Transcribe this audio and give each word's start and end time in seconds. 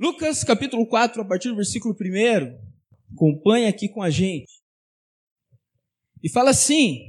Lucas 0.00 0.42
capítulo 0.42 0.86
4, 0.86 1.20
a 1.20 1.24
partir 1.26 1.50
do 1.50 1.56
versículo 1.56 1.94
1, 1.94 2.58
acompanha 3.12 3.68
aqui 3.68 3.86
com 3.86 4.02
a 4.02 4.08
gente. 4.08 4.50
E 6.22 6.30
fala 6.30 6.52
assim: 6.52 7.00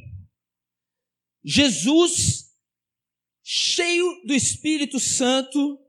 Jesus, 1.41 2.53
cheio 3.41 4.21
do 4.25 4.33
Espírito 4.33 4.99
Santo, 4.99 5.79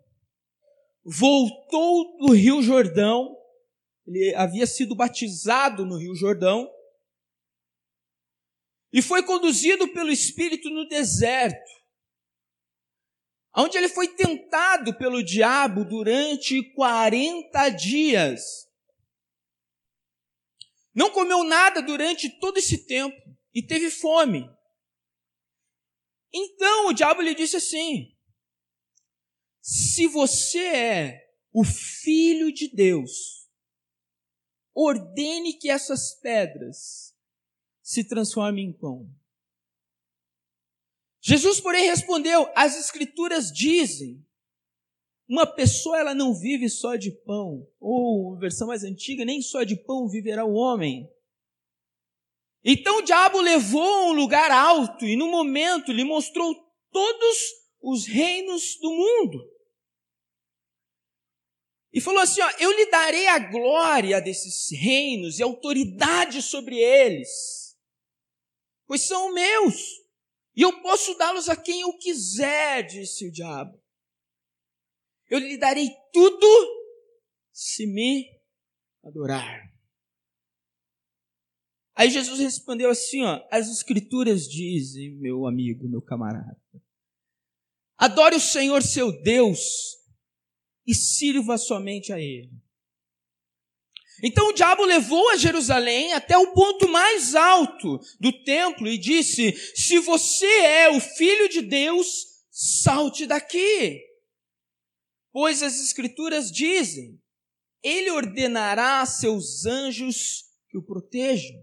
voltou 1.04 2.18
do 2.18 2.34
Rio 2.34 2.62
Jordão, 2.62 3.36
ele 4.06 4.32
havia 4.36 4.64
sido 4.64 4.94
batizado 4.94 5.84
no 5.84 5.98
Rio 5.98 6.14
Jordão, 6.14 6.70
e 8.92 9.02
foi 9.02 9.24
conduzido 9.24 9.92
pelo 9.92 10.12
Espírito 10.12 10.70
no 10.70 10.86
deserto, 10.86 11.81
onde 13.56 13.76
ele 13.76 13.88
foi 13.88 14.08
tentado 14.08 14.96
pelo 14.96 15.22
diabo 15.22 15.84
durante 15.84 16.62
40 16.74 17.68
dias. 17.70 18.68
Não 20.94 21.10
comeu 21.10 21.44
nada 21.44 21.82
durante 21.82 22.28
todo 22.40 22.58
esse 22.58 22.86
tempo 22.86 23.16
e 23.54 23.62
teve 23.62 23.90
fome. 23.90 24.50
Então 26.32 26.88
o 26.88 26.92
diabo 26.92 27.20
lhe 27.20 27.34
disse 27.34 27.56
assim: 27.56 28.16
Se 29.60 30.06
você 30.06 30.64
é 30.64 31.22
o 31.52 31.64
filho 31.64 32.52
de 32.52 32.68
Deus, 32.68 33.48
ordene 34.74 35.54
que 35.54 35.70
essas 35.70 36.18
pedras 36.20 37.14
se 37.82 38.04
transformem 38.04 38.68
em 38.68 38.72
pão. 38.72 39.21
Jesus, 41.22 41.60
porém, 41.60 41.86
respondeu: 41.86 42.50
As 42.54 42.76
Escrituras 42.76 43.52
dizem 43.52 44.26
uma 45.28 45.46
pessoa 45.46 45.98
ela 45.98 46.14
não 46.14 46.34
vive 46.34 46.68
só 46.68 46.96
de 46.96 47.10
pão, 47.10 47.66
ou 47.80 48.36
versão 48.36 48.66
mais 48.66 48.82
antiga, 48.82 49.24
nem 49.24 49.40
só 49.40 49.62
de 49.62 49.76
pão 49.76 50.08
viverá 50.08 50.44
o 50.44 50.52
homem. 50.52 51.08
Então 52.64 52.98
o 52.98 53.02
diabo 53.02 53.40
levou 53.40 53.82
a 53.82 54.06
um 54.08 54.12
lugar 54.12 54.50
alto 54.50 55.06
e 55.06 55.16
no 55.16 55.30
momento 55.30 55.92
lhe 55.92 56.04
mostrou 56.04 56.54
todos 56.90 57.38
os 57.80 58.04
reinos 58.04 58.76
do 58.80 58.90
mundo. 58.90 59.50
E 61.92 62.00
falou 62.00 62.20
assim: 62.20 62.40
ó, 62.40 62.50
eu 62.58 62.72
lhe 62.72 62.86
darei 62.86 63.28
a 63.28 63.38
glória 63.38 64.20
desses 64.20 64.68
reinos 64.76 65.38
e 65.38 65.42
autoridade 65.42 66.42
sobre 66.42 66.76
eles, 66.76 67.76
pois 68.86 69.02
são 69.02 69.32
meus, 69.32 70.01
e 70.54 70.62
eu 70.62 70.82
posso 70.82 71.16
dá-los 71.16 71.48
a 71.48 71.56
quem 71.56 71.80
eu 71.80 71.96
quiser, 71.98 72.82
disse 72.82 73.26
o 73.26 73.32
diabo. 73.32 73.80
Eu 75.28 75.38
lhe 75.38 75.56
darei 75.56 75.88
tudo 76.12 76.46
se 77.52 77.86
me 77.86 78.28
adorar. 79.02 79.72
Aí 81.94 82.10
Jesus 82.10 82.38
respondeu 82.38 82.90
assim, 82.90 83.22
ó, 83.22 83.46
as 83.50 83.68
escrituras 83.68 84.48
dizem, 84.48 85.10
meu 85.16 85.46
amigo, 85.46 85.88
meu 85.88 86.02
camarada, 86.02 86.60
adore 87.96 88.36
o 88.36 88.40
Senhor 88.40 88.82
seu 88.82 89.12
Deus 89.22 89.96
e 90.86 90.94
sirva 90.94 91.58
somente 91.58 92.12
a 92.12 92.18
Ele. 92.18 92.61
Então 94.22 94.48
o 94.48 94.52
diabo 94.52 94.84
levou 94.84 95.30
a 95.30 95.36
Jerusalém 95.36 96.12
até 96.12 96.38
o 96.38 96.52
ponto 96.52 96.88
mais 96.88 97.34
alto 97.34 97.98
do 98.20 98.32
templo 98.44 98.86
e 98.86 98.96
disse: 98.96 99.52
Se 99.74 99.98
você 99.98 100.46
é 100.46 100.90
o 100.90 101.00
filho 101.00 101.48
de 101.48 101.60
Deus, 101.60 102.06
salte 102.50 103.26
daqui. 103.26 104.00
Pois 105.32 105.60
as 105.60 105.80
Escrituras 105.80 106.52
dizem: 106.52 107.20
Ele 107.82 108.10
ordenará 108.12 109.00
a 109.00 109.06
seus 109.06 109.66
anjos 109.66 110.44
que 110.68 110.78
o 110.78 110.84
protejam. 110.84 111.60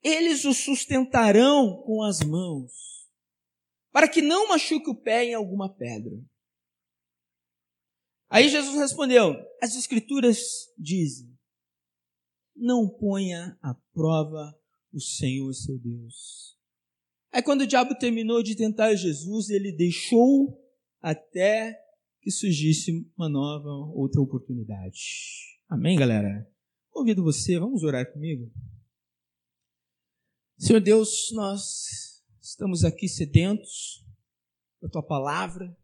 Eles 0.00 0.44
o 0.44 0.54
sustentarão 0.54 1.82
com 1.84 2.02
as 2.02 2.20
mãos, 2.20 3.08
para 3.90 4.08
que 4.08 4.22
não 4.22 4.48
machuque 4.48 4.90
o 4.90 5.00
pé 5.00 5.24
em 5.24 5.34
alguma 5.34 5.72
pedra. 5.72 6.12
Aí 8.32 8.48
Jesus 8.48 8.74
respondeu: 8.76 9.36
As 9.60 9.76
Escrituras 9.76 10.38
dizem: 10.78 11.38
Não 12.56 12.88
ponha 12.88 13.58
à 13.60 13.74
prova 13.92 14.58
o 14.90 14.98
Senhor 14.98 15.52
seu 15.52 15.78
Deus. 15.78 16.56
Aí, 17.30 17.42
quando 17.42 17.60
o 17.60 17.66
diabo 17.66 17.94
terminou 17.94 18.42
de 18.42 18.56
tentar 18.56 18.94
Jesus, 18.94 19.50
ele 19.50 19.70
deixou 19.70 20.58
até 21.02 21.78
que 22.22 22.30
surgisse 22.30 23.06
uma 23.18 23.28
nova, 23.28 23.68
outra 23.94 24.22
oportunidade. 24.22 25.60
Amém, 25.68 25.98
galera? 25.98 26.50
Convido 26.90 27.22
você, 27.22 27.58
vamos 27.58 27.82
orar 27.82 28.10
comigo? 28.10 28.50
Senhor 30.56 30.80
Deus, 30.80 31.30
nós 31.32 32.22
estamos 32.40 32.82
aqui 32.82 33.08
sedentos 33.08 34.02
da 34.80 34.88
tua 34.88 35.02
palavra, 35.02 35.76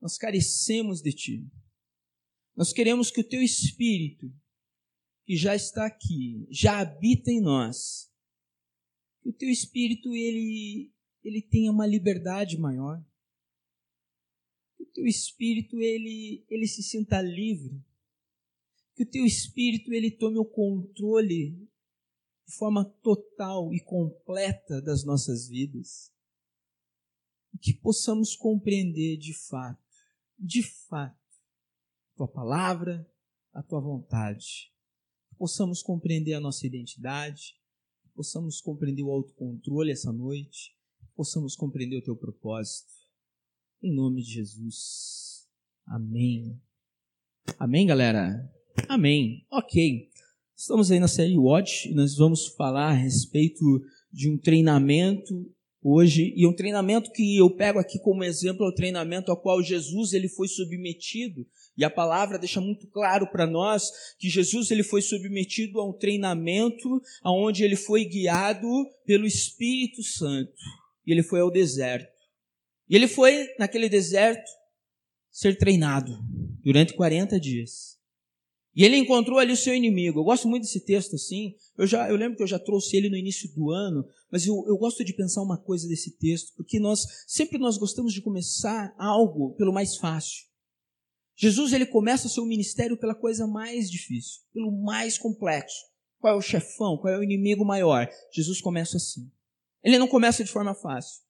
nós 0.00 0.16
carecemos 0.16 1.00
de 1.00 1.12
ti. 1.12 1.46
Nós 2.56 2.72
queremos 2.72 3.10
que 3.10 3.20
o 3.20 3.28
teu 3.28 3.42
espírito, 3.42 4.32
que 5.24 5.36
já 5.36 5.54
está 5.54 5.86
aqui, 5.86 6.46
já 6.50 6.80
habita 6.80 7.30
em 7.30 7.40
nós, 7.40 8.10
que 9.22 9.28
o 9.28 9.32
teu 9.32 9.48
espírito 9.48 10.14
ele 10.14 10.92
ele 11.24 11.42
tenha 11.42 11.70
uma 11.70 11.86
liberdade 11.86 12.56
maior 12.56 13.04
teu 14.98 15.06
espírito 15.06 15.80
ele, 15.80 16.44
ele 16.50 16.66
se 16.66 16.82
sinta 16.82 17.22
livre, 17.22 17.80
que 18.96 19.04
o 19.04 19.08
teu 19.08 19.24
espírito 19.24 19.92
ele 19.92 20.10
tome 20.10 20.38
o 20.38 20.44
controle 20.44 21.52
de 22.44 22.52
forma 22.56 22.84
total 22.84 23.72
e 23.72 23.80
completa 23.80 24.82
das 24.82 25.04
nossas 25.04 25.46
vidas. 25.46 26.12
E 27.54 27.58
que 27.58 27.72
possamos 27.72 28.34
compreender 28.34 29.16
de 29.18 29.34
fato, 29.34 29.87
de 30.38 30.62
fato, 30.62 31.16
tua 32.16 32.28
palavra, 32.28 33.08
a 33.52 33.62
tua 33.62 33.80
vontade. 33.80 34.72
Possamos 35.36 35.82
compreender 35.82 36.34
a 36.34 36.40
nossa 36.40 36.66
identidade, 36.66 37.54
possamos 38.14 38.60
compreender 38.60 39.02
o 39.02 39.10
autocontrole 39.10 39.90
essa 39.90 40.12
noite, 40.12 40.76
possamos 41.14 41.56
compreender 41.56 41.96
o 41.96 42.02
teu 42.02 42.16
propósito. 42.16 42.92
Em 43.82 43.94
nome 43.94 44.22
de 44.22 44.32
Jesus. 44.32 45.48
Amém. 45.86 46.60
Amém, 47.58 47.86
galera? 47.86 48.52
Amém. 48.88 49.46
Ok. 49.50 50.10
Estamos 50.56 50.90
aí 50.90 50.98
na 50.98 51.08
série 51.08 51.38
Watch 51.38 51.88
e 51.88 51.94
nós 51.94 52.16
vamos 52.16 52.48
falar 52.48 52.90
a 52.90 52.94
respeito 52.94 53.64
de 54.12 54.28
um 54.28 54.36
treinamento 54.36 55.48
hoje 55.90 56.32
e 56.36 56.46
um 56.46 56.52
treinamento 56.52 57.10
que 57.12 57.36
eu 57.36 57.50
pego 57.50 57.78
aqui 57.78 57.98
como 57.98 58.24
exemplo 58.24 58.64
é 58.64 58.68
o 58.68 58.74
treinamento 58.74 59.30
ao 59.30 59.40
qual 59.40 59.62
Jesus 59.62 60.12
ele 60.12 60.28
foi 60.28 60.48
submetido 60.48 61.46
e 61.76 61.84
a 61.84 61.90
palavra 61.90 62.38
deixa 62.38 62.60
muito 62.60 62.86
claro 62.88 63.26
para 63.30 63.46
nós 63.46 63.90
que 64.18 64.28
Jesus 64.28 64.70
ele 64.70 64.82
foi 64.82 65.00
submetido 65.00 65.80
a 65.80 65.88
um 65.88 65.92
treinamento 65.92 67.00
aonde 67.22 67.64
ele 67.64 67.76
foi 67.76 68.04
guiado 68.04 68.68
pelo 69.04 69.26
Espírito 69.26 70.02
Santo 70.02 70.52
e 71.06 71.12
ele 71.12 71.22
foi 71.22 71.40
ao 71.40 71.50
deserto 71.50 72.18
e 72.88 72.96
ele 72.96 73.08
foi 73.08 73.48
naquele 73.58 73.88
deserto 73.88 74.50
ser 75.30 75.56
treinado 75.56 76.18
durante 76.62 76.94
40 76.94 77.38
dias. 77.38 77.97
E 78.78 78.84
ele 78.84 78.96
encontrou 78.96 79.40
ali 79.40 79.52
o 79.52 79.56
seu 79.56 79.74
inimigo. 79.74 80.20
Eu 80.20 80.24
gosto 80.24 80.46
muito 80.46 80.62
desse 80.62 80.78
texto 80.78 81.16
assim. 81.16 81.56
Eu, 81.76 81.84
já, 81.84 82.08
eu 82.08 82.14
lembro 82.14 82.36
que 82.36 82.44
eu 82.44 82.46
já 82.46 82.60
trouxe 82.60 82.96
ele 82.96 83.10
no 83.10 83.16
início 83.16 83.52
do 83.52 83.72
ano, 83.72 84.06
mas 84.30 84.46
eu, 84.46 84.54
eu 84.68 84.76
gosto 84.76 85.04
de 85.04 85.12
pensar 85.12 85.42
uma 85.42 85.58
coisa 85.58 85.88
desse 85.88 86.16
texto, 86.16 86.54
porque 86.56 86.78
nós 86.78 87.04
sempre 87.26 87.58
nós 87.58 87.76
gostamos 87.76 88.12
de 88.12 88.22
começar 88.22 88.94
algo 88.96 89.52
pelo 89.56 89.72
mais 89.72 89.96
fácil. 89.96 90.46
Jesus 91.34 91.72
ele 91.72 91.86
começa 91.86 92.28
o 92.28 92.30
seu 92.30 92.46
ministério 92.46 92.96
pela 92.96 93.16
coisa 93.16 93.48
mais 93.48 93.90
difícil, 93.90 94.42
pelo 94.54 94.70
mais 94.70 95.18
complexo. 95.18 95.88
Qual 96.20 96.34
é 96.34 96.36
o 96.36 96.40
chefão? 96.40 96.96
Qual 96.98 97.12
é 97.12 97.18
o 97.18 97.22
inimigo 97.24 97.64
maior? 97.64 98.08
Jesus 98.32 98.60
começa 98.60 98.96
assim. 98.96 99.28
Ele 99.82 99.98
não 99.98 100.06
começa 100.06 100.44
de 100.44 100.52
forma 100.52 100.72
fácil. 100.72 101.22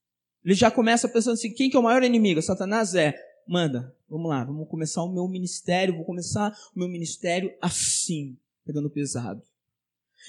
Ele 0.44 0.54
já 0.54 0.70
começa 0.70 1.08
pensando 1.08 1.32
assim: 1.32 1.54
quem 1.54 1.70
que 1.70 1.76
é 1.78 1.80
o 1.80 1.82
maior 1.82 2.02
inimigo? 2.02 2.42
Satanás 2.42 2.94
é. 2.94 3.14
Manda, 3.46 3.96
vamos 4.08 4.28
lá, 4.28 4.44
vamos 4.44 4.68
começar 4.68 5.02
o 5.02 5.12
meu 5.12 5.26
ministério, 5.28 5.96
vou 5.96 6.04
começar 6.04 6.50
o 6.74 6.78
meu 6.78 6.88
ministério 6.88 7.54
assim, 7.60 8.36
pegando 8.64 8.90
pesado. 8.90 9.42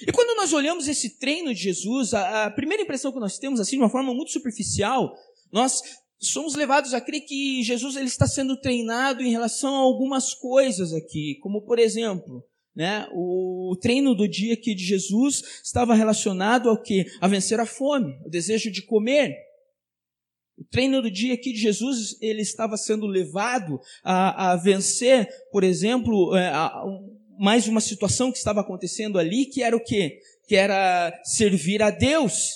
E 0.06 0.12
quando 0.12 0.36
nós 0.36 0.52
olhamos 0.52 0.88
esse 0.88 1.18
treino 1.18 1.54
de 1.54 1.60
Jesus, 1.60 2.14
a, 2.14 2.46
a 2.46 2.50
primeira 2.50 2.82
impressão 2.82 3.12
que 3.12 3.20
nós 3.20 3.38
temos, 3.38 3.60
assim, 3.60 3.76
de 3.76 3.82
uma 3.82 3.90
forma 3.90 4.14
muito 4.14 4.32
superficial, 4.32 5.14
nós 5.52 5.82
somos 6.18 6.54
levados 6.54 6.94
a 6.94 7.00
crer 7.00 7.22
que 7.22 7.62
Jesus 7.62 7.96
ele 7.96 8.06
está 8.06 8.26
sendo 8.26 8.56
treinado 8.56 9.22
em 9.22 9.30
relação 9.30 9.74
a 9.74 9.78
algumas 9.80 10.34
coisas 10.34 10.92
aqui, 10.92 11.38
como 11.42 11.62
por 11.62 11.78
exemplo, 11.78 12.44
né, 12.74 13.08
o 13.12 13.76
treino 13.80 14.14
do 14.14 14.28
dia 14.28 14.54
aqui 14.54 14.74
de 14.74 14.84
Jesus 14.84 15.42
estava 15.64 15.94
relacionado 15.94 16.68
ao 16.68 16.80
que? 16.80 17.04
A 17.20 17.26
vencer 17.26 17.58
a 17.58 17.66
fome, 17.66 18.18
o 18.24 18.28
desejo 18.28 18.70
de 18.70 18.82
comer. 18.82 19.34
O 20.60 20.64
treino 20.64 21.00
do 21.00 21.10
dia 21.10 21.32
aqui 21.32 21.54
de 21.54 21.58
Jesus, 21.58 22.20
ele 22.20 22.42
estava 22.42 22.76
sendo 22.76 23.06
levado 23.06 23.80
a, 24.04 24.52
a 24.52 24.56
vencer, 24.56 25.26
por 25.50 25.64
exemplo, 25.64 26.36
é, 26.36 26.48
a, 26.48 26.84
mais 27.38 27.66
uma 27.66 27.80
situação 27.80 28.30
que 28.30 28.36
estava 28.36 28.60
acontecendo 28.60 29.18
ali, 29.18 29.46
que 29.46 29.62
era 29.62 29.74
o 29.74 29.82
quê? 29.82 30.20
Que 30.46 30.54
era 30.54 31.18
servir 31.24 31.82
a 31.82 31.88
Deus 31.88 32.50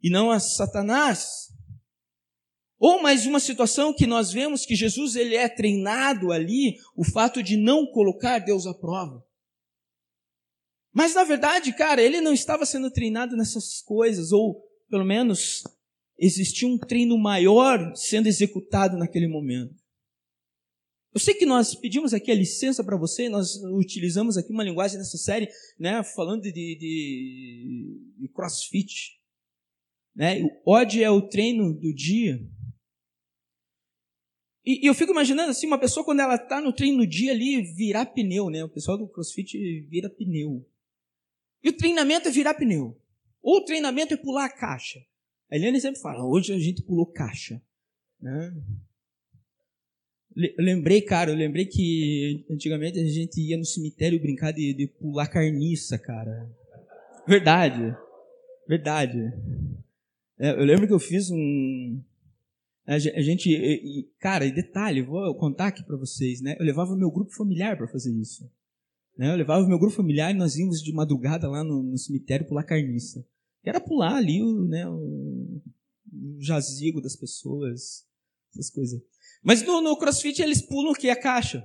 e 0.00 0.08
não 0.08 0.30
a 0.30 0.38
Satanás. 0.38 1.48
Ou 2.78 3.02
mais 3.02 3.26
uma 3.26 3.40
situação 3.40 3.92
que 3.92 4.06
nós 4.06 4.30
vemos 4.30 4.64
que 4.64 4.76
Jesus 4.76 5.16
ele 5.16 5.34
é 5.34 5.48
treinado 5.48 6.30
ali, 6.30 6.76
o 6.96 7.02
fato 7.04 7.42
de 7.42 7.56
não 7.56 7.90
colocar 7.90 8.38
Deus 8.38 8.68
à 8.68 8.74
prova. 8.74 9.20
Mas 10.92 11.12
na 11.12 11.24
verdade, 11.24 11.72
cara, 11.72 12.00
ele 12.00 12.20
não 12.20 12.32
estava 12.32 12.64
sendo 12.64 12.88
treinado 12.88 13.36
nessas 13.36 13.80
coisas, 13.80 14.30
ou 14.30 14.62
pelo 14.88 15.04
menos 15.04 15.64
existia 16.24 16.68
um 16.68 16.78
treino 16.78 17.18
maior 17.18 17.94
sendo 17.96 18.28
executado 18.28 18.96
naquele 18.96 19.26
momento. 19.26 19.74
Eu 21.12 21.20
sei 21.20 21.34
que 21.34 21.44
nós 21.44 21.74
pedimos 21.74 22.14
aqui 22.14 22.30
a 22.30 22.34
licença 22.34 22.82
para 22.82 22.96
você, 22.96 23.28
nós 23.28 23.56
utilizamos 23.74 24.38
aqui 24.38 24.50
uma 24.50 24.64
linguagem 24.64 24.96
nessa 24.96 25.18
série, 25.18 25.48
né, 25.78 26.02
falando 26.02 26.42
de, 26.42 26.52
de, 26.52 28.14
de 28.18 28.28
crossfit. 28.28 29.20
Né? 30.14 30.42
O 30.42 30.72
odd 30.72 31.02
é 31.02 31.10
o 31.10 31.28
treino 31.28 31.74
do 31.74 31.92
dia. 31.92 32.40
E, 34.64 34.84
e, 34.84 34.86
eu 34.86 34.94
fico 34.94 35.12
imaginando 35.12 35.50
assim, 35.50 35.66
uma 35.66 35.78
pessoa 35.78 36.04
quando 36.04 36.20
ela 36.20 36.36
está 36.36 36.60
no 36.60 36.72
treino 36.72 36.98
do 36.98 37.06
dia 37.06 37.32
ali, 37.32 37.60
virar 37.74 38.06
pneu, 38.06 38.48
né? 38.48 38.62
O 38.62 38.68
pessoal 38.68 38.96
do 38.96 39.08
crossfit 39.08 39.58
vira 39.88 40.08
pneu. 40.08 40.64
E 41.64 41.68
o 41.68 41.76
treinamento 41.76 42.28
é 42.28 42.30
virar 42.30 42.54
pneu. 42.54 42.96
Ou 43.42 43.58
o 43.58 43.64
treinamento 43.64 44.14
é 44.14 44.16
pular 44.16 44.44
a 44.44 44.48
caixa. 44.48 45.04
A 45.52 45.56
Eliane 45.56 45.78
sempre 45.82 46.00
fala, 46.00 46.24
hoje 46.24 46.50
a 46.54 46.58
gente 46.58 46.82
pulou 46.82 47.04
caixa. 47.04 47.60
Né? 48.18 48.56
Lembrei, 50.58 51.02
cara, 51.02 51.30
eu 51.30 51.36
lembrei 51.36 51.66
que 51.66 52.46
antigamente 52.50 52.98
a 52.98 53.04
gente 53.04 53.38
ia 53.38 53.58
no 53.58 53.64
cemitério 53.66 54.18
brincar 54.18 54.52
de, 54.52 54.72
de 54.72 54.86
pular 54.86 55.26
carniça, 55.26 55.98
cara. 55.98 56.50
Verdade. 57.28 57.94
Verdade. 58.66 59.18
É, 60.38 60.52
eu 60.52 60.64
lembro 60.64 60.86
que 60.86 60.94
eu 60.94 60.98
fiz 60.98 61.30
um. 61.30 62.02
A 62.86 62.98
gente. 62.98 64.08
Cara, 64.18 64.50
detalhe, 64.50 65.02
vou 65.02 65.34
contar 65.34 65.66
aqui 65.66 65.84
para 65.84 65.98
vocês, 65.98 66.40
né? 66.40 66.56
Eu 66.58 66.64
levava 66.64 66.96
meu 66.96 67.10
grupo 67.10 67.30
familiar 67.30 67.76
para 67.76 67.88
fazer 67.88 68.10
isso. 68.18 68.50
Né? 69.18 69.30
Eu 69.30 69.36
levava 69.36 69.68
meu 69.68 69.78
grupo 69.78 69.94
familiar 69.94 70.30
e 70.30 70.38
nós 70.38 70.56
íamos 70.56 70.82
de 70.82 70.94
madrugada 70.94 71.46
lá 71.46 71.62
no, 71.62 71.82
no 71.82 71.98
cemitério 71.98 72.48
pular 72.48 72.64
carniça. 72.64 73.22
Que 73.62 73.68
era 73.68 73.80
pular 73.80 74.16
ali 74.16 74.42
o, 74.42 74.64
né, 74.64 74.88
o 74.88 75.31
jazigo 76.38 77.00
das 77.00 77.16
pessoas, 77.16 78.06
essas 78.52 78.70
coisas. 78.70 79.00
Mas 79.42 79.62
no, 79.62 79.80
no 79.80 79.96
crossfit 79.96 80.40
eles 80.40 80.62
pulam 80.62 80.92
o 80.92 80.94
que? 80.94 81.10
A 81.10 81.16
caixa. 81.16 81.64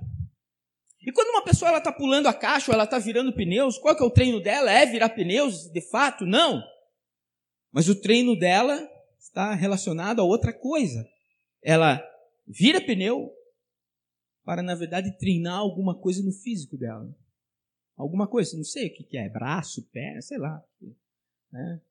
E 1.01 1.11
quando 1.11 1.29
uma 1.29 1.43
pessoa 1.43 1.69
ela 1.69 1.77
está 1.77 1.91
pulando 1.91 2.27
a 2.27 2.33
caixa 2.33 2.71
ou 2.71 2.73
ela 2.73 2.83
está 2.83 2.99
virando 2.99 3.33
pneus, 3.33 3.77
qual 3.77 3.95
que 3.95 4.03
é 4.03 4.05
o 4.05 4.11
treino 4.11 4.41
dela? 4.41 4.71
É 4.71 4.85
virar 4.85 5.09
pneus, 5.09 5.69
de 5.71 5.81
fato? 5.81 6.25
Não. 6.25 6.61
Mas 7.71 7.87
o 7.87 7.95
treino 7.95 8.37
dela 8.37 8.89
está 9.19 9.53
relacionado 9.53 10.19
a 10.19 10.25
outra 10.25 10.51
coisa. 10.51 11.07
Ela 11.61 12.01
vira 12.45 12.81
pneu 12.81 13.31
para, 14.43 14.61
na 14.61 14.75
verdade, 14.75 15.17
treinar 15.17 15.59
alguma 15.59 15.95
coisa 15.95 16.23
no 16.23 16.31
físico 16.31 16.77
dela 16.77 17.13
alguma 17.97 18.27
coisa, 18.27 18.55
não 18.55 18.63
sei 18.63 18.87
o 18.87 18.93
que, 18.93 19.03
que 19.03 19.17
é, 19.17 19.27
braço, 19.27 19.83
pé, 19.91 20.21
sei 20.21 20.37
lá. 20.37 20.63
Né? 21.51 21.81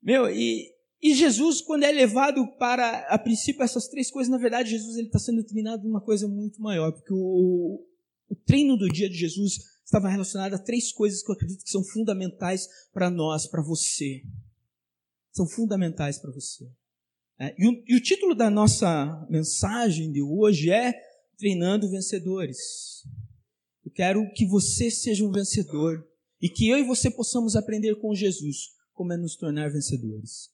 Meu, 0.00 0.30
e, 0.30 0.71
e 1.02 1.14
Jesus, 1.14 1.60
quando 1.60 1.82
é 1.82 1.90
levado 1.90 2.46
para, 2.58 3.00
a 3.08 3.18
princípio, 3.18 3.64
essas 3.64 3.88
três 3.88 4.08
coisas, 4.08 4.30
na 4.30 4.38
verdade, 4.38 4.70
Jesus 4.70 4.96
está 4.98 5.18
sendo 5.18 5.42
treinado 5.42 5.82
numa 5.82 6.00
coisa 6.00 6.28
muito 6.28 6.62
maior, 6.62 6.92
porque 6.92 7.12
o, 7.12 7.84
o 8.28 8.36
treino 8.46 8.76
do 8.76 8.88
dia 8.88 9.10
de 9.10 9.16
Jesus 9.16 9.58
estava 9.84 10.08
relacionado 10.08 10.54
a 10.54 10.58
três 10.58 10.92
coisas 10.92 11.20
que 11.20 11.28
eu 11.28 11.34
acredito 11.34 11.64
que 11.64 11.70
são 11.70 11.82
fundamentais 11.82 12.68
para 12.92 13.10
nós, 13.10 13.48
para 13.48 13.60
você. 13.60 14.22
São 15.32 15.48
fundamentais 15.48 16.20
para 16.20 16.30
você. 16.30 16.70
É, 17.36 17.52
e, 17.58 17.66
o, 17.66 17.82
e 17.88 17.96
o 17.96 18.00
título 18.00 18.32
da 18.32 18.48
nossa 18.48 19.26
mensagem 19.28 20.12
de 20.12 20.22
hoje 20.22 20.70
é 20.70 20.94
Treinando 21.36 21.90
Vencedores. 21.90 23.02
Eu 23.84 23.90
quero 23.90 24.24
que 24.34 24.46
você 24.46 24.88
seja 24.88 25.24
um 25.24 25.32
vencedor 25.32 26.06
e 26.40 26.48
que 26.48 26.68
eu 26.68 26.78
e 26.78 26.84
você 26.84 27.10
possamos 27.10 27.56
aprender 27.56 27.96
com 27.96 28.14
Jesus 28.14 28.68
como 28.92 29.12
é 29.12 29.16
nos 29.16 29.34
tornar 29.34 29.72
vencedores. 29.72 30.51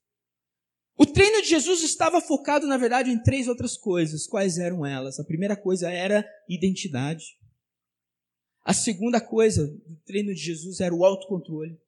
O 0.99 1.07
treino 1.07 1.41
de 1.41 1.49
Jesus 1.49 1.85
estava 1.85 2.21
focado, 2.21 2.67
na 2.67 2.77
verdade, 2.77 3.09
em 3.09 3.23
três 3.23 3.47
outras 3.47 3.77
coisas. 3.77 4.27
Quais 4.27 4.59
eram 4.59 4.85
elas? 4.85 5.21
A 5.21 5.25
primeira 5.25 5.57
coisa 5.57 5.89
era 5.89 6.29
identidade. 6.49 7.39
A 8.65 8.75
segunda 8.75 9.21
coisa 9.21 9.65
do 9.65 9.97
treino 10.05 10.35
de 10.35 10.41
Jesus 10.41 10.81
era 10.81 10.93
o 10.93 11.05
autocontrole. 11.05 11.81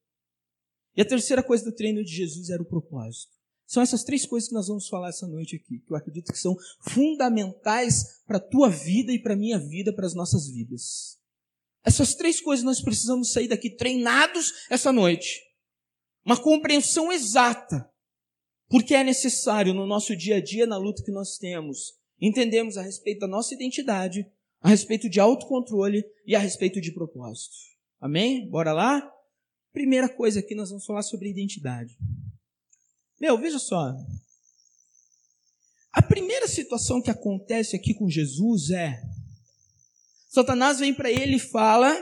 E 0.97 1.03
a 1.03 1.05
terceira 1.05 1.43
coisa 1.43 1.65
do 1.65 1.75
treino 1.75 2.05
de 2.05 2.11
Jesus 2.13 2.51
era 2.51 2.63
o 2.63 2.65
propósito. 2.65 3.33
São 3.67 3.83
essas 3.83 4.05
três 4.05 4.25
coisas 4.25 4.49
que 4.49 4.55
nós 4.55 4.69
vamos 4.69 4.89
falar 4.89 5.09
essa 5.09 5.27
noite 5.27 5.57
aqui, 5.57 5.81
que 5.81 5.93
eu 5.93 5.97
acredito 5.97 6.33
que 6.33 6.39
são 6.39 6.57
fundamentais 6.81 8.23
para 8.27 8.37
a 8.37 8.41
tua 8.41 8.69
vida 8.69 9.13
e 9.13 9.19
para 9.19 9.35
a 9.35 9.37
minha 9.37 9.59
vida, 9.59 9.93
para 9.93 10.07
as 10.07 10.15
nossas 10.15 10.49
vidas. 10.49 11.19
Essas 11.85 12.15
três 12.15 12.41
coisas 12.41 12.65
nós 12.65 12.81
precisamos 12.81 13.33
sair 13.33 13.49
daqui 13.49 13.71
treinados 13.71 14.53
essa 14.71 14.93
noite. 14.93 15.41
Uma 16.25 16.41
compreensão 16.41 17.11
exata. 17.11 17.90
Porque 18.71 18.95
é 18.95 19.03
necessário 19.03 19.75
no 19.75 19.85
nosso 19.85 20.15
dia 20.15 20.37
a 20.37 20.41
dia, 20.41 20.65
na 20.65 20.79
luta 20.79 21.03
que 21.03 21.11
nós 21.11 21.37
temos, 21.37 21.99
entendemos 22.21 22.77
a 22.77 22.83
respeito 22.83 23.19
da 23.19 23.27
nossa 23.27 23.53
identidade, 23.53 24.25
a 24.61 24.69
respeito 24.69 25.11
de 25.11 25.19
autocontrole 25.19 26.05
e 26.25 26.37
a 26.37 26.39
respeito 26.39 26.81
de 26.81 26.93
propósito. 26.93 27.57
Amém? 28.01 28.49
Bora 28.49 28.73
lá? 28.73 29.13
Primeira 29.73 30.09
coisa 30.09 30.39
aqui, 30.39 30.55
nós 30.55 30.71
vamos 30.71 30.87
falar 30.87 31.03
sobre 31.03 31.29
identidade. 31.29 31.99
Meu, 33.21 33.37
veja 33.37 33.59
só. 33.59 33.93
A 35.93 36.01
primeira 36.01 36.47
situação 36.47 37.03
que 37.03 37.11
acontece 37.11 37.75
aqui 37.75 37.93
com 37.93 38.09
Jesus 38.09 38.71
é 38.71 39.03
Satanás 40.29 40.79
vem 40.79 40.95
para 40.95 41.11
ele 41.11 41.37
e 41.37 41.41
fala: 41.41 41.93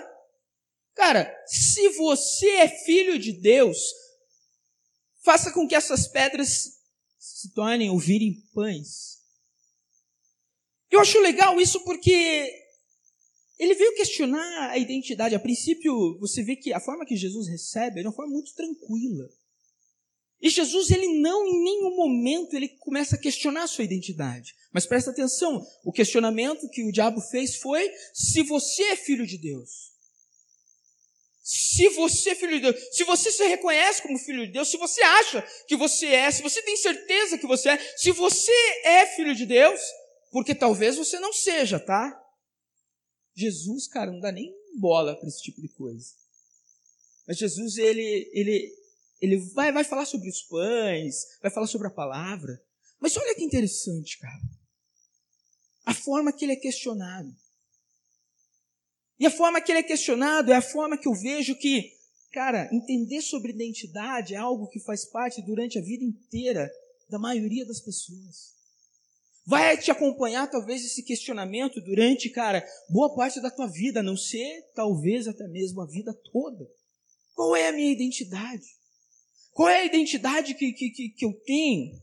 Cara, 0.94 1.34
se 1.46 1.88
você 1.90 2.46
é 2.56 2.68
filho 2.68 3.18
de 3.18 3.32
Deus, 3.32 3.78
faça 5.28 5.52
com 5.52 5.68
que 5.68 5.74
essas 5.74 6.08
pedras 6.08 6.78
se 7.18 7.52
tornem 7.52 7.90
ou 7.90 7.98
virem 7.98 8.42
pães. 8.54 9.18
Eu 10.90 11.00
acho 11.00 11.20
legal 11.20 11.60
isso 11.60 11.84
porque 11.84 12.50
ele 13.58 13.74
veio 13.74 13.94
questionar 13.94 14.70
a 14.70 14.78
identidade. 14.78 15.34
A 15.34 15.38
princípio, 15.38 16.18
você 16.18 16.42
vê 16.42 16.56
que 16.56 16.72
a 16.72 16.80
forma 16.80 17.04
que 17.04 17.14
Jesus 17.14 17.46
recebe 17.46 17.98
é 17.98 18.00
de 18.00 18.08
uma 18.08 18.14
forma 18.14 18.32
muito 18.32 18.54
tranquila. 18.54 19.28
E 20.40 20.48
Jesus, 20.48 20.90
ele 20.90 21.20
não 21.20 21.46
em 21.46 21.62
nenhum 21.62 21.94
momento 21.94 22.54
ele 22.54 22.70
começa 22.78 23.16
a 23.16 23.20
questionar 23.20 23.64
a 23.64 23.68
sua 23.68 23.84
identidade. 23.84 24.54
Mas 24.72 24.86
presta 24.86 25.10
atenção, 25.10 25.62
o 25.84 25.92
questionamento 25.92 26.70
que 26.70 26.88
o 26.88 26.92
diabo 26.92 27.20
fez 27.20 27.56
foi: 27.56 27.86
se 28.14 28.42
você 28.44 28.82
é 28.84 28.96
filho 28.96 29.26
de 29.26 29.36
Deus. 29.36 29.87
Se 31.50 31.88
você 31.88 32.32
é 32.32 32.34
filho 32.34 32.56
de 32.56 32.60
Deus, 32.60 32.88
se 32.94 33.04
você 33.04 33.32
se 33.32 33.42
reconhece 33.42 34.02
como 34.02 34.18
filho 34.18 34.44
de 34.46 34.52
Deus, 34.52 34.70
se 34.70 34.76
você 34.76 35.00
acha 35.00 35.40
que 35.66 35.76
você 35.76 36.04
é, 36.04 36.30
se 36.30 36.42
você 36.42 36.60
tem 36.60 36.76
certeza 36.76 37.38
que 37.38 37.46
você 37.46 37.70
é, 37.70 37.78
se 37.96 38.12
você 38.12 38.52
é 38.84 39.06
filho 39.06 39.34
de 39.34 39.46
Deus, 39.46 39.80
porque 40.30 40.54
talvez 40.54 40.98
você 40.98 41.18
não 41.18 41.32
seja, 41.32 41.80
tá? 41.80 42.22
Jesus, 43.34 43.88
cara, 43.88 44.12
não 44.12 44.20
dá 44.20 44.30
nem 44.30 44.54
bola 44.78 45.16
para 45.16 45.26
esse 45.26 45.40
tipo 45.40 45.62
de 45.62 45.68
coisa. 45.68 46.12
Mas 47.26 47.38
Jesus, 47.38 47.78
ele, 47.78 48.30
ele, 48.34 48.70
ele 49.18 49.38
vai, 49.54 49.72
vai 49.72 49.84
falar 49.84 50.04
sobre 50.04 50.28
os 50.28 50.42
pães, 50.42 51.38
vai 51.40 51.50
falar 51.50 51.66
sobre 51.66 51.86
a 51.86 51.90
palavra. 51.90 52.62
Mas 53.00 53.16
olha 53.16 53.34
que 53.34 53.42
interessante, 53.42 54.18
cara. 54.18 54.42
A 55.86 55.94
forma 55.94 56.30
que 56.30 56.44
ele 56.44 56.52
é 56.52 56.56
questionado. 56.56 57.34
E 59.18 59.26
a 59.26 59.30
forma 59.30 59.60
que 59.60 59.72
ele 59.72 59.80
é 59.80 59.82
questionado 59.82 60.52
é 60.52 60.56
a 60.56 60.62
forma 60.62 60.96
que 60.96 61.08
eu 61.08 61.14
vejo 61.14 61.56
que, 61.56 61.92
cara, 62.32 62.68
entender 62.72 63.20
sobre 63.20 63.52
identidade 63.52 64.34
é 64.34 64.36
algo 64.36 64.68
que 64.68 64.80
faz 64.80 65.04
parte 65.04 65.42
durante 65.42 65.78
a 65.78 65.82
vida 65.82 66.04
inteira 66.04 66.70
da 67.08 67.18
maioria 67.18 67.66
das 67.66 67.80
pessoas. 67.80 68.56
Vai 69.44 69.78
te 69.78 69.90
acompanhar 69.90 70.50
talvez 70.50 70.84
esse 70.84 71.02
questionamento 71.02 71.80
durante, 71.80 72.28
cara, 72.28 72.62
boa 72.90 73.14
parte 73.14 73.40
da 73.40 73.50
tua 73.50 73.66
vida, 73.66 74.00
a 74.00 74.02
não 74.02 74.16
ser 74.16 74.62
talvez 74.74 75.26
até 75.26 75.48
mesmo 75.48 75.80
a 75.80 75.86
vida 75.86 76.12
toda. 76.30 76.68
Qual 77.34 77.56
é 77.56 77.68
a 77.68 77.72
minha 77.72 77.90
identidade? 77.90 78.66
Qual 79.52 79.68
é 79.68 79.80
a 79.80 79.84
identidade 79.84 80.54
que, 80.54 80.72
que, 80.72 81.08
que, 81.08 81.24
eu 81.24 81.32
tenho? 81.46 81.98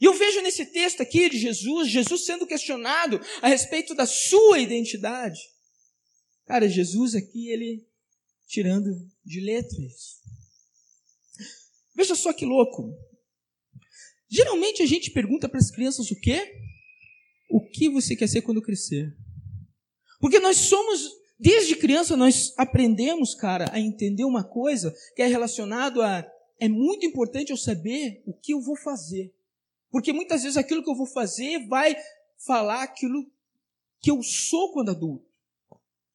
E 0.00 0.04
eu 0.04 0.12
vejo 0.14 0.42
nesse 0.42 0.66
texto 0.66 1.00
aqui 1.00 1.30
de 1.30 1.38
Jesus, 1.38 1.88
Jesus 1.88 2.26
sendo 2.26 2.46
questionado 2.46 3.20
a 3.40 3.48
respeito 3.48 3.94
da 3.94 4.04
sua 4.04 4.58
identidade. 4.58 5.40
Cara, 6.46 6.68
Jesus 6.68 7.14
aqui, 7.14 7.48
ele 7.48 7.86
tirando 8.46 8.90
de 9.24 9.40
letras. 9.40 10.20
Veja 11.94 12.14
só 12.14 12.32
que 12.32 12.44
louco. 12.44 12.94
Geralmente 14.28 14.82
a 14.82 14.86
gente 14.86 15.10
pergunta 15.10 15.48
para 15.48 15.58
as 15.58 15.70
crianças 15.70 16.10
o 16.10 16.20
quê? 16.20 16.60
O 17.48 17.60
que 17.60 17.88
você 17.88 18.16
quer 18.16 18.28
ser 18.28 18.42
quando 18.42 18.60
crescer? 18.60 19.16
Porque 20.20 20.40
nós 20.40 20.56
somos, 20.56 21.10
desde 21.38 21.76
criança, 21.76 22.16
nós 22.16 22.52
aprendemos, 22.56 23.34
cara, 23.34 23.66
a 23.72 23.78
entender 23.78 24.24
uma 24.24 24.42
coisa 24.42 24.94
que 25.14 25.22
é 25.22 25.26
relacionado 25.26 26.02
a. 26.02 26.28
É 26.60 26.68
muito 26.68 27.04
importante 27.04 27.50
eu 27.50 27.56
saber 27.56 28.22
o 28.26 28.32
que 28.32 28.54
eu 28.54 28.60
vou 28.60 28.76
fazer. 28.76 29.34
Porque 29.90 30.12
muitas 30.12 30.42
vezes 30.42 30.56
aquilo 30.56 30.82
que 30.82 30.90
eu 30.90 30.96
vou 30.96 31.06
fazer 31.06 31.66
vai 31.66 31.96
falar 32.38 32.82
aquilo 32.82 33.30
que 34.00 34.10
eu 34.10 34.22
sou 34.22 34.72
quando 34.72 34.90
adulto. 34.90 35.33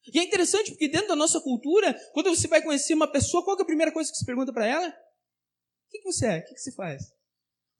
E 0.06 0.18
é 0.18 0.22
interessante 0.22 0.70
porque 0.70 0.88
dentro 0.88 1.08
da 1.08 1.16
nossa 1.16 1.40
cultura, 1.40 1.94
quando 2.12 2.30
você 2.30 2.48
vai 2.48 2.62
conhecer 2.62 2.94
uma 2.94 3.10
pessoa, 3.10 3.44
qual 3.44 3.58
é 3.58 3.62
a 3.62 3.66
primeira 3.66 3.92
coisa 3.92 4.10
que 4.10 4.16
você 4.16 4.24
pergunta 4.24 4.52
para 4.52 4.66
ela? 4.66 4.88
O 4.88 5.90
que, 5.90 6.02
você 6.02 6.26
é? 6.26 6.38
O 6.38 6.44
que, 6.44 6.56
você 6.56 6.72
faz? 6.72 7.02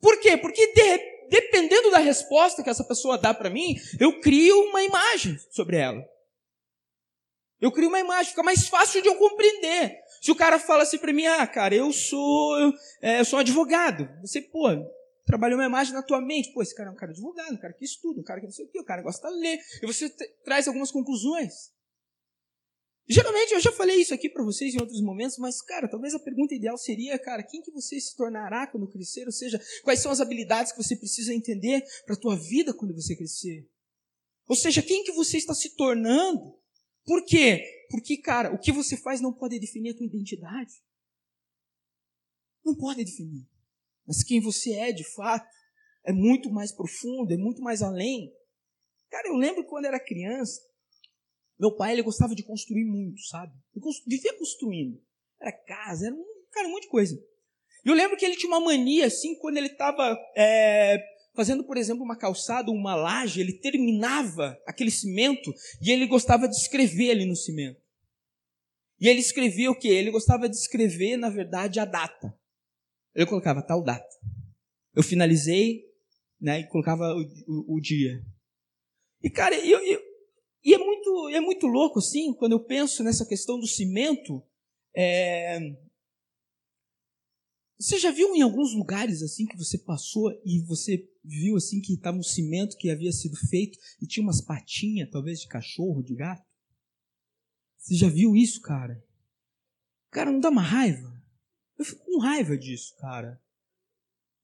Por 0.00 0.19
quê? 0.21 0.37
Porque 0.37 0.73
de, 0.73 0.99
dependendo 1.31 1.91
da 1.91 1.99
resposta 1.99 2.62
que 2.62 2.71
essa 2.71 2.85
pessoa 2.85 3.17
dá 3.17 3.33
para 3.33 3.49
mim, 3.49 3.75
eu 3.99 4.21
crio 4.21 4.69
uma 4.69 4.83
imagem 4.83 5.39
sobre 5.50 5.77
ela. 5.77 6.05
Eu 7.61 7.71
crio 7.71 7.89
uma 7.89 8.00
imagem, 8.00 8.31
fica 8.31 8.43
mais 8.43 8.69
fácil 8.69 9.03
de 9.03 9.09
eu 9.09 9.17
compreender. 9.17 9.99
Se 10.21 10.31
o 10.31 10.37
cara 10.37 10.59
fala 10.59 10.83
assim 10.83 10.99
para 10.99 11.12
mim, 11.12 11.27
ah, 11.27 11.47
cara, 11.47 11.75
eu 11.75 11.93
sou, 11.93 12.59
eu, 12.59 12.73
é, 13.03 13.21
eu 13.21 13.25
sou 13.25 13.39
um 13.39 13.41
advogado. 13.41 14.09
Você, 14.23 14.41
pô, 14.41 14.69
trabalhou 15.27 15.59
uma 15.59 15.67
imagem 15.67 15.93
na 15.93 16.03
tua 16.03 16.21
mente. 16.21 16.53
Pô, 16.53 16.62
esse 16.62 16.75
cara 16.75 16.89
é 16.89 16.93
um 16.93 16.97
cara 16.97 17.12
advogado, 17.12 17.53
um 17.53 17.59
cara 17.59 17.75
que 17.75 17.85
estuda, 17.85 18.21
um 18.21 18.25
cara 18.25 18.41
que 18.41 18.47
não 18.47 18.53
sei 18.53 18.65
o 18.65 18.69
quê, 18.69 18.81
o 18.81 18.85
cara 18.85 19.03
gosta 19.03 19.29
de 19.29 19.39
ler. 19.39 19.59
E 19.83 19.87
você 19.87 20.09
traz 20.43 20.67
algumas 20.67 20.91
conclusões. 20.91 21.71
Geralmente 23.12 23.52
eu 23.52 23.59
já 23.61 23.73
falei 23.73 23.97
isso 23.97 24.14
aqui 24.14 24.29
para 24.29 24.45
vocês 24.45 24.73
em 24.73 24.81
outros 24.81 25.02
momentos, 25.02 25.37
mas 25.37 25.61
cara, 25.61 25.88
talvez 25.88 26.14
a 26.14 26.21
pergunta 26.21 26.55
ideal 26.55 26.79
seria, 26.79 27.19
cara, 27.19 27.43
quem 27.43 27.61
que 27.61 27.73
você 27.73 28.00
se 28.00 28.17
tornará 28.17 28.69
quando 28.69 28.87
crescer? 28.87 29.26
Ou 29.26 29.33
seja, 29.33 29.61
quais 29.83 29.99
são 29.99 30.12
as 30.12 30.21
habilidades 30.21 30.71
que 30.71 30.81
você 30.81 30.95
precisa 30.95 31.35
entender 31.35 31.83
para 32.07 32.14
a 32.14 32.19
tua 32.19 32.37
vida 32.37 32.73
quando 32.73 32.95
você 32.95 33.17
crescer? 33.17 33.69
Ou 34.47 34.55
seja, 34.55 34.81
quem 34.81 35.02
que 35.02 35.11
você 35.11 35.38
está 35.38 35.52
se 35.52 35.75
tornando? 35.75 36.57
Por 37.05 37.25
quê? 37.25 37.64
Porque, 37.90 38.17
cara, 38.17 38.55
o 38.55 38.59
que 38.61 38.71
você 38.71 38.97
faz 38.97 39.21
não 39.21 39.33
pode 39.33 39.59
definir 39.59 39.90
a 39.90 39.97
tua 39.97 40.07
identidade. 40.07 40.73
Não 42.64 42.76
pode 42.76 43.05
definir. 43.05 43.45
Mas 44.07 44.23
quem 44.23 44.40
você 44.40 44.73
é, 44.75 44.93
de 44.93 45.05
fato, 45.14 45.49
é 46.07 46.12
muito 46.12 46.49
mais 46.49 46.71
profundo, 46.71 47.33
é 47.33 47.37
muito 47.37 47.61
mais 47.61 47.83
além. 47.83 48.33
Cara, 49.11 49.26
eu 49.26 49.35
lembro 49.35 49.64
quando 49.64 49.87
era 49.87 49.99
criança, 49.99 50.61
meu 51.61 51.76
pai, 51.76 51.93
ele 51.93 52.02
gostava 52.02 52.35
de 52.35 52.43
construir 52.43 52.87
muito, 52.87 53.21
sabe? 53.26 53.52
Ele 53.76 53.85
vivia 54.07 54.33
construindo. 54.38 54.99
Era 55.38 55.52
casa, 55.52 56.07
era 56.07 56.14
um, 56.14 56.25
cara, 56.50 56.67
um 56.67 56.71
monte 56.71 56.85
de 56.85 56.88
coisa. 56.88 57.23
E 57.85 57.88
eu 57.88 57.95
lembro 57.95 58.17
que 58.17 58.25
ele 58.25 58.37
tinha 58.37 58.50
uma 58.50 58.61
mania, 58.61 59.07
assim, 59.07 59.38
quando 59.38 59.59
ele 59.59 59.67
estava 59.67 60.19
é, 60.35 60.99
fazendo, 61.35 61.62
por 61.64 61.76
exemplo, 61.76 62.02
uma 62.02 62.17
calçada, 62.17 62.71
uma 62.71 62.95
laje, 62.95 63.43
ele 63.43 63.52
terminava 63.52 64.59
aquele 64.67 64.90
cimento 64.90 65.52
e 65.83 65.90
ele 65.90 66.07
gostava 66.07 66.49
de 66.49 66.57
escrever 66.57 67.11
ali 67.11 67.26
no 67.26 67.37
cimento. 67.37 67.81
E 68.99 69.07
ele 69.07 69.21
escrevia 69.21 69.71
o 69.71 69.79
quê? 69.79 69.88
Ele 69.88 70.11
gostava 70.11 70.49
de 70.49 70.57
escrever, 70.57 71.19
na 71.19 71.29
verdade, 71.29 71.79
a 71.79 71.85
data. 71.85 72.35
Ele 73.14 73.26
colocava 73.26 73.62
tal 73.62 73.83
data. 73.83 74.09
Eu 74.95 75.02
finalizei, 75.02 75.85
né, 76.40 76.61
e 76.61 76.69
colocava 76.69 77.05
o, 77.14 77.21
o, 77.47 77.76
o 77.76 77.81
dia. 77.81 78.23
E, 79.23 79.29
cara, 79.29 79.55
eu, 79.57 79.79
eu, 79.81 80.10
muito, 81.11 81.37
é 81.37 81.40
muito 81.40 81.67
louco, 81.67 81.99
assim, 81.99 82.33
quando 82.35 82.52
eu 82.52 82.64
penso 82.64 83.02
nessa 83.02 83.26
questão 83.26 83.59
do 83.59 83.67
cimento. 83.67 84.43
É... 84.97 85.59
Você 87.79 87.99
já 87.99 88.11
viu 88.11 88.35
em 88.35 88.43
alguns 88.43 88.75
lugares 88.75 89.23
assim 89.23 89.47
que 89.47 89.57
você 89.57 89.79
passou 89.79 90.31
e 90.45 90.61
você 90.67 91.09
viu 91.25 91.57
assim 91.57 91.81
que 91.81 91.95
estava 91.95 92.17
um 92.17 92.23
cimento 92.23 92.76
que 92.76 92.90
havia 92.90 93.11
sido 93.11 93.37
feito 93.49 93.79
e 94.02 94.07
tinha 94.07 94.23
umas 94.23 94.43
patinhas, 94.43 95.09
talvez 95.11 95.40
de 95.40 95.49
cachorro, 95.49 96.02
de 96.02 96.14
gato? 96.14 96.47
Você 97.79 97.95
já 97.95 98.09
viu 98.09 98.37
isso, 98.37 98.61
cara? 98.61 99.02
Cara, 100.11 100.31
não 100.31 100.40
dá 100.40 100.50
uma 100.50 100.62
raiva? 100.62 101.11
Eu 101.79 101.85
fico 101.85 102.05
com 102.05 102.19
raiva 102.19 102.57
disso, 102.59 102.95
cara. 102.99 103.40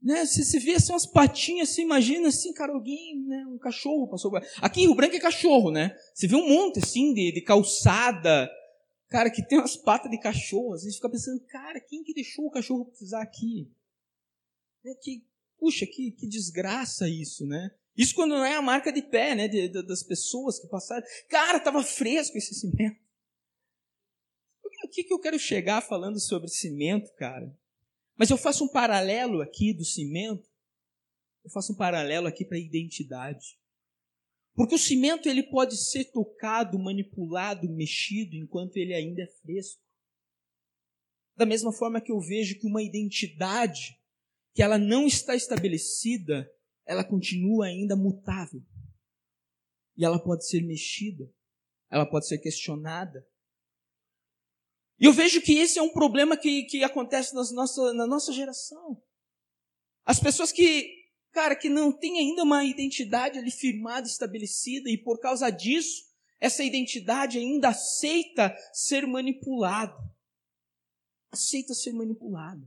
Né? 0.03 0.25
Se 0.27 0.45
você 0.45 0.59
vê 0.59 0.75
assim, 0.75 0.93
umas 0.93 1.07
patinhas, 1.07 1.71
assim, 1.71 1.83
imagina 1.83 2.29
assim, 2.29 2.53
cara, 2.53 2.73
alguém, 2.73 3.19
né, 3.27 3.47
um 3.47 3.59
cachorro 3.59 4.09
passou. 4.09 4.31
Aqui 4.61 4.81
em 4.81 4.85
Rio 4.85 4.95
Branco 4.95 5.17
é 5.17 5.21
cachorro, 5.21 5.71
né? 5.71 5.97
Você 6.15 6.27
vê 6.27 6.37
um 6.37 6.49
monte 6.49 6.79
assim 6.79 7.13
de, 7.13 7.33
de 7.33 7.41
calçada, 7.41 8.51
cara, 9.09 9.31
que 9.31 9.47
tem 9.47 9.59
umas 9.59 9.77
patas 9.77 10.11
de 10.11 10.19
cachorro. 10.19 10.75
Às 10.75 10.83
vezes 10.83 10.97
fica 10.97 11.11
pensando, 11.11 11.41
cara, 11.47 11.81
quem 11.81 12.03
que 12.05 12.15
deixou 12.15 12.47
o 12.47 12.51
cachorro 12.51 12.85
pisar 12.99 13.23
aqui? 13.23 13.71
É 14.85 14.95
que, 14.95 15.25
puxa, 15.59 15.87
que, 15.87 16.13
que 16.13 16.29
desgraça 16.29 17.09
isso, 17.09 17.47
né? 17.47 17.71
Isso 17.97 18.15
quando 18.15 18.37
não 18.37 18.45
é 18.45 18.55
a 18.55 18.63
marca 18.63 18.93
de 18.93 19.03
pé, 19.03 19.35
né, 19.35 19.49
de, 19.49 19.69
de, 19.69 19.83
das 19.83 20.03
pessoas 20.03 20.59
que 20.61 20.69
passaram. 20.69 21.05
Cara, 21.29 21.59
tava 21.59 21.83
fresco 21.83 22.37
esse 22.37 22.55
cimento. 22.55 23.01
O 24.85 24.89
que, 24.89 25.03
que 25.03 25.13
eu 25.13 25.19
quero 25.19 25.39
chegar 25.39 25.81
falando 25.81 26.21
sobre 26.21 26.49
cimento, 26.49 27.13
cara? 27.15 27.53
Mas 28.17 28.31
eu 28.31 28.39
faço 28.39 28.65
um 28.65 28.69
paralelo 28.69 29.43
aqui 29.43 29.73
do 29.75 29.85
cimento, 29.85 30.49
eu 31.45 31.51
faço 31.51 31.73
um 31.73 31.77
paralelo 31.77 32.27
aqui 32.27 32.45
para 32.45 32.57
a 32.57 32.61
identidade. 32.61 33.59
Porque 34.55 34.75
o 34.75 34.79
cimento 34.79 35.29
ele 35.29 35.43
pode 35.43 35.77
ser 35.77 36.07
tocado, 36.07 36.79
manipulado, 36.79 37.69
mexido 37.69 38.35
enquanto 38.35 38.79
ele 38.79 38.95
ainda 38.95 39.23
é 39.23 39.27
fresco. 39.43 39.83
Da 41.37 41.45
mesma 41.45 41.73
forma 41.73 42.01
que 42.01 42.11
eu 42.11 42.19
vejo 42.19 42.59
que 42.59 42.67
uma 42.67 42.83
identidade 42.83 44.01
que 44.55 44.63
ela 44.63 44.79
não 44.79 45.07
está 45.07 45.37
estabelecida, 45.37 46.51
ela 46.87 47.05
continua 47.05 47.67
ainda 47.67 47.95
mutável. 47.95 48.65
E 49.95 50.05
ela 50.05 50.19
pode 50.19 50.49
ser 50.49 50.63
mexida, 50.63 51.31
ela 51.91 52.07
pode 52.07 52.27
ser 52.27 52.39
questionada, 52.39 53.27
e 54.99 55.05
eu 55.05 55.13
vejo 55.13 55.43
que 55.43 55.59
esse 55.59 55.79
é 55.79 55.83
um 55.83 55.93
problema 55.93 56.37
que, 56.37 56.65
que 56.65 56.83
acontece 56.83 57.35
nas 57.35 57.51
nossa, 57.53 57.93
na 57.93 58.07
nossa 58.07 58.33
geração. 58.33 59.01
As 60.05 60.19
pessoas 60.19 60.51
que, 60.51 60.91
cara, 61.33 61.55
que 61.55 61.69
não 61.69 61.93
têm 61.93 62.19
ainda 62.19 62.43
uma 62.45 62.65
identidade 62.65 63.39
ali 63.39 63.51
firmada, 63.51 64.07
estabelecida, 64.07 64.89
e 64.89 64.97
por 64.97 65.21
causa 65.21 65.51
disso, 65.51 66.07
essa 66.41 66.65
identidade 66.65 67.39
ainda 67.39 67.69
aceita 67.69 68.57
ser 68.73 69.07
manipulada. 69.07 69.97
Aceita 71.31 71.75
ser 71.75 71.93
manipulada. 71.93 72.67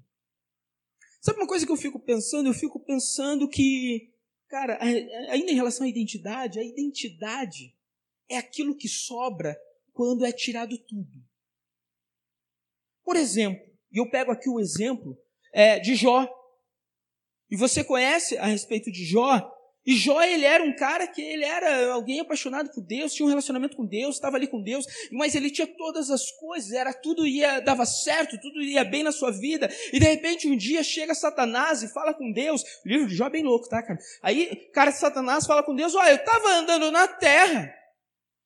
Sabe 1.21 1.39
uma 1.39 1.47
coisa 1.47 1.65
que 1.65 1.71
eu 1.71 1.77
fico 1.77 1.99
pensando? 1.99 2.47
Eu 2.47 2.53
fico 2.53 2.79
pensando 2.79 3.47
que, 3.47 4.13
cara, 4.47 4.77
ainda 4.81 5.51
em 5.51 5.55
relação 5.55 5.85
à 5.85 5.89
identidade, 5.89 6.59
a 6.59 6.63
identidade 6.63 7.75
é 8.29 8.37
aquilo 8.37 8.75
que 8.75 8.87
sobra 8.87 9.59
quando 9.91 10.25
é 10.25 10.31
tirado 10.31 10.77
tudo. 10.77 11.28
Por 13.09 13.15
exemplo, 13.15 13.59
e 13.91 13.99
eu 13.99 14.07
pego 14.07 14.31
aqui 14.31 14.47
o 14.47 14.59
exemplo 14.59 15.17
é, 15.51 15.79
de 15.79 15.95
Jó. 15.95 16.29
E 17.49 17.55
você 17.55 17.83
conhece 17.83 18.37
a 18.37 18.45
respeito 18.45 18.91
de 18.91 19.03
Jó? 19.03 19.51
E 19.83 19.95
Jó, 19.95 20.21
ele 20.21 20.45
era 20.45 20.63
um 20.63 20.75
cara 20.75 21.07
que 21.07 21.19
ele 21.19 21.43
era 21.43 21.91
alguém 21.91 22.19
apaixonado 22.19 22.69
por 22.71 22.85
Deus, 22.85 23.11
tinha 23.11 23.25
um 23.25 23.29
relacionamento 23.29 23.75
com 23.75 23.83
Deus, 23.83 24.13
estava 24.13 24.37
ali 24.37 24.45
com 24.45 24.61
Deus, 24.61 24.85
mas 25.11 25.33
ele 25.33 25.49
tinha 25.49 25.65
todas 25.65 26.11
as 26.11 26.29
coisas, 26.33 26.71
era 26.71 26.93
tudo 26.93 27.25
ia 27.25 27.59
dava 27.61 27.83
certo, 27.83 28.39
tudo 28.39 28.61
ia 28.61 28.83
bem 28.85 29.01
na 29.01 29.11
sua 29.11 29.31
vida. 29.31 29.67
E 29.91 29.99
de 29.99 30.05
repente 30.05 30.47
um 30.47 30.55
dia 30.55 30.83
chega 30.83 31.15
Satanás 31.15 31.81
e 31.81 31.91
fala 31.91 32.13
com 32.13 32.31
Deus. 32.31 32.61
O 32.85 32.87
livro 32.87 33.07
de 33.07 33.15
Jó 33.15 33.25
é 33.25 33.31
bem 33.31 33.43
louco, 33.43 33.67
tá, 33.67 33.81
cara? 33.81 33.97
Aí, 34.21 34.55
cara, 34.71 34.91
Satanás 34.91 35.47
fala 35.47 35.63
com 35.63 35.73
Deus: 35.73 35.95
"Olha, 35.95 36.11
eu 36.11 36.17
estava 36.17 36.47
andando 36.47 36.91
na 36.91 37.07
terra 37.07 37.73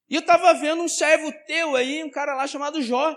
e 0.10 0.16
eu 0.16 0.22
estava 0.22 0.54
vendo 0.54 0.84
um 0.84 0.88
servo 0.88 1.34
teu 1.46 1.76
aí, 1.76 2.02
um 2.02 2.10
cara 2.10 2.34
lá 2.34 2.48
chamado 2.48 2.82
Jó. 2.82 3.14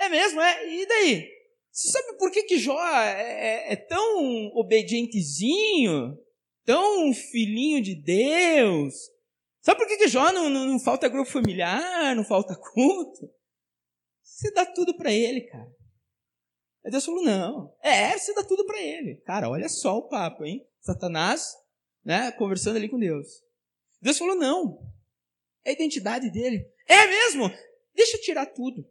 É 0.00 0.08
mesmo, 0.08 0.40
é? 0.40 0.66
E 0.66 0.86
daí? 0.86 1.28
Você 1.70 1.90
sabe 1.90 2.16
por 2.16 2.30
que, 2.32 2.42
que 2.44 2.58
Jó 2.58 2.82
é, 2.82 3.68
é, 3.68 3.72
é 3.74 3.76
tão 3.76 4.46
obedientezinho? 4.54 6.18
Tão 6.64 7.12
filhinho 7.12 7.82
de 7.82 7.94
Deus? 7.94 8.94
Sabe 9.60 9.78
por 9.78 9.86
que, 9.86 9.98
que 9.98 10.08
Jó 10.08 10.32
não, 10.32 10.48
não, 10.48 10.64
não 10.64 10.80
falta 10.80 11.08
grupo 11.08 11.30
familiar, 11.30 12.16
não 12.16 12.24
falta 12.24 12.56
culto? 12.56 13.30
Você 14.22 14.50
dá 14.52 14.64
tudo 14.64 14.96
para 14.96 15.12
ele, 15.12 15.42
cara. 15.42 15.70
Aí 16.82 16.90
Deus 16.90 17.04
falou, 17.04 17.22
não. 17.22 17.76
É, 17.82 18.16
você 18.16 18.32
dá 18.32 18.42
tudo 18.42 18.64
para 18.64 18.80
ele. 18.80 19.16
Cara, 19.26 19.50
olha 19.50 19.68
só 19.68 19.98
o 19.98 20.08
papo, 20.08 20.46
hein? 20.46 20.66
Satanás, 20.80 21.54
né, 22.02 22.32
conversando 22.32 22.76
ali 22.76 22.88
com 22.88 22.98
Deus. 22.98 23.28
Deus 24.00 24.16
falou, 24.16 24.34
não. 24.34 24.80
É 25.62 25.70
a 25.70 25.72
identidade 25.74 26.30
dele. 26.30 26.66
É 26.88 27.06
mesmo? 27.06 27.50
Deixa 27.94 28.16
eu 28.16 28.22
tirar 28.22 28.46
tudo. 28.46 28.88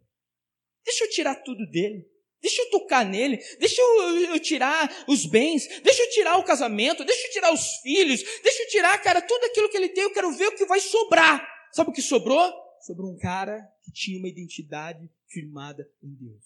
Deixa 0.84 1.04
eu 1.04 1.10
tirar 1.10 1.36
tudo 1.36 1.66
dele. 1.70 2.08
Deixa 2.40 2.62
eu 2.62 2.70
tocar 2.70 3.04
nele, 3.04 3.36
deixa 3.58 3.82
eu, 3.82 4.32
eu, 4.32 4.40
tirar 4.40 5.04
os 5.06 5.26
bens, 5.26 5.68
deixa 5.82 6.02
eu 6.02 6.10
tirar 6.10 6.38
o 6.38 6.44
casamento, 6.44 7.04
deixa 7.04 7.26
eu 7.26 7.32
tirar 7.32 7.52
os 7.52 7.76
filhos, 7.82 8.22
deixa 8.42 8.62
eu 8.62 8.68
tirar, 8.68 8.98
cara, 9.02 9.20
tudo 9.20 9.44
aquilo 9.44 9.68
que 9.68 9.76
ele 9.76 9.90
tem, 9.90 10.04
eu 10.04 10.12
quero 10.12 10.32
ver 10.32 10.48
o 10.48 10.56
que 10.56 10.64
vai 10.64 10.80
sobrar. 10.80 11.46
Sabe 11.70 11.90
o 11.90 11.92
que 11.92 12.00
sobrou? 12.00 12.50
Sobrou 12.80 13.12
um 13.12 13.18
cara 13.18 13.60
que 13.82 13.92
tinha 13.92 14.18
uma 14.18 14.28
identidade 14.28 15.06
firmada 15.28 15.86
em 16.02 16.14
Deus. 16.14 16.42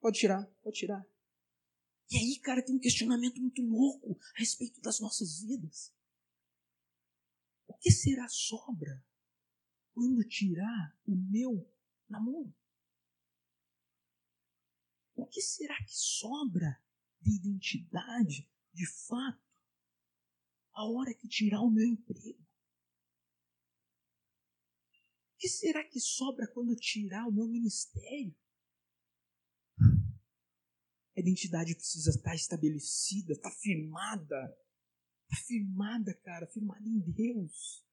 Pode 0.00 0.18
tirar, 0.18 0.44
pode 0.62 0.76
tirar. 0.76 1.06
E 2.10 2.16
aí, 2.16 2.38
cara, 2.40 2.62
tem 2.62 2.74
um 2.74 2.80
questionamento 2.80 3.40
muito 3.40 3.62
louco 3.62 4.18
a 4.36 4.40
respeito 4.40 4.80
das 4.80 5.00
nossas 5.00 5.40
vidas. 5.40 5.92
O 7.66 7.74
que 7.74 7.90
será 7.90 8.28
sobra 8.28 9.02
quando 9.94 10.28
tirar 10.28 10.98
o 11.06 11.14
meu 11.30 11.66
namoro? 12.14 12.54
O 15.16 15.26
que 15.26 15.40
será 15.40 15.76
que 15.84 15.94
sobra 15.94 16.82
de 17.20 17.36
identidade, 17.36 18.50
de 18.72 18.86
fato, 19.06 19.42
a 20.72 20.84
hora 20.84 21.14
que 21.14 21.28
tirar 21.28 21.60
o 21.60 21.70
meu 21.70 21.86
emprego? 21.86 22.42
O 25.32 25.36
que 25.38 25.48
será 25.48 25.84
que 25.88 26.00
sobra 26.00 26.50
quando 26.52 26.74
tirar 26.76 27.26
o 27.26 27.32
meu 27.32 27.46
ministério? 27.48 28.34
A 31.16 31.20
identidade 31.20 31.74
precisa 31.74 32.10
estar 32.10 32.34
estabelecida, 32.34 33.32
estar 33.32 33.50
firmada. 33.50 34.58
Está 35.30 35.46
firmada, 35.46 36.14
cara, 36.22 36.46
firmada 36.46 36.88
em 36.88 36.98
Deus. 36.98 37.86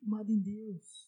Firmada 0.00 0.32
em 0.32 0.40
Deus. 0.40 1.07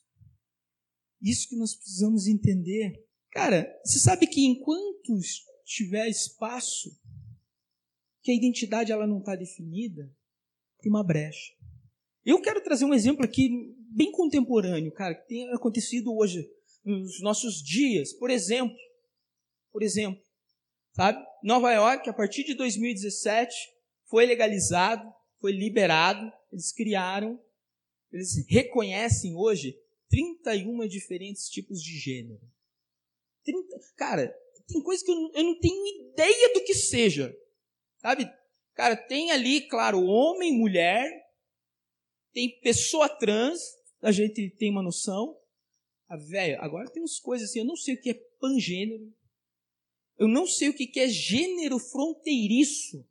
Isso 1.20 1.48
que 1.48 1.56
nós 1.56 1.74
precisamos 1.74 2.26
entender. 2.26 3.06
Cara, 3.30 3.70
você 3.84 3.98
sabe 3.98 4.26
que 4.26 4.44
enquanto 4.46 5.18
tiver 5.64 6.08
espaço, 6.08 6.90
que 8.22 8.30
a 8.30 8.34
identidade 8.34 8.90
ela 8.90 9.06
não 9.06 9.18
está 9.18 9.36
definida, 9.36 10.10
tem 10.80 10.90
uma 10.90 11.04
brecha. 11.04 11.52
Eu 12.24 12.40
quero 12.40 12.62
trazer 12.62 12.84
um 12.84 12.94
exemplo 12.94 13.24
aqui 13.24 13.48
bem 13.90 14.10
contemporâneo, 14.12 14.92
cara, 14.92 15.14
que 15.14 15.28
tem 15.28 15.48
acontecido 15.52 16.14
hoje, 16.14 16.48
nos 16.84 17.20
nossos 17.20 17.62
dias. 17.62 18.12
Por 18.12 18.30
exemplo, 18.30 18.76
por 19.72 19.82
exemplo, 19.82 20.20
sabe? 20.92 21.24
Nova 21.42 21.72
York, 21.72 22.08
a 22.08 22.12
partir 22.12 22.44
de 22.44 22.54
2017, 22.54 23.54
foi 24.06 24.26
legalizado, 24.26 25.08
foi 25.40 25.52
liberado, 25.52 26.30
eles 26.52 26.72
criaram, 26.72 27.40
eles 28.12 28.44
reconhecem 28.48 29.36
hoje 29.36 29.76
31 30.10 30.86
diferentes 30.88 31.48
tipos 31.48 31.82
de 31.82 31.98
gênero. 31.98 32.40
30, 33.44 33.78
cara, 33.96 34.28
tem 34.66 34.82
coisa 34.82 35.04
que 35.04 35.10
eu, 35.10 35.30
eu 35.34 35.44
não 35.44 35.58
tenho 35.58 36.10
ideia 36.10 36.52
do 36.52 36.64
que 36.64 36.74
seja. 36.74 37.34
Sabe? 37.98 38.30
Cara, 38.74 38.96
tem 38.96 39.30
ali, 39.30 39.68
claro, 39.68 40.02
homem, 40.02 40.58
mulher, 40.58 41.10
tem 42.32 42.60
pessoa 42.60 43.08
trans, 43.08 43.60
a 44.02 44.12
gente 44.12 44.50
tem 44.50 44.70
uma 44.70 44.82
noção. 44.82 45.38
Ah, 46.08 46.16
velho, 46.16 46.60
agora 46.60 46.90
tem 46.90 47.02
umas 47.02 47.18
coisas 47.18 47.48
assim, 47.48 47.60
eu 47.60 47.64
não 47.64 47.76
sei 47.76 47.94
o 47.94 48.00
que 48.00 48.10
é 48.10 48.14
pangênero. 48.40 49.12
Eu 50.18 50.28
não 50.28 50.46
sei 50.46 50.68
o 50.68 50.74
que 50.74 51.00
é 51.00 51.08
gênero 51.08 51.78
fronteiriço. 51.78 53.06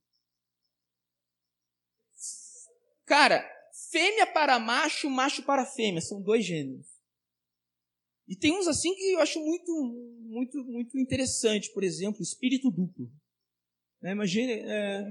Cara, 3.06 3.44
fêmea 3.92 4.28
para 4.28 4.60
macho, 4.60 5.10
macho 5.10 5.44
para 5.44 5.66
fêmea, 5.66 6.02
são 6.02 6.22
dois 6.22 6.46
gêneros. 6.46 6.89
E 8.30 8.36
tem 8.36 8.54
uns 8.54 8.68
assim 8.68 8.94
que 8.94 9.14
eu 9.14 9.20
acho 9.20 9.44
muito, 9.44 9.74
muito, 9.74 10.64
muito 10.64 11.00
interessante. 11.00 11.72
Por 11.72 11.84
exemplo, 11.84 12.22
espírito 12.22 12.70
duplo. 12.70 13.12
Né? 14.00 14.12
Imagine. 14.12 14.54
É... 14.54 15.04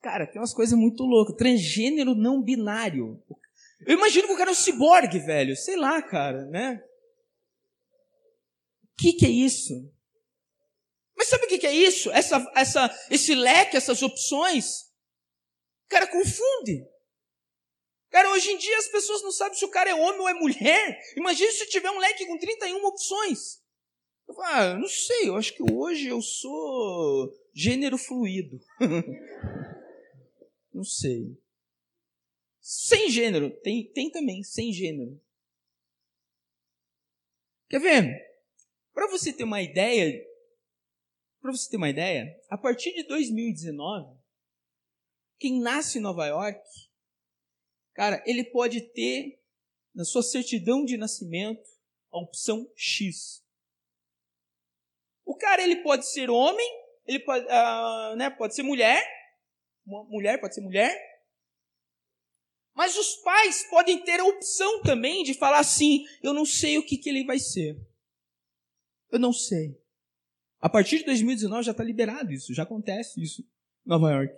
Cara, 0.00 0.28
tem 0.28 0.40
umas 0.40 0.54
coisas 0.54 0.78
muito 0.78 1.02
loucas. 1.02 1.34
Transgênero 1.34 2.14
não 2.14 2.40
binário. 2.40 3.20
Eu 3.84 3.96
imagino 3.96 4.28
que 4.28 4.34
o 4.34 4.36
cara 4.36 4.50
é 4.50 4.52
um 4.52 4.54
ciborgue, 4.54 5.18
velho. 5.18 5.56
Sei 5.56 5.74
lá, 5.74 6.00
cara, 6.00 6.46
né? 6.46 6.80
O 8.92 8.96
que, 8.96 9.14
que 9.14 9.26
é 9.26 9.30
isso? 9.30 9.92
Mas 11.16 11.28
sabe 11.28 11.46
o 11.46 11.48
que, 11.48 11.58
que 11.58 11.66
é 11.66 11.74
isso? 11.74 12.12
Essa, 12.12 12.52
essa, 12.54 12.96
esse 13.10 13.34
leque, 13.34 13.76
essas 13.76 14.02
opções. 14.02 14.88
Cara 15.88 16.06
confunde. 16.06 16.86
Cara, 18.14 18.30
hoje 18.30 18.52
em 18.52 18.56
dia 18.56 18.78
as 18.78 18.86
pessoas 18.86 19.24
não 19.24 19.32
sabem 19.32 19.58
se 19.58 19.64
o 19.64 19.70
cara 19.70 19.90
é 19.90 19.94
homem 19.96 20.20
ou 20.20 20.28
é 20.28 20.34
mulher. 20.34 21.00
Imagina 21.16 21.50
se 21.50 21.66
tiver 21.66 21.90
um 21.90 21.98
leque 21.98 22.24
com 22.24 22.38
31 22.38 22.84
opções. 22.84 23.60
Eu 24.28 24.34
falo, 24.36 24.46
ah, 24.46 24.78
não 24.78 24.86
sei, 24.86 25.28
eu 25.28 25.36
acho 25.36 25.52
que 25.52 25.64
hoje 25.72 26.06
eu 26.06 26.22
sou 26.22 27.36
gênero 27.52 27.98
fluido. 27.98 28.60
não 30.72 30.84
sei. 30.84 31.36
Sem 32.60 33.10
gênero, 33.10 33.50
tem, 33.50 33.90
tem 33.90 34.08
também, 34.08 34.44
sem 34.44 34.72
gênero. 34.72 35.20
Quer 37.68 37.80
ver? 37.80 38.38
Para 38.92 39.08
você 39.08 39.32
ter 39.32 39.42
uma 39.42 39.60
ideia, 39.60 40.24
para 41.42 41.50
você 41.50 41.68
ter 41.68 41.78
uma 41.78 41.90
ideia, 41.90 42.32
a 42.48 42.56
partir 42.56 42.94
de 42.94 43.02
2019, 43.08 44.16
quem 45.36 45.60
nasce 45.60 45.98
em 45.98 46.00
Nova 46.00 46.24
York 46.28 46.62
Cara, 47.94 48.22
ele 48.26 48.44
pode 48.44 48.80
ter 48.92 49.40
na 49.94 50.04
sua 50.04 50.22
certidão 50.22 50.84
de 50.84 50.96
nascimento 50.96 51.68
a 52.12 52.18
opção 52.18 52.70
X. 52.76 53.44
O 55.24 55.36
cara 55.36 55.62
ele 55.62 55.76
pode 55.76 56.06
ser 56.10 56.28
homem, 56.28 56.68
ele 57.06 57.20
pode, 57.20 57.46
uh, 57.46 58.16
né, 58.16 58.28
pode 58.30 58.54
ser 58.54 58.62
mulher, 58.62 59.02
mulher 59.86 60.40
pode 60.40 60.54
ser 60.54 60.60
mulher, 60.60 60.92
mas 62.74 62.96
os 62.96 63.16
pais 63.16 63.64
podem 63.70 64.02
ter 64.02 64.18
a 64.18 64.24
opção 64.24 64.82
também 64.82 65.22
de 65.22 65.32
falar 65.34 65.60
assim: 65.60 66.04
eu 66.22 66.34
não 66.34 66.44
sei 66.44 66.76
o 66.76 66.84
que, 66.84 66.98
que 66.98 67.08
ele 67.08 67.24
vai 67.24 67.38
ser. 67.38 67.80
Eu 69.10 69.18
não 69.18 69.32
sei. 69.32 69.80
A 70.60 70.68
partir 70.68 70.98
de 70.98 71.04
2019 71.04 71.62
já 71.62 71.70
está 71.70 71.84
liberado 71.84 72.32
isso, 72.32 72.52
já 72.52 72.64
acontece 72.64 73.22
isso 73.22 73.42
em 73.42 73.88
Nova 73.88 74.10
York. 74.10 74.34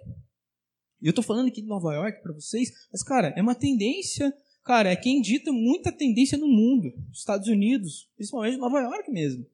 E 1.06 1.08
eu 1.08 1.12
estou 1.12 1.22
falando 1.22 1.46
aqui 1.46 1.62
de 1.62 1.68
Nova 1.68 1.94
York 1.94 2.20
para 2.20 2.32
vocês, 2.32 2.88
mas, 2.90 3.00
cara, 3.00 3.32
é 3.36 3.40
uma 3.40 3.54
tendência, 3.54 4.36
cara, 4.64 4.90
é 4.90 4.96
quem 4.96 5.22
dita 5.22 5.52
muita 5.52 5.92
tendência 5.92 6.36
no 6.36 6.48
mundo, 6.48 6.92
Estados 7.12 7.46
Unidos, 7.46 8.10
principalmente 8.16 8.56
Nova 8.56 8.80
York 8.80 9.08
mesmo. 9.12 9.48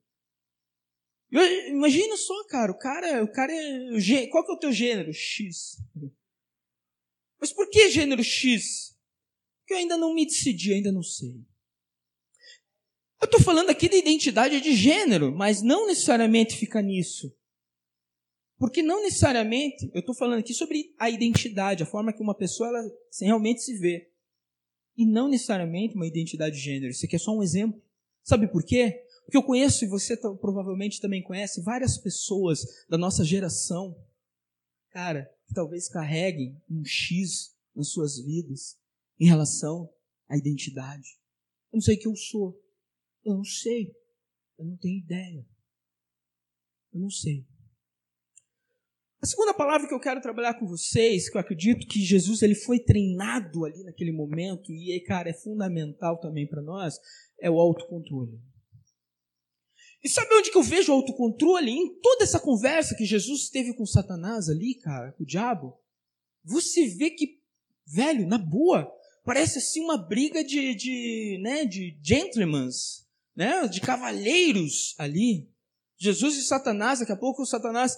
Imagina 1.69 2.17
só, 2.17 2.43
cara, 2.45 2.73
o 2.73 2.79
cara, 2.79 3.23
o 3.23 3.31
cara 3.31 3.53
é. 3.53 4.27
Qual 4.29 4.47
que 4.47 4.51
é 4.51 4.55
o 4.55 4.59
teu 4.59 4.73
gênero? 4.73 5.13
X. 5.13 5.77
Mas 7.39 7.53
por 7.53 7.69
que 7.69 7.91
gênero 7.91 8.25
X? 8.25 8.99
Porque 9.59 9.75
eu 9.75 9.79
ainda 9.79 9.99
não 9.99 10.15
me 10.15 10.25
decidi, 10.25 10.73
ainda 10.73 10.91
não 10.91 11.03
sei. 11.03 11.35
Eu 13.21 13.27
estou 13.27 13.43
falando 13.43 13.69
aqui 13.69 13.91
da 13.91 13.97
identidade 13.97 14.59
de 14.59 14.75
gênero, 14.75 15.31
mas 15.37 15.61
não 15.61 15.87
necessariamente 15.87 16.57
fica 16.57 16.81
nisso. 16.81 17.31
Porque 18.63 18.81
não 18.81 19.03
necessariamente, 19.03 19.91
eu 19.93 19.99
estou 19.99 20.15
falando 20.15 20.39
aqui 20.39 20.55
sobre 20.55 20.95
a 20.97 21.11
identidade, 21.11 21.83
a 21.83 21.87
forma 21.87 22.13
que 22.13 22.23
uma 22.23 22.33
pessoa 22.33 22.69
ela 22.69 22.97
realmente 23.21 23.61
se 23.61 23.77
vê. 23.77 24.09
E 24.97 25.05
não 25.05 25.27
necessariamente 25.27 25.97
uma 25.97 26.07
identidade 26.07 26.55
de 26.55 26.63
gênero. 26.63 26.93
Isso 26.93 27.05
aqui 27.05 27.17
é 27.17 27.19
só 27.19 27.37
um 27.37 27.43
exemplo. 27.43 27.83
Sabe 28.23 28.47
por 28.47 28.63
quê? 28.63 29.05
Porque 29.25 29.37
eu 29.37 29.43
conheço, 29.43 29.85
e 29.85 29.89
você 29.89 30.17
provavelmente 30.17 31.01
também 31.01 31.21
conhece, 31.21 31.61
várias 31.61 31.99
pessoas 31.99 32.65
da 32.89 32.97
nossa 32.97 33.25
geração, 33.25 34.01
cara, 34.91 35.29
que 35.49 35.55
talvez 35.55 35.89
carreguem 35.89 36.57
um 36.71 36.85
X 36.85 37.57
nas 37.75 37.89
suas 37.89 38.21
vidas 38.25 38.79
em 39.19 39.27
relação 39.27 39.93
à 40.29 40.37
identidade. 40.37 41.19
Eu 41.73 41.79
não 41.79 41.81
sei 41.81 41.97
o 41.97 41.99
que 41.99 42.07
eu 42.07 42.15
sou. 42.15 42.63
Eu 43.25 43.35
não 43.35 43.45
sei. 43.45 43.93
Eu 44.57 44.67
não 44.67 44.77
tenho 44.77 44.99
ideia. 44.99 45.45
Eu 46.93 47.01
não 47.01 47.11
sei. 47.11 47.45
A 49.23 49.27
segunda 49.27 49.55
palavra 49.55 49.87
que 49.87 49.95
eu 49.95 50.01
quero 50.01 50.21
trabalhar 50.21 50.55
com 50.55 50.67
vocês, 50.67 51.31
que 51.31 51.37
eu 51.37 51.41
acredito 51.41 51.87
que 51.87 52.01
Jesus 52.01 52.43
ele 52.43 52.57
foi 52.57 52.81
treinado 52.81 53.65
ali 53.65 53.85
naquele 53.85 54.11
momento 54.11 54.73
e, 54.73 54.99
cara, 55.07 55.31
é 55.31 55.33
fundamental 55.33 56.19
também 56.19 56.45
para 56.45 56.61
nós, 56.61 56.99
é 57.41 57.49
o 57.49 57.61
autocontrole. 57.61 58.41
E 60.03 60.09
sabe 60.09 60.35
onde 60.35 60.51
que 60.51 60.59
eu 60.59 60.63
vejo 60.65 60.91
o 60.91 60.97
autocontrole? 60.97 61.71
Em 61.71 62.01
toda 62.01 62.25
essa 62.25 62.41
conversa 62.41 62.97
que 62.97 63.05
Jesus 63.05 63.49
teve 63.49 63.73
com 63.75 63.87
Satanás 63.87 64.49
ali, 64.49 64.75
cara, 64.75 65.13
com 65.13 65.23
o 65.23 65.27
diabo. 65.27 65.79
Você 66.45 66.89
vê 66.89 67.11
que, 67.11 67.41
velho, 67.87 68.27
na 68.27 68.39
boa, 68.39 68.93
parece 69.25 69.59
assim 69.59 69.85
uma 69.85 69.97
briga 69.97 70.43
de, 70.43 70.75
de, 70.75 71.39
né, 71.41 71.65
de 71.65 71.97
gentlemen, 72.03 72.69
né, 73.37 73.69
de 73.69 73.81
cavalheiros 73.81 74.97
ali. 74.99 75.49
Jesus 75.97 76.37
e 76.37 76.43
Satanás, 76.43 76.99
daqui 76.99 77.13
a 77.13 77.17
pouco 77.17 77.43
o 77.43 77.47
Satanás 77.47 77.97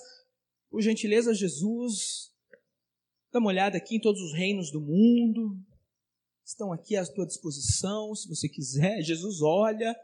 por 0.75 0.83
gentileza, 0.83 1.33
Jesus, 1.33 2.33
dá 3.33 3.39
uma 3.39 3.51
olhada 3.51 3.77
aqui 3.77 3.95
em 3.95 4.01
todos 4.01 4.21
os 4.21 4.33
reinos 4.33 4.73
do 4.73 4.81
mundo. 4.81 5.57
Estão 6.45 6.73
aqui 6.73 6.97
à 6.97 7.07
tua 7.07 7.25
disposição, 7.25 8.13
se 8.13 8.29
você 8.29 8.49
quiser. 8.49 9.01
Jesus 9.07 9.41
olha, 9.41 9.95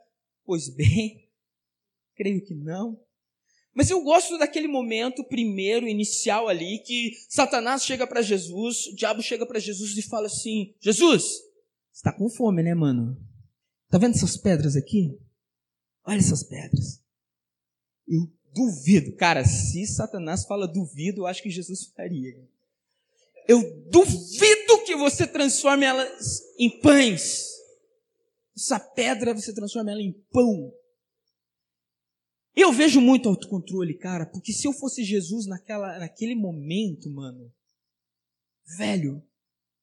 pois 0.45 0.69
bem, 0.69 1.29
creio 2.15 2.45
que 2.45 2.55
não. 2.55 3.05
Mas 3.75 3.91
eu 3.91 4.01
gosto 4.05 4.39
daquele 4.39 4.69
momento 4.69 5.25
primeiro, 5.25 5.89
inicial 5.89 6.47
ali, 6.47 6.79
que 6.87 7.17
Satanás 7.29 7.85
chega 7.85 8.07
para 8.07 8.23
Jesus, 8.23 8.87
o 8.87 8.95
diabo 8.95 9.23
chega 9.23 9.45
para 9.45 9.59
Jesus 9.59 9.97
e 9.97 10.03
fala 10.03 10.29
assim: 10.29 10.73
Jesus, 10.81 11.33
está 11.93 12.13
com 12.13 12.31
fome, 12.31 12.63
né, 12.63 12.77
mano? 12.77 13.21
Tá 13.89 13.99
vendo 13.99 14.15
essas 14.15 14.37
pedras 14.37 14.77
aqui? 14.77 15.19
Olha 16.07 16.19
essas 16.19 16.45
pedras. 16.45 17.03
Eu 18.07 18.33
duvido. 18.55 19.15
Cara, 19.17 19.45
se 19.45 19.87
Satanás 19.87 20.45
fala 20.45 20.67
duvido, 20.67 21.23
eu 21.23 21.27
acho 21.27 21.43
que 21.43 21.51
Jesus 21.51 21.87
faria. 21.95 22.37
Eu 23.49 23.63
duvido 23.91 24.85
que 24.85 24.95
você 24.97 25.27
transforme 25.27 25.85
elas 25.85 26.43
em 26.59 26.81
pães. 26.81 27.49
Essa 28.57 28.79
pedra 28.79 29.35
você 29.35 29.53
transforma 29.53 29.91
ela 29.91 30.03
em 30.03 30.13
pão. 30.31 30.73
Eu 32.55 32.73
vejo 32.73 33.01
muito 33.01 33.29
autocontrole, 33.29 33.95
cara, 33.95 34.27
porque 34.27 34.53
se 34.53 34.67
eu 34.67 34.73
fosse 34.73 35.03
Jesus 35.05 35.47
naquela, 35.47 35.99
naquele 35.99 36.35
momento, 36.35 37.09
mano, 37.11 37.51
velho, 38.77 39.23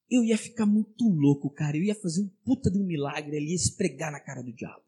eu 0.09 0.23
ia 0.23 0.37
ficar 0.37 0.65
muito 0.65 1.07
louco, 1.09 1.49
cara. 1.49 1.75
Eu 1.75 1.83
ia 1.83 1.95
fazer 1.95 2.21
um 2.21 2.29
puta 2.45 2.69
de 2.69 2.77
um 2.77 2.85
milagre 2.85 3.37
ali, 3.37 3.53
espregar 3.53 4.11
na 4.11 4.19
cara 4.19 4.41
do 4.41 4.53
diabo. 4.53 4.83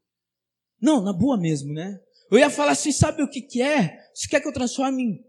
Não, 0.80 1.02
na 1.02 1.12
boa 1.12 1.38
mesmo, 1.38 1.74
né? 1.74 2.00
Eu 2.32 2.38
ia 2.38 2.50
falar 2.50 2.72
assim, 2.72 2.92
sabe 2.92 3.24
o 3.24 3.30
que 3.30 3.42
que 3.42 3.62
é? 3.62 3.98
Você 4.14 4.28
quer 4.28 4.40
que 4.40 4.48
eu 4.48 4.54
transforme 4.54 5.04
em 5.04 5.26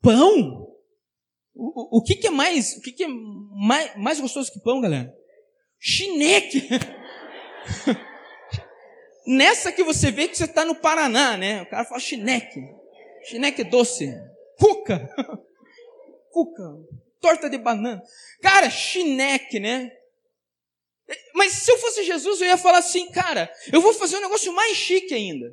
pão? 0.00 0.68
O, 1.54 1.96
o, 1.96 1.98
o 1.98 2.02
que 2.02 2.14
que 2.14 2.26
é 2.26 2.30
mais, 2.30 2.76
o 2.76 2.80
que 2.80 2.92
que 2.92 3.04
é 3.04 3.08
mais, 3.08 3.96
mais 3.96 4.20
gostoso 4.20 4.52
que 4.52 4.60
pão, 4.60 4.80
galera? 4.80 5.14
Chineque! 5.78 6.68
Nessa 9.26 9.70
que 9.70 9.84
você 9.84 10.10
vê 10.10 10.26
que 10.28 10.36
você 10.36 10.44
está 10.44 10.64
no 10.64 10.74
Paraná, 10.74 11.36
né? 11.36 11.62
O 11.62 11.66
cara 11.70 11.84
fala 11.84 12.00
chineque. 12.00 12.60
Chineque 13.24 13.62
doce. 13.64 14.12
Cuca. 14.58 15.08
Cuca. 16.30 16.62
Torta 17.20 17.48
de 17.48 17.56
banana. 17.56 18.02
Cara, 18.40 18.68
chineque, 18.68 19.60
né? 19.60 19.92
Mas 21.34 21.52
se 21.52 21.70
eu 21.70 21.78
fosse 21.78 22.02
Jesus, 22.04 22.40
eu 22.40 22.48
ia 22.48 22.56
falar 22.56 22.78
assim, 22.78 23.10
cara, 23.10 23.52
eu 23.72 23.80
vou 23.80 23.94
fazer 23.94 24.16
um 24.16 24.22
negócio 24.22 24.52
mais 24.52 24.76
chique 24.76 25.14
ainda. 25.14 25.46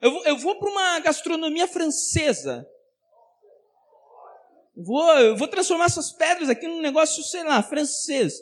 Eu 0.00 0.10
vou, 0.10 0.24
eu 0.24 0.38
vou 0.38 0.58
para 0.58 0.70
uma 0.70 1.00
gastronomia 1.00 1.66
francesa. 1.66 2.66
Vou, 4.76 5.18
eu 5.18 5.36
vou 5.36 5.46
transformar 5.46 5.86
essas 5.86 6.12
pedras 6.12 6.48
aqui 6.48 6.66
num 6.66 6.80
negócio, 6.80 7.22
sei 7.22 7.44
lá, 7.44 7.62
francês. 7.62 8.34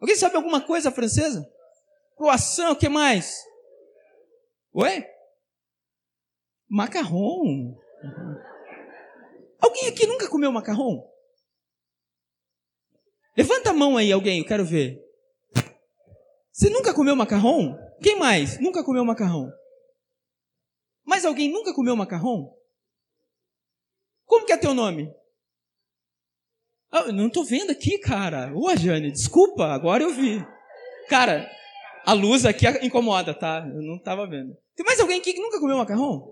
Alguém 0.00 0.16
sabe 0.16 0.36
alguma 0.36 0.60
coisa 0.60 0.90
francesa? 0.92 1.48
Croissant, 2.16 2.70
o 2.70 2.76
que 2.76 2.88
mais? 2.88 3.44
Oi? 4.72 5.04
Macarrão. 6.68 7.76
Alguém 9.60 9.88
aqui 9.88 10.06
nunca 10.06 10.28
comeu 10.28 10.52
macarrão? 10.52 11.04
Levanta 13.36 13.70
a 13.70 13.74
mão 13.74 13.96
aí, 13.96 14.12
alguém, 14.12 14.40
eu 14.40 14.46
quero 14.46 14.64
ver. 14.64 15.00
Você 16.52 16.70
nunca 16.70 16.94
comeu 16.94 17.14
macarrão? 17.14 17.76
Quem 18.02 18.18
mais? 18.18 18.60
Nunca 18.60 18.84
comeu 18.84 19.04
macarrão? 19.04 19.50
Mas 21.08 21.24
alguém 21.24 21.50
nunca 21.50 21.72
comeu 21.72 21.96
macarrão? 21.96 22.54
Como 24.26 24.44
que 24.44 24.52
é 24.52 24.58
teu 24.58 24.74
nome? 24.74 25.10
Ah, 26.92 27.04
eu 27.06 27.14
não 27.14 27.30
tô 27.30 27.44
vendo 27.44 27.70
aqui, 27.70 27.96
cara. 27.96 28.52
Ô, 28.54 28.76
Jane, 28.76 29.10
desculpa, 29.10 29.68
agora 29.68 30.04
eu 30.04 30.12
vi. 30.12 30.46
Cara, 31.08 31.50
a 32.04 32.12
luz 32.12 32.44
aqui 32.44 32.66
incomoda, 32.82 33.32
tá? 33.32 33.66
Eu 33.74 33.80
não 33.80 33.96
estava 33.96 34.26
vendo. 34.26 34.54
Tem 34.76 34.84
mais 34.84 35.00
alguém 35.00 35.18
aqui 35.18 35.32
que 35.32 35.40
nunca 35.40 35.58
comeu 35.58 35.78
macarrão? 35.78 36.30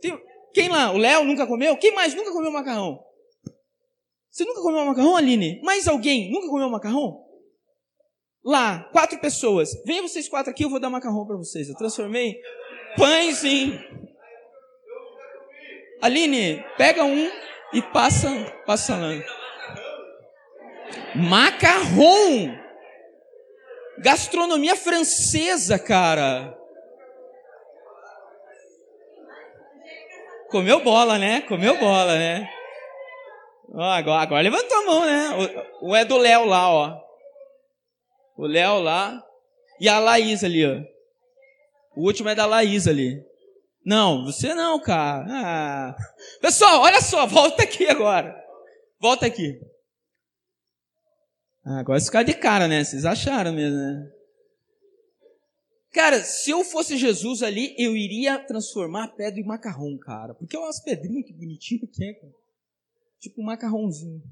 Tem... 0.00 0.16
Quem 0.54 0.68
lá? 0.68 0.92
O 0.92 0.96
Léo 0.96 1.24
nunca 1.24 1.44
comeu? 1.44 1.76
Quem 1.76 1.92
mais 1.92 2.14
nunca 2.14 2.30
comeu 2.30 2.52
macarrão? 2.52 3.04
Você 4.30 4.44
nunca 4.44 4.62
comeu 4.62 4.84
macarrão, 4.84 5.16
Aline? 5.16 5.60
Mais 5.62 5.88
alguém 5.88 6.30
nunca 6.30 6.46
comeu 6.46 6.70
macarrão? 6.70 7.20
Lá, 8.44 8.84
quatro 8.92 9.18
pessoas. 9.18 9.70
Venham 9.84 10.06
vocês 10.06 10.28
quatro 10.28 10.52
aqui, 10.52 10.64
eu 10.64 10.70
vou 10.70 10.78
dar 10.78 10.88
macarrão 10.88 11.26
para 11.26 11.36
vocês. 11.36 11.68
Eu 11.68 11.74
transformei 11.74 12.36
pães 12.96 13.44
em. 13.44 13.84
Aline, 16.02 16.64
pega 16.76 17.04
um 17.04 17.30
e 17.72 17.82
passa, 17.82 18.28
passa 18.66 18.96
lá. 18.96 19.08
Macarrão! 21.14 22.66
Gastronomia 23.98 24.76
francesa, 24.76 25.78
cara. 25.78 26.54
Comeu 30.50 30.80
bola, 30.80 31.18
né? 31.18 31.40
Comeu 31.42 31.78
bola, 31.78 32.14
né? 32.14 32.48
Agora, 33.74 34.22
agora 34.22 34.42
levantou 34.42 34.78
a 34.78 34.84
mão, 34.84 35.04
né? 35.04 35.66
O, 35.80 35.88
o 35.90 35.96
é 35.96 36.04
do 36.04 36.16
Léo 36.16 36.44
lá, 36.44 36.70
ó. 36.70 37.00
O 38.36 38.46
Léo 38.46 38.80
lá. 38.80 39.22
E 39.80 39.88
a 39.88 39.98
Laís 39.98 40.44
ali, 40.44 40.64
ó. 40.64 40.95
O 41.96 42.02
último 42.02 42.28
é 42.28 42.34
da 42.34 42.44
Laís 42.44 42.86
ali. 42.86 43.24
Não, 43.84 44.24
você 44.24 44.54
não, 44.54 44.80
cara. 44.80 45.24
Ah. 45.28 45.96
Pessoal, 46.40 46.82
olha 46.82 47.00
só, 47.00 47.26
volta 47.26 47.62
aqui 47.62 47.86
agora. 47.86 48.36
Volta 49.00 49.26
aqui. 49.26 49.58
Ah, 51.64 51.80
agora 51.80 52.00
ficar 52.00 52.22
de 52.22 52.34
cara, 52.34 52.68
né? 52.68 52.84
Vocês 52.84 53.04
acharam 53.04 53.52
mesmo, 53.52 53.78
né? 53.78 54.12
Cara, 55.92 56.22
se 56.22 56.50
eu 56.50 56.62
fosse 56.62 56.96
Jesus 56.98 57.42
ali, 57.42 57.74
eu 57.78 57.96
iria 57.96 58.38
transformar 58.38 59.08
pedra 59.16 59.40
em 59.40 59.46
macarrão, 59.46 59.96
cara. 59.98 60.34
Porque 60.34 60.54
é 60.54 60.58
umas 60.58 60.82
pedrinhas 60.82 61.26
que 61.26 61.32
bonitinho 61.32 61.88
que 61.88 62.04
é, 62.04 62.12
cara. 62.12 62.32
Tipo 63.18 63.40
um 63.40 63.44
macarrãozinho. 63.44 64.22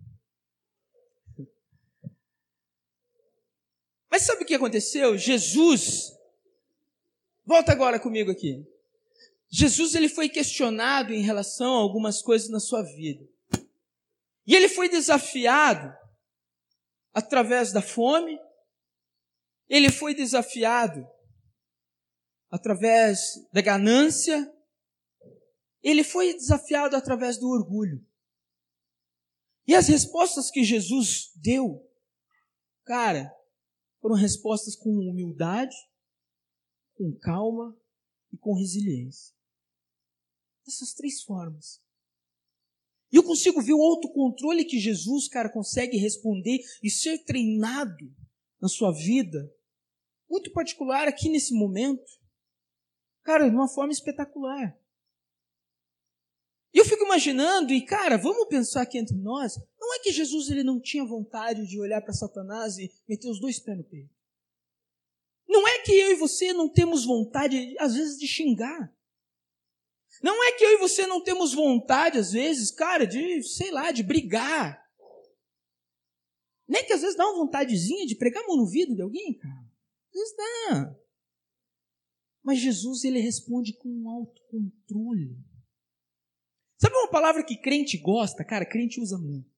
Mas 4.11 4.23
sabe 4.23 4.45
o 4.45 4.47
que 4.47 4.55
aconteceu? 4.55 5.17
Jesus, 5.19 6.14
volta 7.45 7.73
agora 7.73 7.99
comigo 8.01 8.31
aqui. 8.31 8.67
Jesus 9.51 9.95
ele 9.95 10.09
foi 10.09 10.29
questionado 10.29 11.13
em 11.13 11.23
relação 11.23 11.75
a 11.75 11.81
algumas 11.81 12.21
coisas 12.21 12.49
na 12.49 12.59
sua 12.59 12.83
vida. 12.83 13.25
E 14.47 14.55
ele 14.55 14.69
foi 14.69 14.89
desafiado 14.89 15.95
através 17.13 17.73
da 17.73 17.81
fome, 17.81 18.39
ele 19.69 19.91
foi 19.91 20.15
desafiado 20.15 21.07
através 22.51 23.21
da 23.53 23.61
ganância, 23.61 24.53
ele 25.83 26.03
foi 26.03 26.35
desafiado 26.35 26.97
através 26.97 27.39
do 27.39 27.49
orgulho. 27.49 28.05
E 29.67 29.75
as 29.75 29.89
respostas 29.89 30.51
que 30.51 30.63
Jesus 30.63 31.31
deu, 31.37 31.81
cara, 32.85 33.33
foram 34.01 34.15
respostas 34.15 34.77
com 34.77 34.91
humildade, 34.91 35.75
com 36.95 37.13
calma 37.19 37.77
e 38.33 38.37
com 38.37 38.55
resiliência. 38.55 39.35
Dessas 40.65 40.95
três 40.95 41.23
formas. 41.23 41.83
E 43.13 43.17
eu 43.17 43.23
consigo 43.23 43.63
ver 43.63 43.75
o 43.75 43.83
autocontrole 43.83 44.65
que 44.65 44.81
Jesus, 44.81 45.29
cara, 45.29 45.49
consegue 45.49 45.97
responder 45.97 46.59
e 46.83 46.91
ser 46.91 47.19
treinado 47.25 48.13
na 48.61 48.69
sua 48.69 48.91
vida, 48.93 49.53
muito 50.29 50.51
particular 50.53 51.07
aqui 51.07 51.29
nesse 51.29 51.55
momento. 51.55 52.11
Cara, 53.23 53.49
de 53.49 53.55
uma 53.55 53.69
forma 53.69 53.93
espetacular. 53.93 54.77
E 56.73 56.79
eu 56.79 56.85
fico 56.85 57.05
imaginando, 57.05 57.73
e 57.73 57.85
cara, 57.85 58.19
vamos 58.19 58.49
pensar 58.49 58.83
aqui 58.83 58.99
entre 58.99 59.17
nós, 59.17 59.57
não 59.79 59.95
é 59.95 60.01
que 60.01 60.11
Jesus 60.11 60.51
ele 60.51 60.65
não 60.65 60.81
tinha 60.81 61.05
vontade 61.05 61.69
de 61.69 61.79
olhar 61.79 62.03
para 62.03 62.13
Satanás 62.13 62.79
e 62.79 62.93
meter 63.09 63.29
os 63.29 63.39
dois 63.39 63.61
pés 63.61 63.79
no 63.79 63.85
peito. 63.85 64.13
Não 65.49 65.67
é 65.69 65.79
que 65.81 65.93
eu 65.93 66.11
e 66.13 66.15
você 66.15 66.53
não 66.53 66.69
temos 66.69 67.05
vontade, 67.05 67.77
às 67.79 67.95
vezes, 67.95 68.19
de 68.19 68.27
xingar. 68.27 68.93
Não 70.23 70.43
é 70.45 70.53
que 70.53 70.65
eu 70.65 70.73
e 70.73 70.79
você 70.79 71.07
não 71.07 71.23
temos 71.23 71.53
vontade, 71.53 72.19
às 72.19 72.33
vezes, 72.33 72.71
cara, 72.71 73.07
de, 73.07 73.43
sei 73.43 73.71
lá, 73.71 73.93
de 73.93 74.03
brigar. 74.03 74.83
Nem 76.67 76.85
que 76.87 76.93
às 76.93 77.03
vezes 77.03 77.17
dá 77.17 77.27
uma 77.27 77.45
vontadezinha 77.45 78.07
de 78.07 78.17
pregar 78.17 78.43
a 78.43 78.47
mão 78.47 78.57
no 78.57 78.67
vidro 78.67 78.95
de 78.95 79.03
alguém, 79.03 79.35
cara. 79.35 79.71
Às 80.09 80.21
vezes 80.21 80.37
dá. 80.37 80.97
Mas 82.43 82.59
Jesus, 82.59 83.05
ele 83.05 83.19
responde 83.21 83.75
com 83.75 83.89
um 83.89 84.09
autocontrole. 84.09 85.37
Sabe 86.79 86.95
uma 86.97 87.11
palavra 87.11 87.45
que 87.45 87.57
crente 87.57 87.99
gosta? 87.99 88.45
Cara, 88.45 88.67
crente 88.67 89.01
usa 89.01 89.19
muito. 89.19 89.51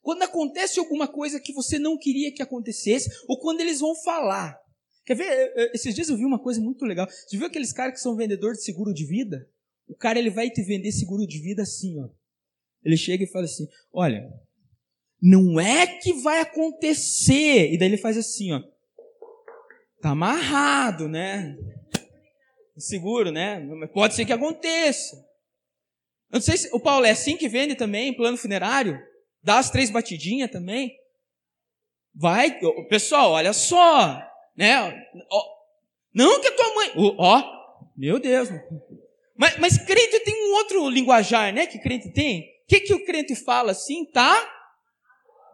Quando 0.00 0.22
acontece 0.22 0.78
alguma 0.78 1.06
coisa 1.06 1.40
que 1.40 1.52
você 1.52 1.78
não 1.78 1.98
queria 1.98 2.32
que 2.32 2.42
acontecesse, 2.42 3.10
ou 3.28 3.38
quando 3.38 3.60
eles 3.60 3.80
vão 3.80 3.94
falar. 3.94 4.59
Quer 5.10 5.16
ver? 5.16 5.72
Esses 5.74 5.92
dias 5.92 6.08
eu 6.08 6.16
vi 6.16 6.24
uma 6.24 6.38
coisa 6.38 6.60
muito 6.60 6.84
legal. 6.84 7.04
Você 7.10 7.36
viu 7.36 7.44
aqueles 7.44 7.72
caras 7.72 7.94
que 7.94 8.00
são 8.00 8.14
vendedores 8.14 8.58
de 8.58 8.64
seguro 8.64 8.94
de 8.94 9.04
vida? 9.04 9.44
O 9.88 9.94
cara 9.96 10.20
ele 10.20 10.30
vai 10.30 10.48
te 10.48 10.62
vender 10.62 10.92
seguro 10.92 11.26
de 11.26 11.40
vida 11.40 11.62
assim, 11.62 12.00
ó. 12.00 12.08
Ele 12.84 12.96
chega 12.96 13.24
e 13.24 13.26
fala 13.26 13.44
assim: 13.44 13.66
"Olha, 13.92 14.32
não 15.20 15.58
é 15.58 15.84
que 15.84 16.12
vai 16.12 16.38
acontecer". 16.38 17.72
E 17.72 17.76
daí 17.76 17.88
ele 17.88 17.96
faz 17.96 18.16
assim, 18.16 18.52
ó. 18.52 18.62
Tá 20.00 20.10
amarrado, 20.10 21.08
né? 21.08 21.58
Seguro, 22.78 23.32
né? 23.32 23.66
Pode 23.92 24.14
ser 24.14 24.24
que 24.24 24.32
aconteça. 24.32 25.16
Eu 26.30 26.34
não 26.34 26.40
sei 26.40 26.56
se 26.56 26.70
o 26.72 26.78
Paulo 26.78 27.04
é 27.04 27.10
assim 27.10 27.36
que 27.36 27.48
vende 27.48 27.74
também, 27.74 28.16
plano 28.16 28.36
funerário, 28.36 28.96
dá 29.42 29.58
as 29.58 29.70
três 29.70 29.90
batidinhas 29.90 30.52
também. 30.52 30.96
Vai, 32.14 32.60
pessoal, 32.88 33.32
olha 33.32 33.52
só, 33.52 34.29
né? 34.60 35.06
Não 36.12 36.38
que 36.38 36.48
a 36.48 36.54
tua 36.54 36.74
mãe, 36.74 36.92
ó, 37.16 37.90
meu 37.96 38.20
Deus, 38.20 38.50
Mas, 39.34 39.58
mas 39.58 39.78
crente 39.78 40.20
tem 40.20 40.34
um 40.34 40.54
outro 40.56 40.86
linguajar, 40.90 41.50
né? 41.50 41.66
Que 41.66 41.78
crente 41.78 42.12
tem. 42.12 42.42
O 42.64 42.66
que, 42.68 42.80
que 42.80 42.92
o 42.92 43.04
crente 43.06 43.34
fala 43.34 43.72
assim? 43.72 44.04
Tá, 44.04 44.38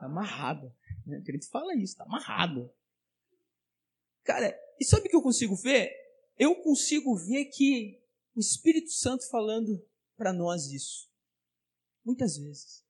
tá 0.01 0.07
amarrado. 0.07 0.75
O 1.07 1.23
crente 1.25 1.47
fala 1.47 1.73
isso, 1.77 1.97
tá 1.97 2.03
amarrado. 2.03 2.69
Cara, 4.25 4.59
e 4.81 4.85
sabe 4.85 5.07
o 5.07 5.11
que 5.11 5.15
eu 5.15 5.23
consigo 5.23 5.55
ver? 5.55 5.93
Eu 6.37 6.57
consigo 6.57 7.15
ver 7.17 7.45
que 7.45 8.03
o 8.35 8.41
Espírito 8.41 8.91
Santo 8.91 9.29
falando 9.31 9.81
para 10.17 10.33
nós 10.33 10.67
isso. 10.73 11.09
Muitas 12.05 12.37
vezes. 12.37 12.85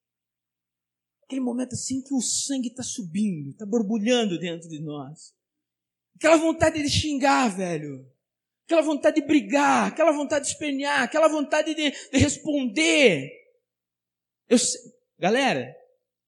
Aquele 1.21 1.41
momento 1.41 1.73
assim 1.73 2.01
que 2.01 2.13
o 2.13 2.21
sangue 2.21 2.69
está 2.69 2.81
subindo, 2.81 3.51
está 3.51 3.67
borbulhando 3.67 4.39
dentro 4.39 4.67
de 4.67 4.79
nós. 4.79 5.36
Aquela 6.17 6.37
vontade 6.37 6.81
de 6.81 6.89
xingar, 6.89 7.47
velho. 7.55 8.05
Aquela 8.65 8.81
vontade 8.81 9.21
de 9.21 9.25
brigar, 9.25 9.87
aquela 9.87 10.11
vontade 10.11 10.45
de 10.45 10.51
espernear, 10.51 11.03
aquela 11.03 11.27
vontade 11.27 11.73
de, 11.73 11.91
de 11.91 12.17
responder. 12.17 13.31
Eu 14.49 14.57
galera, 15.17 15.73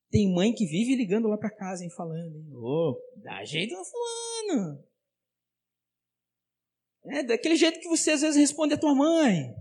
tem 0.10 0.34
mãe 0.34 0.54
que 0.54 0.65
vive 0.65 0.95
ligando 0.95 1.28
lá 1.28 1.38
para 1.38 1.54
casa, 1.54 1.84
hein, 1.84 1.89
falando, 1.89 2.38
ô, 2.56 2.91
oh, 2.91 3.21
dá 3.21 3.43
jeito 3.43 3.75
no 3.75 3.84
fulano. 3.84 4.84
É 7.08 7.23
daquele 7.23 7.56
jeito 7.56 7.80
que 7.80 7.89
você 7.89 8.12
às 8.12 8.21
vezes 8.21 8.39
responde 8.39 8.75
a 8.75 8.80
tua 8.80 8.93
mãe. 8.93 9.54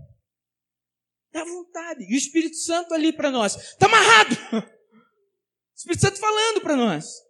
Dá 1.31 1.43
vontade. 1.43 2.03
E 2.03 2.13
o 2.13 2.17
Espírito 2.17 2.55
Santo 2.55 2.93
ali 2.93 3.11
para 3.11 3.31
nós. 3.31 3.55
Está 3.55 3.87
amarrado. 3.87 4.35
O 5.71 5.79
Espírito 5.79 6.01
Santo 6.01 6.19
falando 6.19 6.59
para 6.59 6.75
nós. 6.75 7.28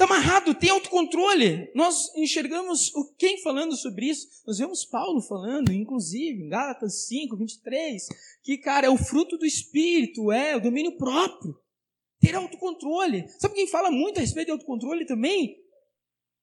Está 0.00 0.14
amarrado, 0.14 0.54
tem 0.54 0.70
autocontrole. 0.70 1.70
Nós 1.74 2.10
enxergamos 2.16 2.90
o 2.94 3.12
quem 3.18 3.42
falando 3.42 3.76
sobre 3.76 4.06
isso? 4.06 4.26
Nós 4.46 4.56
vemos 4.56 4.82
Paulo 4.82 5.20
falando, 5.20 5.70
inclusive, 5.74 6.42
em 6.42 6.48
Gálatas 6.48 7.06
5, 7.06 7.36
23, 7.36 8.08
que, 8.42 8.56
cara, 8.56 8.86
é 8.86 8.88
o 8.88 8.96
fruto 8.96 9.36
do 9.36 9.44
Espírito, 9.44 10.32
é 10.32 10.56
o 10.56 10.60
domínio 10.62 10.96
próprio. 10.96 11.54
Ter 12.18 12.34
autocontrole. 12.34 13.28
Sabe 13.38 13.56
quem 13.56 13.66
fala 13.66 13.90
muito 13.90 14.16
a 14.16 14.22
respeito 14.22 14.46
de 14.46 14.52
autocontrole 14.52 15.04
também? 15.04 15.62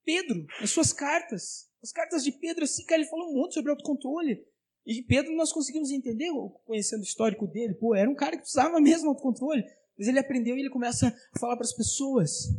Pedro, 0.05 0.45
nas 0.61 0.69
suas 0.69 0.93
cartas. 0.93 1.67
As 1.81 1.91
cartas 1.91 2.23
de 2.23 2.31
Pedro, 2.33 2.63
assim, 2.63 2.85
cara, 2.85 3.01
ele 3.01 3.09
falou 3.09 3.33
muito 3.33 3.55
sobre 3.55 3.71
autocontrole. 3.71 4.39
E 4.85 5.01
Pedro 5.01 5.35
nós 5.35 5.51
conseguimos 5.51 5.89
entender, 5.89 6.29
conhecendo 6.63 7.01
o 7.01 7.05
histórico 7.05 7.47
dele. 7.47 7.73
Pô, 7.73 7.95
era 7.95 8.07
um 8.07 8.13
cara 8.13 8.33
que 8.33 8.43
precisava 8.43 8.79
mesmo 8.79 9.09
autocontrole. 9.09 9.63
Mas 9.97 10.07
ele 10.07 10.19
aprendeu 10.19 10.55
e 10.55 10.59
ele 10.59 10.69
começa 10.69 11.07
a 11.07 11.39
falar 11.39 11.55
para 11.55 11.65
as 11.65 11.75
pessoas. 11.75 12.49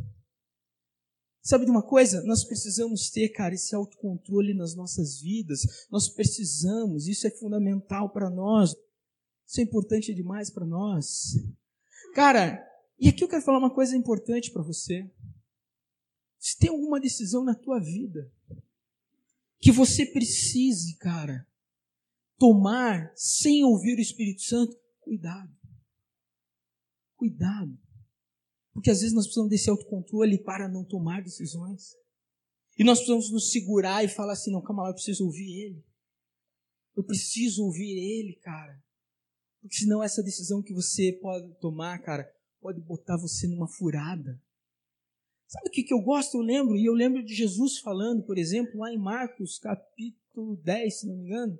Sabe 1.49 1.65
de 1.65 1.71
uma 1.71 1.81
coisa? 1.81 2.21
Nós 2.25 2.43
precisamos 2.43 3.09
ter, 3.09 3.29
cara, 3.29 3.55
esse 3.55 3.73
autocontrole 3.73 4.53
nas 4.53 4.75
nossas 4.75 5.19
vidas. 5.19 5.87
Nós 5.89 6.07
precisamos, 6.07 7.07
isso 7.07 7.25
é 7.25 7.31
fundamental 7.31 8.11
para 8.11 8.29
nós. 8.29 8.75
Isso 9.47 9.59
é 9.59 9.63
importante 9.63 10.13
demais 10.13 10.51
para 10.51 10.63
nós. 10.63 11.33
Cara, 12.13 12.63
e 12.99 13.09
aqui 13.09 13.23
eu 13.23 13.27
quero 13.27 13.41
falar 13.41 13.57
uma 13.57 13.73
coisa 13.73 13.97
importante 13.97 14.51
para 14.51 14.61
você. 14.61 15.09
Se 16.37 16.55
tem 16.55 16.69
alguma 16.69 16.99
decisão 16.99 17.43
na 17.43 17.55
tua 17.55 17.79
vida 17.79 18.31
que 19.59 19.71
você 19.71 20.05
precise, 20.05 20.97
cara, 20.97 21.47
tomar 22.37 23.11
sem 23.15 23.63
ouvir 23.63 23.97
o 23.97 24.01
Espírito 24.01 24.43
Santo, 24.43 24.79
cuidado. 25.01 25.51
Cuidado. 27.17 27.88
Porque 28.79 28.91
às 28.91 29.01
vezes 29.01 29.13
nós 29.13 29.25
precisamos 29.25 29.49
desse 29.49 29.69
autocontrole 29.69 30.41
para 30.41 30.69
não 30.69 30.85
tomar 30.85 31.21
decisões. 31.21 31.97
E 32.77 32.83
nós 32.85 32.99
precisamos 32.99 33.29
nos 33.29 33.51
segurar 33.51 34.05
e 34.05 34.07
falar 34.07 34.31
assim: 34.31 34.53
não, 34.53 34.61
calma 34.61 34.83
lá, 34.83 34.89
eu 34.89 34.93
preciso 34.93 35.25
ouvir 35.25 35.65
ele. 35.65 35.85
Eu 36.95 37.03
preciso 37.03 37.65
ouvir 37.65 37.91
ele, 37.97 38.35
cara. 38.35 38.81
Porque 39.59 39.75
senão 39.75 40.01
essa 40.01 40.23
decisão 40.23 40.63
que 40.63 40.73
você 40.73 41.11
pode 41.11 41.53
tomar, 41.55 41.99
cara, 41.99 42.33
pode 42.61 42.79
botar 42.79 43.17
você 43.17 43.49
numa 43.49 43.67
furada. 43.67 44.41
Sabe 45.45 45.67
o 45.67 45.71
que, 45.71 45.83
que 45.83 45.93
eu 45.93 45.99
gosto? 45.99 46.37
Eu 46.37 46.41
lembro, 46.41 46.77
e 46.77 46.85
eu 46.85 46.93
lembro 46.93 47.21
de 47.21 47.35
Jesus 47.35 47.79
falando, 47.79 48.23
por 48.23 48.37
exemplo, 48.37 48.79
lá 48.79 48.93
em 48.93 48.97
Marcos 48.97 49.59
capítulo 49.59 50.55
10, 50.55 50.99
se 51.01 51.05
não 51.05 51.17
me 51.17 51.25
engano, 51.25 51.59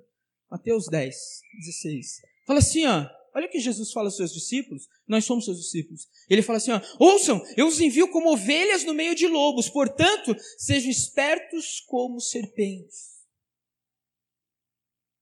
Mateus 0.50 0.86
10, 0.86 1.14
16. 1.58 2.22
Fala 2.46 2.60
assim, 2.60 2.86
ó, 2.86 3.06
olha 3.34 3.46
o 3.46 3.50
que 3.50 3.60
Jesus 3.60 3.92
fala 3.92 4.08
aos 4.08 4.16
seus 4.16 4.32
discípulos, 4.32 4.88
nós 5.06 5.24
somos 5.24 5.44
seus 5.44 5.58
discípulos. 5.58 6.08
Ele 6.28 6.42
fala 6.42 6.58
assim, 6.58 6.72
ó, 6.72 6.80
ouçam, 6.98 7.42
eu 7.56 7.66
os 7.66 7.80
envio 7.80 8.10
como 8.10 8.32
ovelhas 8.32 8.84
no 8.84 8.94
meio 8.94 9.14
de 9.14 9.26
lobos, 9.26 9.68
portanto, 9.68 10.34
sejam 10.58 10.90
espertos 10.90 11.80
como 11.86 12.20
serpentes 12.20 13.20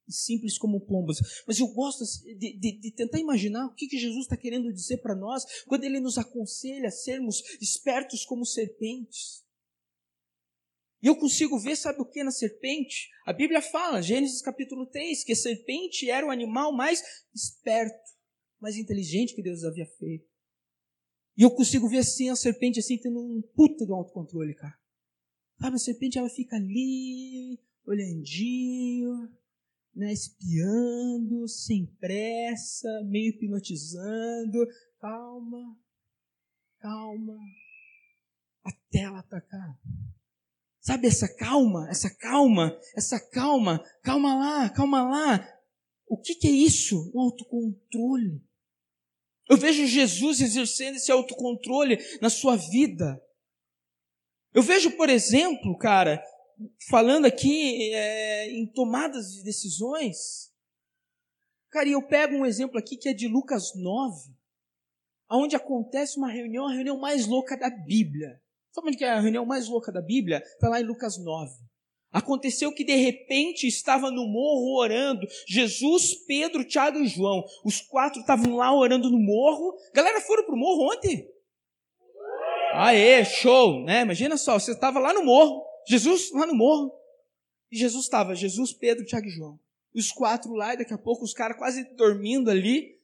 e 0.09 0.13
simples 0.13 0.59
como 0.59 0.81
pombas. 0.81 1.19
Mas 1.47 1.61
eu 1.61 1.69
gosto 1.69 2.05
de, 2.25 2.59
de, 2.59 2.81
de 2.81 2.91
tentar 2.93 3.19
imaginar 3.19 3.67
o 3.67 3.75
que, 3.75 3.87
que 3.87 3.99
Jesus 3.99 4.23
está 4.23 4.37
querendo 4.37 4.73
dizer 4.73 4.99
para 4.99 5.15
nós 5.15 5.45
quando 5.67 5.85
ele 5.85 6.01
nos 6.01 6.17
aconselha 6.17 6.89
a 6.89 6.93
sermos 6.93 7.43
espertos 7.61 8.25
como 8.25 8.45
serpentes. 8.45 9.47
E 11.01 11.07
eu 11.07 11.17
consigo 11.17 11.59
ver, 11.59 11.77
sabe 11.77 12.01
o 12.01 12.05
que 12.05 12.25
na 12.25 12.31
serpente? 12.31 13.09
A 13.25 13.33
Bíblia 13.33 13.63
fala, 13.63 14.03
Gênesis 14.03 14.43
capítulo 14.43 14.87
3, 14.87 15.23
que 15.23 15.33
a 15.33 15.37
serpente 15.37 16.11
era 16.11 16.27
o 16.27 16.31
animal 16.31 16.73
mais 16.73 17.03
esperto, 17.33 18.11
mais 18.61 18.77
inteligente 18.77 19.35
que 19.35 19.43
Deus 19.43 19.63
havia 19.63 19.87
feito. 19.87 20.27
E 21.37 21.43
eu 21.43 21.51
consigo 21.53 21.89
ver 21.89 21.99
assim 21.99 22.31
a 22.31 22.37
serpente 22.37 22.81
assim 22.81 22.99
tendo 22.99 23.21
um 23.21 23.41
puta 23.55 23.87
de 23.87 23.93
autocontrole, 23.93 24.55
cara. 24.57 24.77
Sabe, 25.61 25.77
a 25.77 25.79
serpente 25.79 26.19
ela 26.19 26.29
fica 26.29 26.57
ali, 26.57 27.61
olhandinho, 27.87 29.29
né, 29.95 30.13
espiando, 30.13 31.47
sem 31.47 31.87
pressa, 32.01 32.89
meio 33.05 33.31
hipnotizando. 33.31 34.67
Calma, 35.01 35.77
calma, 36.81 37.39
até 38.65 39.01
ela 39.01 39.21
atacar. 39.21 39.81
Sabe 40.89 41.07
essa 41.07 41.29
calma, 41.29 41.87
essa 41.91 42.09
calma, 42.09 42.81
essa 42.97 43.21
calma, 43.21 43.85
calma 44.03 44.35
lá, 44.35 44.71
calma 44.71 45.03
lá. 45.03 45.61
O 46.07 46.17
que, 46.17 46.35
que 46.35 46.49
é 46.49 46.51
isso? 46.51 47.13
O 47.13 47.21
autocontrole. 47.21 48.43
Eu 49.51 49.59
vejo 49.59 49.87
Jesus 49.87 50.41
exercendo 50.41 50.97
esse 50.97 51.13
autocontrole 51.13 51.99
na 52.23 52.31
sua 52.31 52.57
vida. 52.57 53.23
Eu 54.55 54.63
vejo, 54.63 54.93
por 54.93 55.11
exemplo, 55.11 55.77
cara, 55.77 56.25
falando 56.89 57.27
aqui 57.27 57.93
é, 57.93 58.51
em 58.51 58.67
tomadas 58.73 59.35
de 59.35 59.43
decisões. 59.43 60.51
Cara, 61.69 61.87
e 61.87 61.93
eu 61.93 62.01
pego 62.01 62.35
um 62.35 62.47
exemplo 62.47 62.79
aqui 62.79 62.97
que 62.97 63.11
é 63.11 63.13
de 63.13 63.29
Lucas 63.29 63.75
9, 63.75 64.35
onde 65.33 65.55
acontece 65.55 66.17
uma 66.17 66.33
reunião, 66.33 66.67
a 66.67 66.73
reunião 66.73 66.99
mais 66.99 67.27
louca 67.27 67.59
da 67.59 67.69
Bíblia. 67.69 68.41
Sabe 68.73 68.89
onde 68.89 69.05
é 69.05 69.11
a 69.11 69.21
reunião 69.21 69.47
mais 69.47 69.69
louca 69.69 69.91
da 69.91 70.01
Bíblia? 70.01 70.43
Está 70.45 70.69
lá 70.69 70.81
em 70.81 70.85
Lucas 70.85 71.19
9. 71.19 71.51
Aconteceu 72.11 72.73
que 72.73 72.85
de 72.85 72.95
repente 72.95 73.67
estava 73.67 74.11
no 74.11 74.27
morro 74.27 74.79
orando. 74.79 75.27
Jesus, 75.47 76.15
Pedro, 76.27 76.65
Tiago 76.65 76.99
e 76.99 77.07
João. 77.07 77.45
Os 77.65 77.81
quatro 77.81 78.21
estavam 78.21 78.57
lá 78.57 78.75
orando 78.75 79.11
no 79.11 79.19
morro. 79.19 79.77
Galera, 79.93 80.21
foram 80.21 80.45
para 80.45 80.55
o 80.55 80.59
morro 80.59 80.93
ontem? 80.93 81.29
Aê, 82.73 83.25
show, 83.25 83.85
né? 83.85 84.03
Imagina 84.03 84.37
só, 84.37 84.59
você 84.59 84.73
estava 84.73 84.99
lá 84.99 85.13
no 85.13 85.25
morro. 85.25 85.63
Jesus 85.87 86.31
lá 86.33 86.47
no 86.47 86.55
morro. 86.55 86.93
E 87.71 87.77
Jesus 87.77 88.05
estava, 88.05 88.35
Jesus, 88.35 88.73
Pedro, 88.73 89.05
Tiago 89.05 89.27
e 89.27 89.31
João. 89.31 89.61
Os 89.95 90.11
quatro 90.11 90.53
lá, 90.53 90.75
e 90.75 90.79
daqui 90.79 90.95
a 90.95 90.99
pouco 90.99 91.25
os 91.25 91.35
caras 91.35 91.59
quase 91.59 91.85
dormindo 91.95 92.51
ali. 92.51 92.99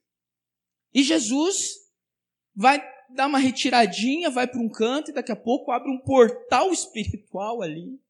E 0.93 1.03
Jesus 1.03 1.75
vai 2.55 2.81
dar 3.15 3.27
uma 3.27 3.39
retiradinha, 3.39 4.31
vai 4.31 4.47
para 4.47 4.61
um 4.61 4.69
canto 4.69 5.11
e 5.11 5.15
daqui 5.15 5.33
a 5.33 5.37
pouco 5.37 5.71
abre 5.71 5.91
um 5.91 6.01
portal 6.01 6.71
espiritual 6.73 7.63
ali. 7.63 8.01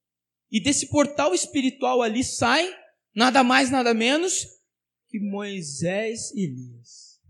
E 0.50 0.62
desse 0.62 0.88
portal 0.88 1.34
espiritual 1.34 2.02
ali 2.02 2.22
sai 2.22 2.72
nada 3.14 3.42
mais, 3.42 3.70
nada 3.70 3.92
menos 3.92 4.46
que 5.08 5.20
Moisés 5.20 6.30
e 6.32 6.44
Elias. 6.44 7.20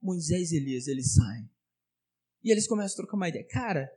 Moisés 0.00 0.52
e 0.52 0.56
Elias, 0.56 0.86
eles 0.86 1.14
saem. 1.14 1.48
E 2.42 2.50
eles 2.50 2.66
começam 2.66 2.94
a 2.94 2.96
trocar 2.96 3.16
uma 3.16 3.28
ideia. 3.28 3.46
Cara, 3.46 3.90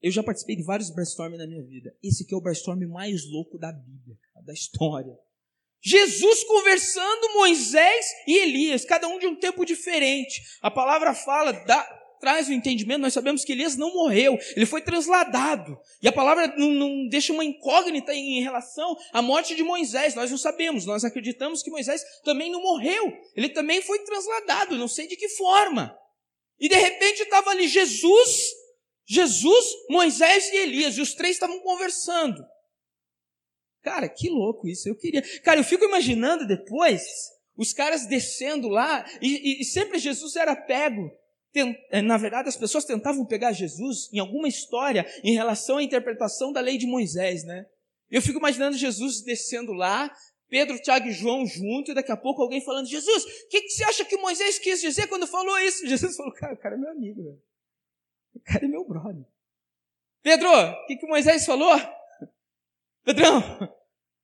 eu 0.00 0.10
já 0.10 0.22
participei 0.22 0.56
de 0.56 0.62
vários 0.62 0.90
brainstorming 0.90 1.36
na 1.36 1.46
minha 1.46 1.62
vida. 1.62 1.94
Esse 2.02 2.24
aqui 2.24 2.34
é 2.34 2.36
o 2.36 2.40
brainstorm 2.40 2.80
mais 2.86 3.26
louco 3.26 3.58
da 3.58 3.70
Bíblia, 3.70 4.18
da 4.44 4.52
história. 4.52 5.18
Jesus 5.82 6.44
conversando, 6.44 7.34
Moisés 7.34 8.06
e 8.26 8.36
Elias, 8.38 8.84
cada 8.84 9.08
um 9.08 9.18
de 9.18 9.26
um 9.26 9.34
tempo 9.34 9.64
diferente. 9.64 10.42
A 10.60 10.70
palavra 10.70 11.14
fala, 11.14 11.52
dá, 11.52 11.82
traz 12.20 12.48
o 12.48 12.52
entendimento, 12.52 13.00
nós 13.00 13.14
sabemos 13.14 13.44
que 13.44 13.52
Elias 13.52 13.76
não 13.76 13.92
morreu, 13.94 14.38
ele 14.54 14.66
foi 14.66 14.82
transladado. 14.82 15.78
E 16.02 16.08
a 16.08 16.12
palavra 16.12 16.48
não, 16.56 16.68
não, 16.68 17.08
deixa 17.08 17.32
uma 17.32 17.44
incógnita 17.44 18.14
em 18.14 18.42
relação 18.42 18.96
à 19.12 19.22
morte 19.22 19.54
de 19.54 19.62
Moisés, 19.62 20.14
nós 20.14 20.30
não 20.30 20.38
sabemos, 20.38 20.84
nós 20.84 21.04
acreditamos 21.04 21.62
que 21.62 21.70
Moisés 21.70 22.02
também 22.24 22.50
não 22.50 22.60
morreu, 22.60 23.12
ele 23.34 23.48
também 23.48 23.80
foi 23.80 24.00
transladado, 24.00 24.76
não 24.76 24.88
sei 24.88 25.06
de 25.06 25.16
que 25.16 25.28
forma. 25.30 25.96
E 26.58 26.68
de 26.68 26.76
repente 26.76 27.22
estava 27.22 27.50
ali 27.50 27.66
Jesus 27.66 28.60
Jesus, 29.10 29.64
Moisés 29.88 30.52
e 30.52 30.56
Elias, 30.56 30.96
e 30.96 31.00
os 31.00 31.14
três 31.14 31.34
estavam 31.34 31.58
conversando. 31.58 32.40
Cara, 33.82 34.08
que 34.08 34.28
louco 34.28 34.68
isso. 34.68 34.88
Eu 34.88 34.96
queria. 34.96 35.22
Cara, 35.42 35.60
eu 35.60 35.64
fico 35.64 35.84
imaginando 35.84 36.46
depois 36.46 37.02
os 37.56 37.72
caras 37.72 38.06
descendo 38.06 38.68
lá 38.68 39.04
e, 39.20 39.28
e, 39.28 39.62
e 39.62 39.64
sempre 39.64 39.98
Jesus 39.98 40.36
era 40.36 40.54
pego. 40.54 41.10
Eh, 41.90 42.02
na 42.02 42.16
verdade, 42.16 42.48
as 42.48 42.56
pessoas 42.56 42.84
tentavam 42.84 43.26
pegar 43.26 43.52
Jesus 43.52 44.12
em 44.12 44.18
alguma 44.18 44.48
história 44.48 45.04
em 45.24 45.34
relação 45.34 45.78
à 45.78 45.82
interpretação 45.82 46.52
da 46.52 46.60
lei 46.60 46.78
de 46.78 46.86
Moisés, 46.86 47.44
né? 47.44 47.66
Eu 48.10 48.22
fico 48.22 48.38
imaginando 48.38 48.76
Jesus 48.76 49.22
descendo 49.22 49.72
lá, 49.72 50.12
Pedro, 50.48 50.80
Tiago 50.80 51.08
e 51.08 51.12
João 51.12 51.46
junto, 51.46 51.90
e 51.90 51.94
daqui 51.94 52.12
a 52.12 52.16
pouco 52.16 52.42
alguém 52.42 52.64
falando: 52.64 52.86
Jesus, 52.86 53.24
o 53.24 53.48
que, 53.48 53.62
que, 53.62 53.70
você 53.70 53.84
acha 53.84 54.04
que 54.04 54.16
Moisés 54.16 54.58
quis 54.58 54.80
dizer 54.80 55.06
quando 55.08 55.26
falou 55.26 55.58
isso? 55.60 55.86
Jesus 55.86 56.16
falou: 56.16 56.32
Cara, 56.32 56.54
o 56.54 56.58
cara 56.58 56.74
é 56.76 56.78
meu 56.78 56.90
amigo, 56.90 57.22
velho. 57.22 57.42
o 58.34 58.40
cara 58.40 58.64
é 58.64 58.68
meu 58.68 58.84
brother. 58.84 59.24
Pedro, 60.22 60.48
o 60.50 60.86
que, 60.86 60.96
que 60.96 61.06
Moisés 61.06 61.46
falou? 61.46 61.74
Pedrão, 63.04 63.40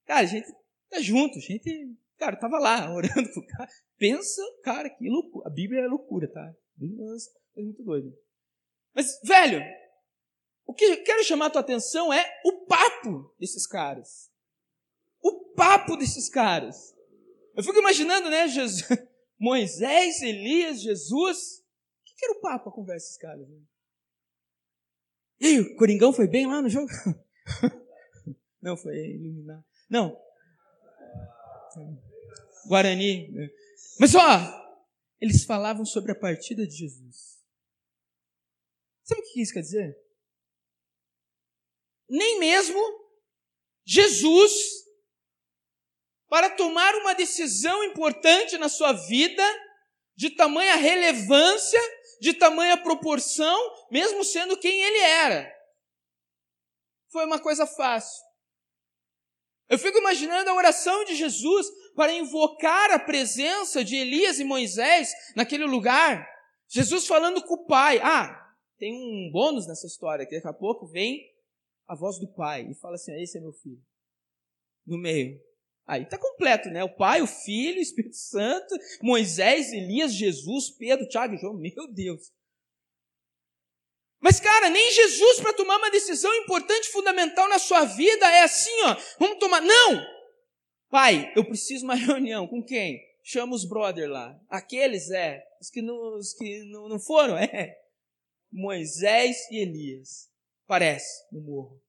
cara, 0.07 0.21
a 0.21 0.27
gente 0.27 0.47
tá 0.91 1.01
junto, 1.01 1.39
a 1.39 1.41
gente, 1.41 1.97
cara, 2.19 2.37
tava 2.37 2.59
lá 2.59 2.93
orando 2.95 3.33
com 3.33 3.41
o 3.41 3.47
cara. 3.47 3.71
Pensa, 3.99 4.43
cara, 4.62 4.91
que 4.91 5.09
loucura. 5.09 5.49
A 5.49 5.51
Bíblia 5.51 5.81
é 5.81 5.87
loucura, 5.87 6.31
tá? 6.31 6.43
A 6.43 6.55
Bíblia 6.77 7.05
é 7.57 7.62
muito 7.62 7.83
doido. 7.83 8.17
Mas, 8.95 9.19
velho, 9.25 9.62
o 10.67 10.75
que 10.75 10.85
eu 10.85 11.05
quero 11.05 11.25
chamar 11.25 11.47
a 11.47 11.51
tua 11.51 11.61
atenção 11.61 12.12
é 12.12 12.41
o 12.45 12.67
papo 12.67 13.35
desses 13.39 13.67
caras. 13.67 14.31
O 15.23 15.53
papo 15.55 15.97
desses 15.97 16.29
caras. 16.29 16.95
Eu 17.55 17.62
fico 17.62 17.79
imaginando, 17.79 18.29
né, 18.29 18.47
Jesus, 18.49 18.87
Moisés, 19.39 20.21
Elias, 20.21 20.83
Jesus. 20.83 21.59
O 21.59 22.05
que 22.05 22.25
era 22.25 22.35
o 22.35 22.41
papo, 22.41 22.69
a 22.69 22.73
conversa 22.73 23.07
desses 23.07 23.19
caras? 23.19 23.49
Né? 23.49 23.59
E 25.41 25.47
aí, 25.47 25.61
o 25.61 25.77
Coringão 25.77 26.12
foi 26.12 26.27
bem 26.27 26.47
lá 26.47 26.61
no 26.61 26.69
jogo? 26.69 26.89
Não, 28.67 28.77
foi 28.77 28.97
iluminar. 28.97 29.65
Não. 29.89 30.21
Guarani. 32.67 33.29
Mas 34.01 34.13
ó, 34.17 34.21
eles 35.21 35.45
falavam 35.45 35.85
sobre 35.85 36.11
a 36.11 36.19
partida 36.19 36.67
de 36.67 36.75
Jesus. 36.75 37.45
Sabe 39.05 39.21
o 39.21 39.25
que 39.25 39.41
isso 39.41 39.53
quer 39.53 39.61
dizer? 39.61 39.97
Nem 42.11 42.41
mesmo 42.41 42.81
Jesus, 43.85 44.53
para 46.29 46.51
tomar 46.51 46.93
uma 46.97 47.15
decisão 47.15 47.85
importante 47.85 48.59
na 48.59 48.69
sua 48.69 48.93
vida, 48.93 49.45
de 50.17 50.31
tamanha 50.31 50.75
relevância, 50.75 51.81
de 52.21 52.35
tamanha 52.35 52.77
proporção, 52.83 53.87
mesmo 53.93 54.25
sendo 54.25 54.59
quem 54.59 54.83
ele 54.83 54.99
era. 54.99 55.55
Foi 57.13 57.25
uma 57.25 57.39
coisa 57.39 57.65
fácil. 57.65 58.26
Eu 59.69 59.79
fico 59.79 59.99
imaginando 59.99 60.49
a 60.49 60.55
oração 60.55 61.05
de 61.05 61.15
Jesus 61.15 61.67
para 61.95 62.13
invocar 62.13 62.91
a 62.93 62.99
presença 62.99 63.85
de 63.85 63.97
Elias 63.97 64.39
e 64.39 64.45
Moisés 64.45 65.13
naquele 65.35 65.65
lugar. 65.65 66.29
Jesus 66.69 67.07
falando 67.07 67.43
com 67.43 67.55
o 67.55 67.67
Pai. 67.67 67.99
Ah, 68.03 68.55
tem 68.79 68.93
um 68.95 69.31
bônus 69.33 69.67
nessa 69.67 69.87
história, 69.87 70.27
que 70.27 70.35
daqui 70.37 70.49
a 70.49 70.53
pouco 70.53 70.87
vem 70.87 71.21
a 71.87 71.95
voz 71.95 72.19
do 72.19 72.29
Pai 72.29 72.69
e 72.71 72.75
fala 72.75 72.95
assim: 72.95 73.13
ah, 73.13 73.23
esse 73.23 73.39
é 73.39 73.41
meu 73.41 73.53
filho. 73.53 73.83
No 74.87 74.99
meio. 74.99 75.41
Aí 75.87 76.03
está 76.03 76.19
completo, 76.19 76.69
né? 76.69 76.83
O 76.83 76.95
Pai, 76.97 77.23
o 77.23 77.27
Filho, 77.27 77.79
o 77.79 77.83
Espírito 77.83 78.17
Santo, 78.17 78.75
Moisés, 79.01 79.73
Elias, 79.73 80.13
Jesus, 80.13 80.71
Pedro, 80.71 81.09
Tiago 81.09 81.35
e 81.35 81.39
João. 81.39 81.55
Meu 81.55 81.93
Deus. 81.93 82.33
Mas, 84.27 84.41
cara, 84.41 84.69
nem 84.69 84.91
Jesus, 84.91 85.39
para 85.39 85.53
tomar 85.53 85.77
uma 85.77 85.89
decisão 85.89 86.35
importante, 86.35 86.89
fundamental 86.89 87.49
na 87.49 87.61
sua 87.61 87.85
vida, 87.85 88.29
é 88.29 88.43
assim, 88.43 88.73
ó. 88.83 88.97
Vamos 89.21 89.39
tomar. 89.39 89.61
Não! 89.61 90.05
Pai, 90.91 91.33
eu 91.37 91.45
preciso 91.45 91.85
uma 91.85 91.95
reunião. 91.95 92.49
Com 92.49 92.61
quem? 92.61 93.01
Chama 93.23 93.55
os 93.55 93.65
brother 93.65 94.11
lá. 94.11 94.37
Aqueles, 94.49 95.12
é. 95.12 95.47
Os 95.61 95.71
que 95.71 95.81
não, 95.81 96.17
os 96.17 96.35
que 96.35 96.65
não, 96.65 96.89
não 96.89 96.99
foram, 96.99 97.39
é. 97.39 97.79
Moisés 98.51 99.49
e 99.49 99.59
Elias. 99.62 100.29
Parece, 100.67 101.25
no 101.31 101.43
morro. 101.43 101.81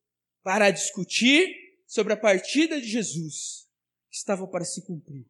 Para 0.43 0.69
discutir 0.69 1.51
sobre 1.87 2.13
a 2.13 2.17
partida 2.17 2.79
de 2.79 2.85
Jesus 2.85 3.67
que 4.11 4.17
estava 4.17 4.47
para 4.47 4.63
se 4.63 4.85
cumprir. 4.85 5.25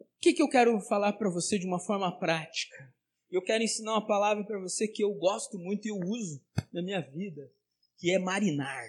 O 0.00 0.04
que, 0.20 0.32
que 0.32 0.42
eu 0.42 0.48
quero 0.48 0.80
falar 0.80 1.12
para 1.12 1.30
você 1.30 1.56
de 1.56 1.68
uma 1.68 1.78
forma 1.78 2.18
prática? 2.18 2.92
Eu 3.30 3.42
quero 3.42 3.62
ensinar 3.62 3.92
uma 3.92 4.06
palavra 4.06 4.44
para 4.44 4.58
você 4.58 4.88
que 4.88 5.04
eu 5.04 5.14
gosto 5.14 5.56
muito 5.58 5.86
e 5.86 5.90
eu 5.90 5.98
uso 5.98 6.42
na 6.72 6.82
minha 6.82 7.00
vida, 7.00 7.50
que 7.96 8.10
é 8.10 8.18
marinar. 8.18 8.84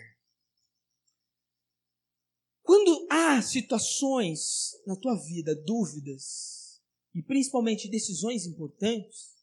Quando 2.64 3.08
há 3.12 3.42
situações 3.42 4.72
na 4.88 4.96
tua 4.96 5.16
vida, 5.16 5.56
dúvidas, 5.56 6.82
e 7.14 7.22
principalmente 7.22 7.90
decisões 7.90 8.46
importantes, 8.46 9.36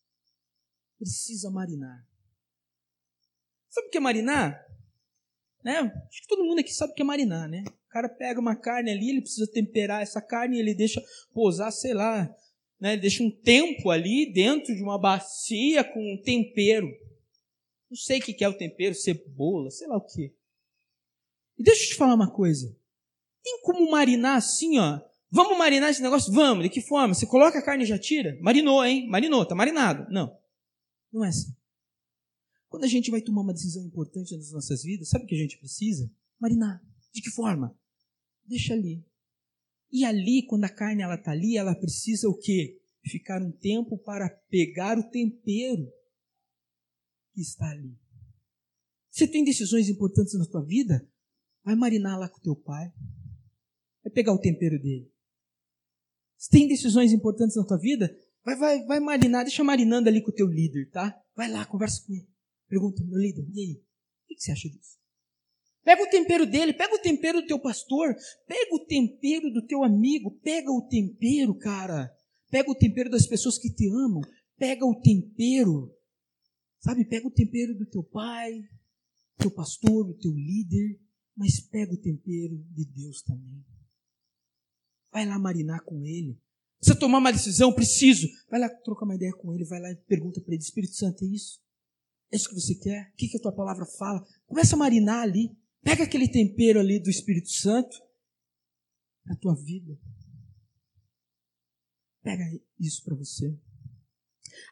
precisa 0.99 1.51
marinar. 1.51 2.05
Sabe 3.69 3.89
o 3.89 3.91
que 3.91 3.99
é 3.99 4.01
marinar? 4.01 4.67
Né? 5.63 5.79
Acho 5.79 6.23
que 6.23 6.29
todo 6.29 6.45
mundo 6.45 6.61
aqui 6.61 6.73
sabe 6.73 6.93
o 6.93 6.95
que 6.95 7.03
é 7.03 7.05
marinar, 7.05 7.49
né? 7.49 7.63
O 7.67 7.89
cara 7.89 8.09
pega 8.09 8.41
uma 8.41 8.57
carne 8.57 8.91
ali, 8.91 9.11
ele 9.11 9.21
precisa 9.21 9.51
temperar 9.51 10.03
essa 10.03 10.21
carne 10.21 10.57
e 10.57 10.61
ele 10.61 10.75
deixa 10.75 11.05
pousar, 11.33 11.71
sei 11.71 11.95
lá, 11.95 12.35
né? 12.81 12.97
Deixa 12.97 13.23
um 13.23 13.31
tempo 13.31 13.91
ali 13.91 14.33
dentro 14.33 14.75
de 14.75 14.83
uma 14.83 14.99
bacia 14.99 15.85
com 15.85 16.01
um 16.01 16.21
tempero. 16.23 16.89
Não 17.91 17.97
sei 17.97 18.19
o 18.19 18.23
que 18.23 18.45
é 18.45 18.49
o 18.49 18.57
tempero, 18.57 18.95
cebola, 18.95 19.71
sei 19.71 19.89
lá 19.89 19.97
o 19.97 20.05
que. 20.05 20.35
E 21.59 21.63
deixa 21.63 21.85
eu 21.85 21.89
te 21.89 21.95
falar 21.95 22.15
uma 22.15 22.31
coisa. 22.31 22.77
Tem 23.43 23.61
como 23.63 23.91
marinar 23.91 24.37
assim, 24.37 24.79
ó? 24.79 25.01
Vamos 25.31 25.59
marinar 25.59 25.91
esse 25.91 26.03
negócio? 26.03 26.33
Vamos. 26.33 26.65
De 26.65 26.71
que 26.71 26.81
forma? 26.81 27.15
Você 27.15 27.27
coloca 27.27 27.59
a 27.59 27.63
carne 27.63 27.85
e 27.85 27.87
já 27.87 27.99
tira? 27.99 28.39
Marinou, 28.41 28.85
hein? 28.85 29.09
Marinou, 29.09 29.45
tá 29.45 29.55
marinado. 29.55 30.07
Não. 30.11 30.37
Não 31.13 31.25
é 31.25 31.29
assim. 31.29 31.55
Quando 32.69 32.85
a 32.85 32.89
gente 32.89 33.11
vai 33.11 33.21
tomar 33.21 33.43
uma 33.43 33.53
decisão 33.53 33.85
importante 33.85 34.37
nas 34.37 34.53
nossas 34.53 34.83
vidas, 34.83 35.09
sabe 35.09 35.25
o 35.25 35.27
que 35.27 35.35
a 35.35 35.39
gente 35.39 35.59
precisa? 35.59 36.11
Marinar. 36.39 36.83
De 37.13 37.23
que 37.23 37.31
forma? 37.31 37.77
Deixa 38.45 38.75
ali. 38.75 39.05
E 39.91 40.05
ali, 40.05 40.45
quando 40.47 40.65
a 40.65 40.69
carne 40.69 41.03
ela 41.03 41.15
está 41.15 41.33
ali, 41.33 41.57
ela 41.57 41.75
precisa 41.75 42.29
o 42.29 42.37
quê? 42.37 42.81
Ficar 43.05 43.43
um 43.43 43.51
tempo 43.51 43.97
para 43.99 44.29
pegar 44.51 44.99
o 44.99 45.09
tempero 45.11 45.91
que 47.33 47.41
está 47.41 47.71
ali. 47.71 47.97
Você 49.11 49.27
tem 49.27 49.45
decisões 49.45 49.89
importantes 49.89 50.39
na 50.39 50.47
tua 50.47 50.65
vida? 50.65 51.09
Vai 51.65 51.75
marinar 51.75 52.19
lá 52.19 52.29
com 52.29 52.41
teu 52.41 52.55
pai. 52.55 52.93
Vai 54.05 54.13
pegar 54.13 54.33
o 54.33 54.41
tempero 54.41 54.79
dele. 54.81 55.11
Você 56.37 56.51
tem 56.51 56.69
decisões 56.69 57.13
importantes 57.13 57.57
na 57.57 57.65
tua 57.65 57.79
vida? 57.79 58.15
Vai, 58.45 58.57
vai, 58.57 58.85
vai 58.85 59.01
marinar, 59.01 59.45
deixa 59.45 59.65
marinando 59.65 60.09
ali 60.09 60.23
com 60.23 60.31
o 60.31 60.35
teu 60.35 60.47
líder, 60.47 60.91
tá? 60.91 61.21
Vai 61.35 61.51
lá, 61.51 61.65
conversa 61.67 62.05
com 62.07 62.13
ele. 62.13 62.29
Pergunta, 62.69 63.05
meu 63.05 63.19
líder, 63.19 63.45
e 63.53 63.61
aí? 63.61 63.73
O 63.75 64.35
que 64.35 64.41
você 64.41 64.53
acha 64.53 64.69
disso? 64.69 64.98
Pega 65.85 66.03
o 66.03 66.11
tempero 66.11 66.47
dele, 66.47 66.75
pega 66.75 66.95
o 66.95 67.01
tempero 67.01 67.41
do 67.41 67.47
teu 67.47 67.59
pastor, 67.59 68.15
pega 68.47 68.75
o 68.75 68.85
tempero 68.85 69.51
do 69.51 69.65
teu 69.67 69.83
amigo, 69.83 70.31
pega 70.43 70.71
o 70.71 70.87
tempero, 70.87 71.55
cara. 71.55 72.11
Pega 72.51 72.71
o 72.71 72.75
tempero 72.75 73.11
das 73.11 73.27
pessoas 73.27 73.59
que 73.59 73.73
te 73.73 73.89
amam, 73.89 74.21
pega 74.57 74.85
o 74.85 75.01
tempero. 75.01 75.95
Sabe, 76.81 77.05
pega 77.05 77.27
o 77.27 77.31
tempero 77.31 77.75
do 77.75 77.87
teu 77.87 78.03
pai, 78.03 78.53
do 78.61 79.39
teu 79.39 79.51
pastor, 79.51 80.05
do 80.05 80.15
teu 80.15 80.33
líder, 80.33 81.01
mas 81.37 81.61
pega 81.61 81.93
o 81.93 82.01
tempero 82.01 82.57
de 82.71 82.85
Deus 82.85 83.23
também. 83.23 83.65
Vai 85.13 85.27
lá 85.27 85.39
marinar 85.39 85.85
com 85.85 86.05
ele. 86.05 86.39
Precisa 86.79 86.99
tomar 86.99 87.19
uma 87.19 87.33
decisão? 87.33 87.73
Preciso. 87.73 88.29
Vai 88.51 88.61
lá 88.61 88.69
trocar 88.69 89.05
uma 89.05 89.17
ideia 89.17 89.33
com 89.33 89.53
ele, 89.53 89.65
vai 89.65 89.81
lá 89.81 89.91
e 89.91 89.97
pergunta 89.97 90.41
para 90.41 90.55
ele, 90.55 90.63
Espírito 90.63 90.95
Santo, 90.95 91.25
é 91.25 91.29
isso? 91.29 91.61
É 92.31 92.37
isso 92.37 92.49
que 92.49 92.55
você 92.55 92.75
quer? 92.75 93.11
O 93.13 93.17
que, 93.17 93.29
que 93.29 93.37
a 93.37 93.41
tua 93.41 93.53
palavra 93.53 93.87
fala? 93.99 94.25
Começa 94.47 94.77
a 94.77 94.79
marinar 94.79 95.23
ali. 95.23 95.57
Pega 95.83 96.05
aquele 96.05 96.29
tempero 96.29 96.81
ali 96.81 97.01
do 97.01 97.11
Espírito 97.11 97.51
Santo 97.51 97.97
na 99.25 99.37
tua 99.37 99.55
vida. 99.55 99.99
Pega 102.23 102.45
isso 102.79 103.03
para 103.05 103.15
você. 103.15 103.57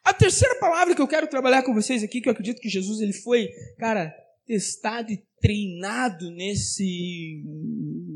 A 0.05 0.12
terceira 0.12 0.59
palavra 0.59 0.95
que 0.95 1.01
eu 1.01 1.09
quero 1.09 1.28
trabalhar 1.28 1.62
com 1.62 1.74
vocês 1.74 2.03
aqui, 2.03 2.20
que 2.20 2.28
eu 2.28 2.33
acredito 2.33 2.61
que 2.61 2.68
Jesus 2.68 3.01
ele 3.01 3.12
foi, 3.12 3.49
cara, 3.78 4.12
testado 4.45 5.12
e 5.12 5.24
treinado 5.41 6.31
nesse 6.31 7.43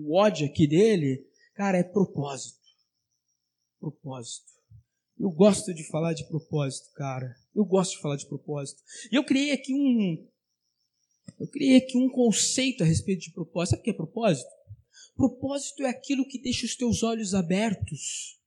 ódio 0.08 0.46
aqui 0.46 0.66
dele, 0.66 1.26
cara, 1.54 1.78
é 1.78 1.84
propósito. 1.84 2.58
Propósito. 3.78 4.50
Eu 5.18 5.30
gosto 5.30 5.74
de 5.74 5.86
falar 5.88 6.14
de 6.14 6.26
propósito, 6.28 6.90
cara. 6.94 7.34
Eu 7.54 7.64
gosto 7.64 7.92
de 7.92 8.00
falar 8.00 8.16
de 8.16 8.26
propósito. 8.26 8.82
E 9.12 9.16
eu 9.16 9.24
criei 9.24 9.52
aqui 9.52 9.74
um 9.74 10.26
eu 11.40 11.48
criei 11.48 11.78
aqui 11.78 11.96
um 11.96 12.10
conceito 12.10 12.82
a 12.82 12.86
respeito 12.86 13.22
de 13.22 13.32
propósito. 13.32 13.70
Sabe 13.70 13.80
o 13.80 13.84
que 13.84 13.90
é 13.90 13.94
propósito? 13.94 14.50
Propósito 15.16 15.82
é 15.84 15.88
aquilo 15.88 16.28
que 16.28 16.38
deixa 16.38 16.66
os 16.66 16.76
teus 16.76 17.02
olhos 17.02 17.34
abertos 17.34 18.38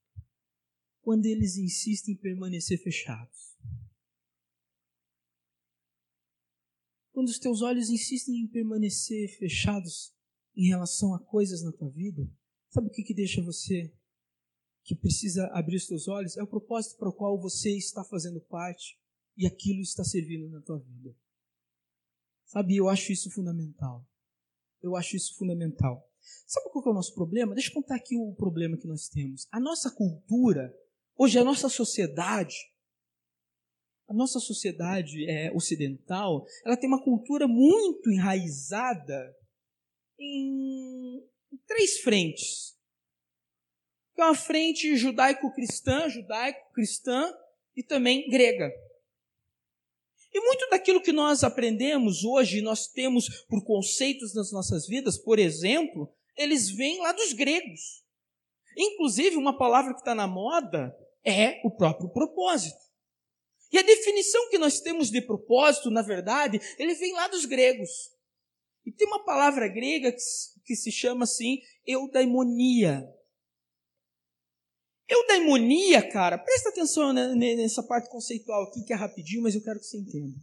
quando 1.01 1.25
eles 1.25 1.57
insistem 1.57 2.13
em 2.13 2.17
permanecer 2.17 2.77
fechados. 2.77 3.57
Quando 7.11 7.29
os 7.29 7.39
teus 7.39 7.63
olhos 7.63 7.89
insistem 7.89 8.35
em 8.41 8.47
permanecer 8.47 9.27
fechados 9.39 10.13
em 10.55 10.67
relação 10.67 11.15
a 11.15 11.19
coisas 11.19 11.63
na 11.63 11.71
tua 11.71 11.89
vida, 11.89 12.29
sabe 12.69 12.87
o 12.87 12.91
que, 12.91 13.01
que 13.01 13.13
deixa 13.15 13.41
você 13.41 13.91
que 14.83 14.95
precisa 14.95 15.47
abrir 15.47 15.77
os 15.77 15.87
teus 15.87 16.07
olhos? 16.07 16.37
É 16.37 16.43
o 16.43 16.47
propósito 16.47 16.97
para 16.97 17.09
o 17.09 17.13
qual 17.13 17.41
você 17.41 17.75
está 17.75 18.03
fazendo 18.03 18.39
parte 18.41 18.99
e 19.35 19.47
aquilo 19.47 19.81
está 19.81 20.03
servindo 20.03 20.47
na 20.49 20.61
tua 20.61 20.77
vida. 20.77 21.15
Sabe, 22.45 22.75
eu 22.75 22.89
acho 22.89 23.11
isso 23.11 23.31
fundamental. 23.31 24.05
Eu 24.81 24.95
acho 24.95 25.15
isso 25.15 25.35
fundamental. 25.37 26.07
Sabe 26.45 26.69
qual 26.69 26.85
é 26.85 26.89
o 26.89 26.93
nosso 26.93 27.13
problema? 27.13 27.53
Deixa 27.53 27.69
eu 27.69 27.73
contar 27.73 27.95
aqui 27.95 28.17
o 28.17 28.33
problema 28.35 28.77
que 28.77 28.87
nós 28.87 29.07
temos. 29.07 29.47
A 29.51 29.59
nossa 29.59 29.89
cultura, 29.89 30.73
hoje 31.17 31.39
a 31.39 31.43
nossa 31.43 31.69
sociedade, 31.69 32.55
a 34.07 34.13
nossa 34.13 34.39
sociedade 34.39 35.29
é, 35.29 35.51
ocidental, 35.53 36.45
ela 36.65 36.77
tem 36.77 36.87
uma 36.87 37.03
cultura 37.03 37.47
muito 37.47 38.11
enraizada 38.11 39.35
em, 40.19 41.23
em 41.51 41.57
três 41.65 41.99
frentes. 41.99 42.77
Que 44.13 44.21
é 44.21 44.25
uma 44.25 44.35
frente 44.35 44.95
judaico-cristã, 44.95 46.07
judaico-cristã 46.09 47.33
e 47.75 47.83
também 47.83 48.29
grega. 48.29 48.69
E 50.33 50.39
muito 50.41 50.67
daquilo 50.69 51.01
que 51.01 51.11
nós 51.11 51.43
aprendemos 51.43 52.23
hoje, 52.23 52.61
nós 52.61 52.87
temos 52.87 53.29
por 53.47 53.63
conceitos 53.63 54.33
nas 54.33 54.51
nossas 54.51 54.87
vidas, 54.87 55.17
por 55.17 55.37
exemplo, 55.37 56.11
eles 56.35 56.69
vêm 56.69 56.99
lá 56.99 57.11
dos 57.11 57.33
gregos. 57.33 58.03
Inclusive, 58.75 59.35
uma 59.35 59.57
palavra 59.57 59.93
que 59.93 59.99
está 59.99 60.15
na 60.15 60.27
moda 60.27 60.95
é 61.23 61.61
o 61.63 61.69
próprio 61.69 62.09
propósito. 62.09 62.81
E 63.71 63.77
a 63.77 63.83
definição 63.83 64.49
que 64.49 64.57
nós 64.57 64.79
temos 64.79 65.09
de 65.09 65.21
propósito, 65.21 65.89
na 65.89 66.01
verdade, 66.01 66.59
ele 66.77 66.93
vem 66.95 67.13
lá 67.13 67.27
dos 67.27 67.45
gregos. 67.45 67.89
E 68.85 68.91
tem 68.91 69.07
uma 69.07 69.23
palavra 69.23 69.67
grega 69.67 70.11
que, 70.65 70.75
se 70.75 70.91
chama 70.91 71.23
assim, 71.23 71.59
eudaimonia. 71.85 73.07
Eudaimonia, 75.13 76.01
cara, 76.09 76.37
presta 76.37 76.69
atenção 76.69 77.13
nessa 77.13 77.83
parte 77.83 78.09
conceitual 78.09 78.63
aqui, 78.63 78.83
que 78.83 78.93
é 78.93 78.95
rapidinho, 78.95 79.43
mas 79.43 79.53
eu 79.53 79.61
quero 79.61 79.79
que 79.79 79.85
você 79.85 79.97
entenda. 79.97 80.33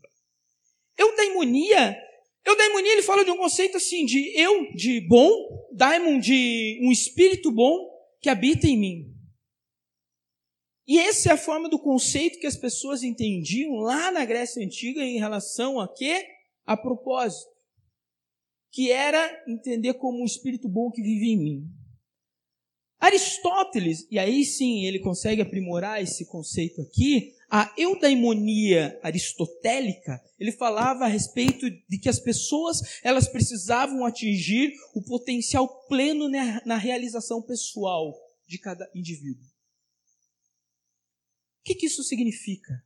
Eudaimonia, 0.97 1.97
eudaimonia 2.45 2.93
ele 2.93 3.03
fala 3.03 3.25
de 3.25 3.31
um 3.31 3.37
conceito 3.37 3.77
assim, 3.77 4.05
de 4.05 4.33
eu, 4.39 4.73
de 4.73 5.01
bom, 5.09 5.67
daimon, 5.73 6.21
de 6.21 6.79
um 6.83 6.93
espírito 6.93 7.51
bom 7.51 7.91
que 8.21 8.29
habita 8.29 8.67
em 8.67 8.79
mim. 8.79 9.15
E 10.87 10.99
essa 10.99 11.31
é 11.31 11.33
a 11.33 11.39
forma 11.39 11.69
do 11.69 11.79
conceito 11.79 12.39
que 12.39 12.47
as 12.47 12.57
pessoas 12.57 13.03
entendiam 13.03 13.75
lá 13.75 14.11
na 14.11 14.25
Grécia 14.25 14.65
Antiga 14.65 15.01
em 15.03 15.19
relação 15.19 15.81
a 15.81 15.93
quê? 15.93 16.27
A 16.65 16.77
propósito. 16.77 17.51
Que 18.73 18.91
era 18.91 19.45
entender 19.49 19.95
como 19.95 20.21
um 20.21 20.25
espírito 20.25 20.69
bom 20.69 20.91
que 20.91 21.03
vive 21.03 21.33
em 21.33 21.37
mim. 21.37 21.80
Aristóteles, 23.01 24.07
e 24.11 24.19
aí 24.19 24.45
sim 24.45 24.85
ele 24.85 24.99
consegue 24.99 25.41
aprimorar 25.41 26.03
esse 26.03 26.27
conceito 26.27 26.83
aqui, 26.83 27.35
a 27.51 27.73
eudaimonia 27.77 29.01
aristotélica, 29.03 30.23
ele 30.39 30.53
falava 30.53 31.05
a 31.05 31.09
respeito 31.09 31.69
de 31.89 31.99
que 31.99 32.11
as 32.11 32.21
pessoas 32.21 33.01
elas 33.03 33.27
precisavam 33.27 34.05
atingir 34.05 34.73
o 34.95 35.03
potencial 35.03 35.67
pleno 35.89 36.29
na 36.29 36.77
realização 36.77 37.41
pessoal 37.41 38.15
de 38.47 38.59
cada 38.59 38.89
indivíduo. 38.95 39.47
O 41.61 41.63
que, 41.65 41.75
que 41.75 41.87
isso 41.87 42.05
significa? 42.05 42.85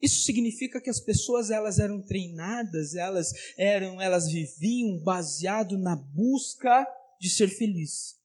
Isso 0.00 0.22
significa 0.22 0.80
que 0.80 0.90
as 0.90 1.00
pessoas 1.00 1.50
elas 1.50 1.78
eram 1.80 2.00
treinadas, 2.00 2.94
elas 2.94 3.32
eram, 3.56 4.00
elas 4.00 4.30
viviam 4.30 4.98
baseado 5.00 5.76
na 5.76 5.96
busca 5.96 6.86
de 7.20 7.28
ser 7.28 7.48
feliz. 7.48 8.17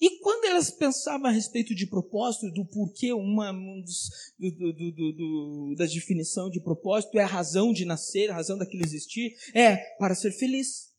E 0.00 0.18
quando 0.18 0.46
elas 0.46 0.70
pensavam 0.70 1.26
a 1.26 1.30
respeito 1.30 1.74
de 1.74 1.86
propósito, 1.86 2.50
do 2.52 2.64
porquê, 2.64 3.12
uma 3.12 3.52
um 3.52 3.80
dos, 3.80 4.10
do, 4.38 4.50
do, 4.50 4.92
do, 4.92 5.74
da 5.78 5.86
definição 5.86 6.50
de 6.50 6.60
propósito 6.60 7.18
é 7.18 7.22
a 7.22 7.28
razão 7.28 7.72
de 7.72 7.84
nascer, 7.84 8.30
a 8.30 8.34
razão 8.34 8.58
daquilo 8.58 8.84
existir, 8.84 9.36
é 9.54 9.76
para 9.98 10.14
ser 10.14 10.32
feliz, 10.32 10.92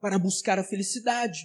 para 0.00 0.18
buscar 0.18 0.58
a 0.58 0.64
felicidade. 0.64 1.40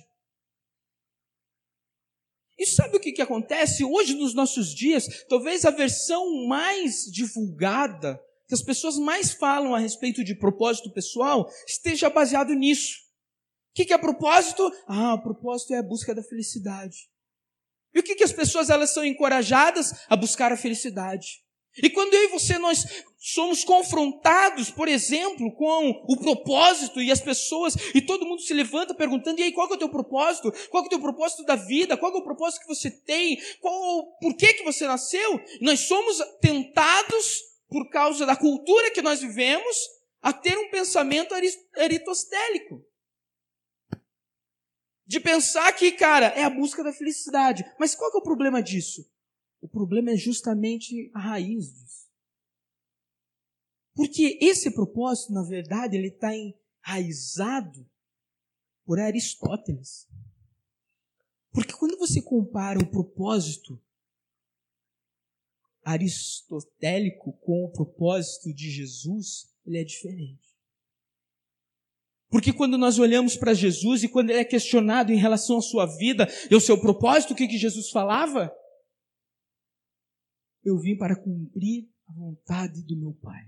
E 2.57 2.67
sabe 2.67 2.97
o 2.97 2.99
que, 2.99 3.11
que 3.11 3.21
acontece 3.21 3.83
hoje 3.83 4.13
nos 4.13 4.33
nossos 4.33 4.73
dias? 4.73 5.25
Talvez 5.27 5.65
a 5.65 5.71
versão 5.71 6.45
mais 6.47 7.05
divulgada, 7.11 8.21
que 8.47 8.53
as 8.53 8.61
pessoas 8.61 8.97
mais 8.97 9.31
falam 9.33 9.73
a 9.73 9.79
respeito 9.79 10.23
de 10.23 10.35
propósito 10.35 10.91
pessoal, 10.93 11.49
esteja 11.67 12.09
baseado 12.09 12.53
nisso. 12.53 13.02
O 13.73 13.75
que, 13.75 13.85
que 13.85 13.93
é 13.93 13.97
propósito? 13.97 14.71
Ah, 14.87 15.17
propósito 15.17 15.73
é 15.73 15.79
a 15.79 15.83
busca 15.83 16.13
da 16.13 16.21
felicidade. 16.21 17.09
E 17.91 17.99
o 17.99 18.03
que, 18.03 18.13
que 18.13 18.23
as 18.23 18.31
pessoas 18.31 18.69
elas 18.69 18.93
são 18.93 19.03
encorajadas 19.03 20.05
a 20.07 20.15
buscar 20.15 20.51
a 20.51 20.57
felicidade? 20.57 21.43
E 21.81 21.89
quando 21.89 22.13
eu 22.13 22.25
e 22.25 22.27
você 22.27 22.59
nós 22.59 22.85
somos 23.17 23.63
confrontados, 23.63 24.69
por 24.69 24.87
exemplo, 24.87 25.51
com 25.55 25.89
o 26.07 26.15
propósito 26.17 27.01
e 27.01 27.11
as 27.11 27.19
pessoas 27.19 27.75
e 27.95 28.01
todo 28.01 28.27
mundo 28.27 28.43
se 28.43 28.53
levanta 28.53 28.93
perguntando: 28.93 29.39
"E 29.39 29.43
aí, 29.43 29.51
qual 29.51 29.67
é 29.67 29.73
o 29.73 29.77
teu 29.77 29.89
propósito? 29.89 30.53
Qual 30.69 30.83
é 30.83 30.85
o 30.85 30.89
teu 30.89 30.99
propósito 30.99 31.43
da 31.43 31.55
vida? 31.55 31.97
Qual 31.97 32.13
é 32.13 32.17
o 32.17 32.23
propósito 32.23 32.61
que 32.61 32.67
você 32.67 32.91
tem? 32.91 33.41
Qual 33.59 34.05
por 34.21 34.35
que 34.35 34.53
que 34.53 34.63
você 34.63 34.85
nasceu?" 34.85 35.41
Nós 35.61 35.79
somos 35.79 36.21
tentados 36.39 37.41
por 37.67 37.89
causa 37.89 38.23
da 38.23 38.35
cultura 38.35 38.91
que 38.91 39.01
nós 39.01 39.19
vivemos 39.19 39.75
a 40.21 40.31
ter 40.31 40.55
um 40.55 40.69
pensamento 40.69 41.33
aristotélico. 41.75 42.92
De 45.05 45.19
pensar 45.19 45.71
que, 45.73 45.91
cara, 45.91 46.27
é 46.27 46.43
a 46.43 46.49
busca 46.49 46.83
da 46.83 46.93
felicidade. 46.93 47.63
Mas 47.79 47.93
qual 47.93 48.11
é 48.13 48.17
o 48.17 48.21
problema 48.21 48.61
disso? 48.61 49.09
O 49.61 49.67
problema 49.67 50.11
é 50.11 50.15
justamente 50.15 51.11
a 51.13 51.19
raiz 51.19 51.73
disso. 51.73 52.03
Porque 53.95 54.39
esse 54.41 54.71
propósito, 54.71 55.33
na 55.33 55.43
verdade, 55.43 55.95
ele 55.95 56.07
está 56.07 56.31
enraizado 56.35 57.87
por 58.85 58.99
Aristóteles. 58.99 60.07
Porque 61.51 61.73
quando 61.73 61.97
você 61.97 62.21
compara 62.21 62.79
o 62.79 62.89
propósito 62.89 63.79
aristotélico 65.83 67.33
com 67.33 67.65
o 67.65 67.71
propósito 67.71 68.53
de 68.53 68.71
Jesus, 68.71 69.53
ele 69.65 69.77
é 69.77 69.83
diferente. 69.83 70.42
Porque 72.33 72.51
quando 72.51 72.79
nós 72.79 72.97
olhamos 72.97 73.37
para 73.37 73.53
Jesus 73.53 74.01
e 74.01 74.09
quando 74.09 74.31
ele 74.31 74.39
é 74.39 74.43
questionado 74.43 75.11
em 75.13 75.17
relação 75.17 75.59
à 75.59 75.61
sua 75.61 75.85
vida 75.85 76.27
e 76.49 76.55
ao 76.55 76.59
seu 76.59 76.75
propósito, 76.75 77.31
o 77.31 77.35
que, 77.35 77.47
que 77.47 77.59
Jesus 77.59 77.91
falava? 77.91 78.51
Eu 80.65 80.79
vim 80.79 80.97
para 80.97 81.15
cumprir 81.15 81.87
a 82.09 82.11
vontade 82.11 82.81
do 82.87 82.97
meu 82.97 83.13
Pai. 83.21 83.39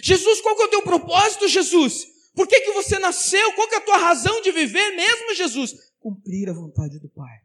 Jesus, 0.00 0.40
qual 0.40 0.54
que 0.54 0.62
é 0.62 0.66
o 0.66 0.70
teu 0.70 0.82
propósito, 0.82 1.48
Jesus? 1.48 2.06
Por 2.32 2.46
que, 2.46 2.60
que 2.60 2.70
você 2.74 2.96
nasceu? 3.00 3.54
Qual 3.54 3.68
que 3.68 3.74
é 3.74 3.78
a 3.78 3.84
tua 3.84 3.96
razão 3.96 4.40
de 4.40 4.52
viver 4.52 4.94
mesmo, 4.94 5.34
Jesus? 5.34 5.74
Cumprir 5.98 6.48
a 6.48 6.52
vontade 6.52 7.00
do 7.00 7.08
Pai. 7.08 7.40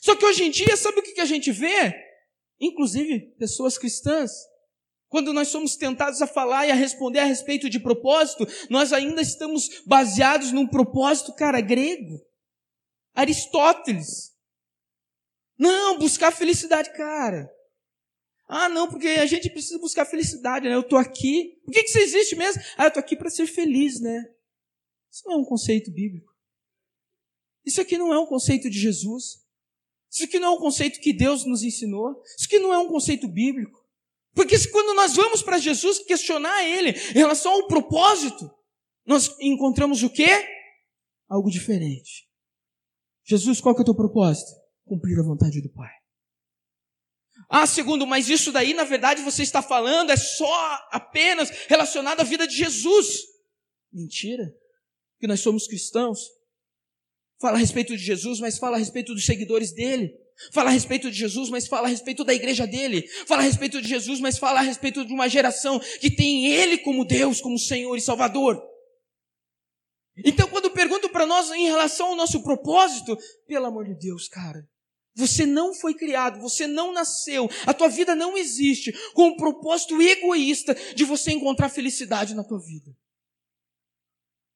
Só 0.00 0.16
que 0.16 0.26
hoje 0.26 0.42
em 0.42 0.50
dia, 0.50 0.76
sabe 0.76 0.98
o 0.98 1.02
que, 1.04 1.12
que 1.12 1.20
a 1.20 1.24
gente 1.24 1.52
vê? 1.52 1.94
Inclusive, 2.58 3.32
pessoas 3.38 3.78
cristãs 3.78 4.32
quando 5.10 5.32
nós 5.32 5.48
somos 5.48 5.74
tentados 5.74 6.22
a 6.22 6.26
falar 6.26 6.66
e 6.66 6.70
a 6.70 6.74
responder 6.74 7.18
a 7.18 7.24
respeito 7.24 7.68
de 7.68 7.80
propósito, 7.80 8.46
nós 8.70 8.92
ainda 8.92 9.20
estamos 9.20 9.82
baseados 9.84 10.52
num 10.52 10.68
propósito, 10.68 11.34
cara, 11.34 11.60
grego. 11.60 12.24
Aristóteles. 13.12 14.32
Não, 15.58 15.98
buscar 15.98 16.30
felicidade, 16.30 16.92
cara. 16.92 17.50
Ah, 18.48 18.68
não, 18.68 18.88
porque 18.88 19.08
a 19.08 19.26
gente 19.26 19.50
precisa 19.50 19.80
buscar 19.80 20.06
felicidade, 20.06 20.68
né? 20.68 20.76
Eu 20.76 20.82
tô 20.84 20.96
aqui. 20.96 21.60
Por 21.64 21.72
que, 21.72 21.82
que 21.82 21.88
você 21.88 22.02
existe 22.02 22.36
mesmo? 22.36 22.62
Ah, 22.78 22.84
eu 22.84 22.92
tô 22.92 23.00
aqui 23.00 23.16
para 23.16 23.30
ser 23.30 23.48
feliz, 23.48 24.00
né? 24.00 24.24
Isso 25.10 25.22
não 25.26 25.34
é 25.34 25.38
um 25.38 25.44
conceito 25.44 25.90
bíblico. 25.90 26.32
Isso 27.66 27.80
aqui 27.80 27.98
não 27.98 28.12
é 28.12 28.18
um 28.18 28.26
conceito 28.26 28.70
de 28.70 28.78
Jesus. 28.78 29.44
Isso 30.08 30.22
aqui 30.22 30.38
não 30.38 30.48
é 30.48 30.56
um 30.56 30.60
conceito 30.60 31.00
que 31.00 31.12
Deus 31.12 31.44
nos 31.44 31.64
ensinou. 31.64 32.22
Isso 32.38 32.46
aqui 32.46 32.60
não 32.60 32.72
é 32.72 32.78
um 32.78 32.88
conceito 32.88 33.26
bíblico. 33.26 33.79
Porque 34.34 34.56
quando 34.68 34.94
nós 34.94 35.16
vamos 35.16 35.42
para 35.42 35.58
Jesus 35.58 35.98
questionar 35.98 36.64
Ele 36.64 36.90
em 36.90 37.18
relação 37.18 37.52
ao 37.52 37.66
propósito, 37.66 38.50
nós 39.04 39.34
encontramos 39.40 40.02
o 40.02 40.10
quê? 40.10 40.46
Algo 41.28 41.50
diferente. 41.50 42.28
Jesus, 43.24 43.60
qual 43.60 43.74
que 43.74 43.80
é 43.80 43.82
o 43.82 43.84
teu 43.84 43.94
propósito? 43.94 44.50
Cumprir 44.84 45.18
a 45.18 45.22
vontade 45.22 45.60
do 45.60 45.72
Pai. 45.72 45.90
Ah, 47.48 47.66
segundo, 47.66 48.06
mas 48.06 48.28
isso 48.28 48.52
daí, 48.52 48.74
na 48.74 48.84
verdade, 48.84 49.22
você 49.22 49.42
está 49.42 49.62
falando 49.62 50.10
é 50.10 50.16
só 50.16 50.88
apenas 50.92 51.50
relacionado 51.68 52.20
à 52.20 52.24
vida 52.24 52.46
de 52.46 52.54
Jesus. 52.54 53.22
Mentira. 53.92 54.54
Que 55.18 55.26
nós 55.26 55.40
somos 55.40 55.66
cristãos. 55.66 56.20
Fala 57.40 57.56
a 57.56 57.60
respeito 57.60 57.96
de 57.96 58.02
Jesus, 58.02 58.38
mas 58.38 58.58
fala 58.58 58.76
a 58.76 58.78
respeito 58.78 59.14
dos 59.14 59.24
seguidores 59.24 59.72
dele. 59.72 60.12
Fala 60.52 60.70
a 60.70 60.72
respeito 60.72 61.10
de 61.10 61.18
Jesus, 61.18 61.50
mas 61.50 61.66
fala 61.66 61.86
a 61.86 61.90
respeito 61.90 62.24
da 62.24 62.32
igreja 62.32 62.66
dele. 62.66 63.06
Fala 63.26 63.42
a 63.42 63.44
respeito 63.44 63.80
de 63.80 63.88
Jesus, 63.88 64.20
mas 64.20 64.38
fala 64.38 64.60
a 64.60 64.62
respeito 64.62 65.04
de 65.04 65.12
uma 65.12 65.28
geração 65.28 65.78
que 66.00 66.10
tem 66.10 66.46
ele 66.46 66.78
como 66.78 67.04
Deus, 67.04 67.40
como 67.40 67.58
Senhor 67.58 67.96
e 67.96 68.00
Salvador. 68.00 68.60
Então, 70.24 70.48
quando 70.48 70.70
pergunto 70.70 71.08
para 71.08 71.26
nós 71.26 71.50
em 71.50 71.64
relação 71.64 72.08
ao 72.08 72.16
nosso 72.16 72.42
propósito, 72.42 73.16
pelo 73.46 73.66
amor 73.66 73.84
de 73.84 73.94
Deus, 73.94 74.28
cara, 74.28 74.66
você 75.14 75.44
não 75.44 75.74
foi 75.74 75.94
criado, 75.94 76.40
você 76.40 76.66
não 76.66 76.92
nasceu, 76.92 77.48
a 77.66 77.74
tua 77.74 77.88
vida 77.88 78.14
não 78.14 78.36
existe 78.36 78.92
com 79.12 79.28
o 79.28 79.36
propósito 79.36 80.00
egoísta 80.00 80.74
de 80.94 81.04
você 81.04 81.32
encontrar 81.32 81.68
felicidade 81.68 82.34
na 82.34 82.44
tua 82.44 82.58
vida. 82.58 82.90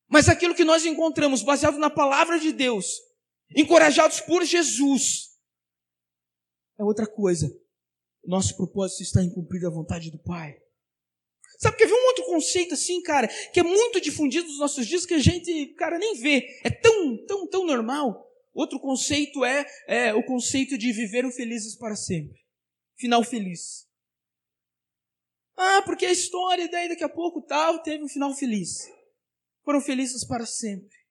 Mas 0.09 0.28
aquilo 0.28 0.55
que 0.55 0.64
nós 0.64 0.85
encontramos 0.85 1.43
baseado 1.43 1.78
na 1.78 1.91
palavra 1.91 2.39
de 2.39 2.53
Deus, 2.53 2.87
encorajados 3.55 4.20
por 4.20 4.45
Jesus, 4.45 5.34
é 6.79 6.85
outra 6.85 7.07
coisa. 7.07 7.51
Nosso 8.25 8.57
propósito 8.57 9.03
está 9.03 9.22
em 9.22 9.31
cumprir 9.31 9.64
a 9.66 9.70
vontade 9.70 10.11
do 10.11 10.18
Pai. 10.18 10.57
Sabe 11.59 11.77
que 11.77 11.85
havia 11.85 11.95
um 11.95 12.07
outro 12.07 12.25
conceito 12.25 12.75
assim, 12.75 13.01
cara, 13.03 13.29
que 13.29 13.61
é 13.61 13.62
muito 13.62 14.01
difundido 14.01 14.47
nos 14.49 14.59
nossos 14.59 14.87
dias 14.87 15.07
que 15.07 15.14
a 15.14 15.18
gente, 15.18 15.75
cara, 15.75 15.99
nem 15.99 16.14
vê. 16.20 16.47
É 16.64 16.70
tão, 16.70 17.25
tão, 17.27 17.49
tão 17.49 17.66
normal. 17.66 18.29
Outro 18.53 18.81
conceito 18.81 19.45
é, 19.45 19.66
é 19.87 20.14
o 20.14 20.25
conceito 20.25 20.79
de 20.79 20.93
viver 20.93 21.31
felizes 21.33 21.77
para 21.77 21.97
sempre. 21.97 22.39
Final 22.97 23.25
feliz. 23.25 23.87
Ah, 25.57 25.83
porque 25.83 26.07
a 26.07 26.12
história 26.12 26.68
daí 26.68 26.89
daqui 26.89 27.05
a 27.05 27.09
pouco 27.09 27.43
tal 27.43 27.83
teve 27.83 28.03
um 28.03 28.09
final 28.09 28.35
feliz. 28.35 28.89
Foram 29.64 29.81
felizes 29.81 30.25
para 30.25 30.47
sempre. 30.47 31.03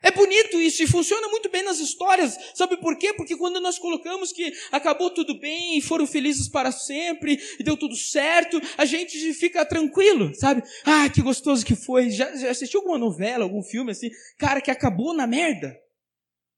É 0.00 0.12
bonito 0.12 0.60
isso 0.60 0.82
e 0.82 0.86
funciona 0.86 1.28
muito 1.28 1.50
bem 1.50 1.64
nas 1.64 1.80
histórias. 1.80 2.38
Sabe 2.54 2.76
por 2.76 2.96
quê? 2.96 3.12
Porque 3.12 3.36
quando 3.36 3.60
nós 3.60 3.78
colocamos 3.78 4.32
que 4.32 4.52
acabou 4.70 5.10
tudo 5.10 5.38
bem 5.40 5.76
e 5.76 5.82
foram 5.82 6.06
felizes 6.06 6.48
para 6.48 6.70
sempre 6.70 7.40
e 7.58 7.64
deu 7.64 7.76
tudo 7.76 7.96
certo, 7.96 8.60
a 8.76 8.84
gente 8.84 9.34
fica 9.34 9.64
tranquilo, 9.64 10.32
sabe? 10.36 10.62
Ah, 10.84 11.08
que 11.10 11.20
gostoso 11.20 11.66
que 11.66 11.74
foi. 11.74 12.10
Já, 12.10 12.34
já 12.36 12.50
assistiu 12.50 12.80
alguma 12.80 12.96
novela, 12.96 13.42
algum 13.42 13.62
filme 13.62 13.90
assim? 13.90 14.08
Cara, 14.38 14.60
que 14.60 14.70
acabou 14.70 15.12
na 15.12 15.26
merda. 15.26 15.76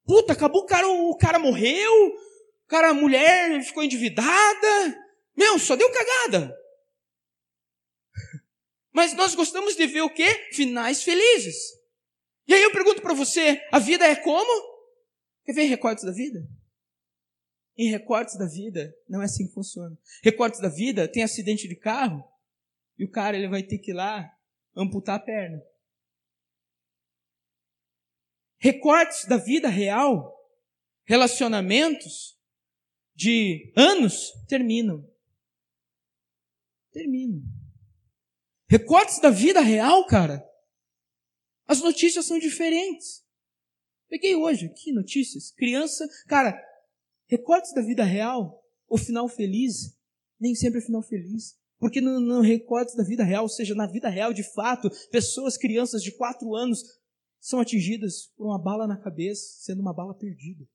Puta, 0.05 0.33
acabou, 0.33 0.61
o 0.61 0.65
cara, 0.65 0.87
o 0.87 1.17
cara 1.17 1.39
morreu, 1.39 2.07
o 2.09 2.67
cara, 2.67 2.89
a 2.89 2.93
mulher 2.93 3.59
ficou 3.63 3.83
endividada. 3.83 5.03
Meu, 5.35 5.57
só 5.57 5.75
deu 5.75 5.89
cagada. 5.91 6.55
Mas 8.93 9.13
nós 9.15 9.33
gostamos 9.33 9.75
de 9.75 9.87
ver 9.87 10.01
o 10.01 10.09
quê? 10.09 10.49
Finais 10.53 11.01
felizes. 11.01 11.80
E 12.51 12.53
aí 12.53 12.63
eu 12.63 12.73
pergunto 12.73 13.01
para 13.01 13.13
você: 13.13 13.65
a 13.71 13.79
vida 13.79 14.05
é 14.05 14.13
como? 14.13 14.81
Quer 15.45 15.53
ver 15.53 15.63
recortes 15.63 16.03
da 16.03 16.11
vida? 16.11 16.45
Em 17.77 17.89
recortes 17.89 18.37
da 18.37 18.45
vida, 18.45 18.93
não 19.07 19.21
é 19.21 19.25
assim 19.25 19.47
que 19.47 19.53
funciona. 19.53 19.97
Recortes 20.21 20.59
da 20.59 20.67
vida, 20.67 21.09
tem 21.09 21.23
acidente 21.23 21.65
de 21.65 21.77
carro, 21.77 22.21
e 22.97 23.05
o 23.05 23.09
cara 23.09 23.37
ele 23.37 23.47
vai 23.47 23.63
ter 23.63 23.77
que 23.77 23.91
ir 23.91 23.93
lá 23.93 24.29
amputar 24.75 25.15
a 25.15 25.19
perna. 25.19 25.63
Recortes 28.59 29.23
da 29.23 29.37
vida 29.37 29.69
real, 29.69 30.37
relacionamentos 31.05 32.37
de 33.15 33.71
anos 33.77 34.29
terminam. 34.49 35.09
Terminam. 36.91 37.41
Recortes 38.67 39.21
da 39.21 39.29
vida 39.29 39.61
real, 39.61 40.05
cara, 40.05 40.45
as 41.71 41.79
notícias 41.79 42.25
são 42.25 42.37
diferentes. 42.37 43.25
Peguei 44.09 44.35
hoje 44.35 44.65
aqui 44.65 44.91
notícias. 44.91 45.51
Criança, 45.51 46.05
cara, 46.27 46.61
recortes 47.29 47.73
da 47.73 47.81
vida 47.81 48.03
real, 48.03 48.61
o 48.89 48.97
final 48.97 49.29
feliz, 49.29 49.97
nem 50.37 50.53
sempre 50.53 50.79
é 50.79 50.81
final 50.83 51.01
feliz. 51.01 51.57
Porque 51.79 52.01
no, 52.01 52.19
no 52.19 52.41
recortes 52.41 52.93
da 52.93 53.05
vida 53.05 53.23
real, 53.23 53.43
ou 53.43 53.49
seja, 53.49 53.73
na 53.73 53.87
vida 53.87 54.09
real 54.09 54.33
de 54.33 54.43
fato, 54.43 54.89
pessoas, 55.11 55.57
crianças 55.57 56.03
de 56.03 56.11
quatro 56.17 56.53
anos, 56.53 56.83
são 57.39 57.61
atingidas 57.61 58.27
por 58.35 58.47
uma 58.47 58.61
bala 58.61 58.85
na 58.85 59.01
cabeça, 59.01 59.41
sendo 59.61 59.79
uma 59.79 59.93
bala 59.93 60.13
perdida. 60.13 60.67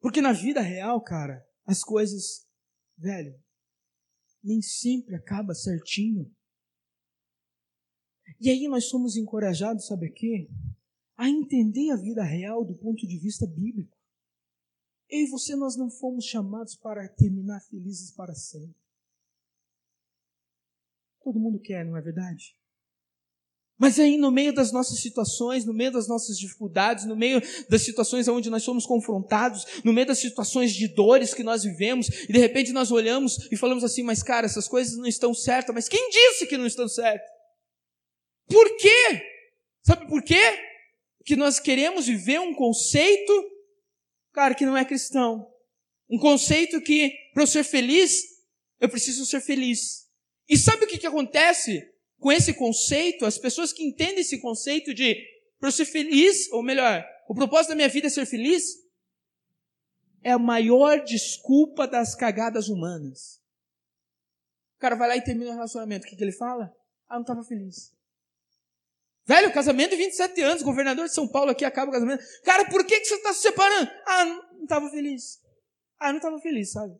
Porque 0.00 0.20
na 0.20 0.32
vida 0.32 0.60
real, 0.60 1.00
cara, 1.00 1.40
as 1.64 1.84
coisas, 1.84 2.48
velho, 2.98 3.40
nem 4.42 4.60
sempre 4.60 5.14
acaba 5.14 5.54
certinho. 5.54 6.34
E 8.40 8.50
aí 8.50 8.68
nós 8.68 8.88
somos 8.88 9.16
encorajados, 9.16 9.86
sabe 9.86 10.06
a 10.06 10.12
quê? 10.12 10.48
A 11.16 11.28
entender 11.28 11.90
a 11.90 11.96
vida 11.96 12.22
real 12.22 12.64
do 12.64 12.74
ponto 12.74 13.06
de 13.06 13.18
vista 13.18 13.46
bíblico. 13.46 13.96
Eu 15.08 15.20
e 15.20 15.30
você, 15.30 15.54
nós 15.54 15.76
não 15.76 15.90
fomos 15.90 16.24
chamados 16.24 16.74
para 16.74 17.08
terminar 17.08 17.60
felizes 17.60 18.10
para 18.10 18.34
sempre. 18.34 18.76
Todo 21.22 21.38
mundo 21.38 21.60
quer, 21.60 21.84
não 21.84 21.96
é 21.96 22.02
verdade? 22.02 22.56
Mas 23.76 23.98
aí, 23.98 24.16
no 24.16 24.30
meio 24.30 24.54
das 24.54 24.70
nossas 24.70 25.00
situações, 25.00 25.64
no 25.64 25.74
meio 25.74 25.90
das 25.90 26.06
nossas 26.06 26.38
dificuldades, 26.38 27.04
no 27.06 27.16
meio 27.16 27.42
das 27.68 27.82
situações 27.82 28.28
onde 28.28 28.48
nós 28.48 28.62
somos 28.62 28.86
confrontados, 28.86 29.64
no 29.84 29.92
meio 29.92 30.06
das 30.06 30.18
situações 30.18 30.72
de 30.72 30.86
dores 30.86 31.34
que 31.34 31.42
nós 31.42 31.64
vivemos, 31.64 32.08
e 32.28 32.32
de 32.32 32.38
repente 32.38 32.72
nós 32.72 32.92
olhamos 32.92 33.48
e 33.50 33.56
falamos 33.56 33.82
assim: 33.82 34.02
Mas 34.02 34.22
cara, 34.22 34.46
essas 34.46 34.68
coisas 34.68 34.96
não 34.96 35.06
estão 35.06 35.34
certas, 35.34 35.74
mas 35.74 35.88
quem 35.88 36.08
disse 36.08 36.46
que 36.46 36.56
não 36.56 36.66
estão 36.66 36.88
certas? 36.88 37.33
Por 38.46 38.76
quê? 38.76 39.22
Sabe 39.82 40.06
por 40.08 40.22
quê? 40.22 40.42
Que 41.24 41.36
nós 41.36 41.58
queremos 41.58 42.06
viver 42.06 42.40
um 42.40 42.54
conceito, 42.54 43.32
cara, 44.32 44.54
que 44.54 44.66
não 44.66 44.76
é 44.76 44.84
cristão. 44.84 45.50
Um 46.08 46.18
conceito 46.18 46.80
que, 46.80 47.10
para 47.32 47.42
eu 47.42 47.46
ser 47.46 47.64
feliz, 47.64 48.22
eu 48.80 48.88
preciso 48.88 49.24
ser 49.24 49.40
feliz. 49.40 50.08
E 50.48 50.56
sabe 50.56 50.84
o 50.84 50.88
que, 50.88 50.98
que 50.98 51.06
acontece 51.06 51.82
com 52.18 52.30
esse 52.30 52.52
conceito? 52.54 53.24
As 53.24 53.38
pessoas 53.38 53.72
que 53.72 53.82
entendem 53.82 54.20
esse 54.20 54.40
conceito 54.40 54.92
de, 54.92 55.16
para 55.58 55.68
eu 55.68 55.72
ser 55.72 55.86
feliz, 55.86 56.50
ou 56.52 56.62
melhor, 56.62 57.04
o 57.28 57.34
propósito 57.34 57.70
da 57.70 57.74
minha 57.74 57.88
vida 57.88 58.06
é 58.06 58.10
ser 58.10 58.26
feliz, 58.26 58.84
é 60.22 60.32
a 60.32 60.38
maior 60.38 61.02
desculpa 61.04 61.86
das 61.86 62.14
cagadas 62.14 62.68
humanas. 62.68 63.42
O 64.76 64.80
cara 64.80 64.96
vai 64.96 65.08
lá 65.08 65.16
e 65.16 65.24
termina 65.24 65.50
o 65.50 65.54
relacionamento. 65.54 66.06
O 66.06 66.10
que, 66.10 66.16
que 66.16 66.22
ele 66.22 66.32
fala? 66.32 66.74
Ah, 67.08 67.14
não 67.14 67.22
estava 67.22 67.42
feliz. 67.44 67.94
Velho, 69.26 69.52
casamento 69.54 69.90
de 69.90 69.96
27 69.96 70.40
anos, 70.42 70.62
governador 70.62 71.06
de 71.06 71.14
São 71.14 71.26
Paulo 71.26 71.50
aqui 71.50 71.64
acaba 71.64 71.90
o 71.90 71.92
casamento. 71.92 72.22
Cara, 72.42 72.68
por 72.68 72.84
que, 72.84 73.00
que 73.00 73.06
você 73.06 73.14
está 73.14 73.32
se 73.32 73.40
separando? 73.40 73.90
Ah, 74.06 74.24
não 74.24 74.62
estava 74.64 74.90
feliz. 74.90 75.40
Ah, 75.98 76.10
não 76.10 76.18
estava 76.18 76.38
feliz, 76.40 76.72
sabe? 76.72 76.94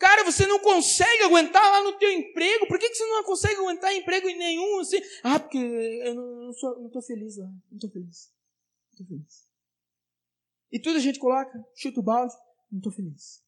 Cara, 0.00 0.24
você 0.24 0.46
não 0.46 0.58
consegue 0.58 1.24
aguentar 1.24 1.62
lá 1.62 1.84
no 1.84 1.98
teu 1.98 2.10
emprego. 2.10 2.66
Por 2.66 2.78
que, 2.78 2.88
que 2.88 2.96
você 2.96 3.04
não 3.04 3.22
consegue 3.22 3.56
aguentar 3.56 3.94
emprego 3.94 4.28
em 4.28 4.36
nenhum 4.38 4.80
assim? 4.80 4.98
Ah, 5.22 5.38
porque 5.38 5.58
eu 5.58 6.14
não, 6.14 6.50
estou 6.50 7.02
feliz 7.02 7.36
lá. 7.36 7.46
Não 7.70 7.76
estou 7.76 7.90
feliz. 7.90 8.32
Não 8.88 8.92
estou 8.92 9.06
feliz. 9.06 9.46
E 10.72 10.80
tudo 10.80 10.96
a 10.96 11.00
gente 11.00 11.18
coloca, 11.18 11.52
chuta 11.74 12.00
o 12.00 12.02
balde, 12.02 12.34
não 12.72 12.78
estou 12.78 12.92
feliz. 12.92 13.42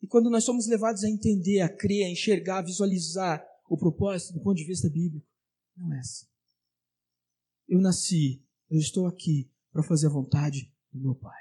E 0.00 0.06
quando 0.06 0.30
nós 0.30 0.44
somos 0.44 0.68
levados 0.68 1.02
a 1.04 1.08
entender, 1.08 1.60
a 1.60 1.68
crer, 1.68 2.06
a 2.06 2.10
enxergar, 2.10 2.58
a 2.58 2.62
visualizar 2.62 3.44
o 3.72 3.78
propósito 3.78 4.34
do 4.34 4.40
ponto 4.42 4.58
de 4.58 4.64
vista 4.64 4.86
bíblico 4.90 5.26
não 5.74 5.94
é 5.94 5.98
assim. 5.98 6.26
Eu 7.66 7.80
nasci, 7.80 8.44
eu 8.68 8.78
estou 8.78 9.06
aqui 9.06 9.50
para 9.72 9.82
fazer 9.82 10.08
a 10.08 10.10
vontade 10.10 10.70
do 10.92 11.00
meu 11.00 11.14
Pai. 11.14 11.40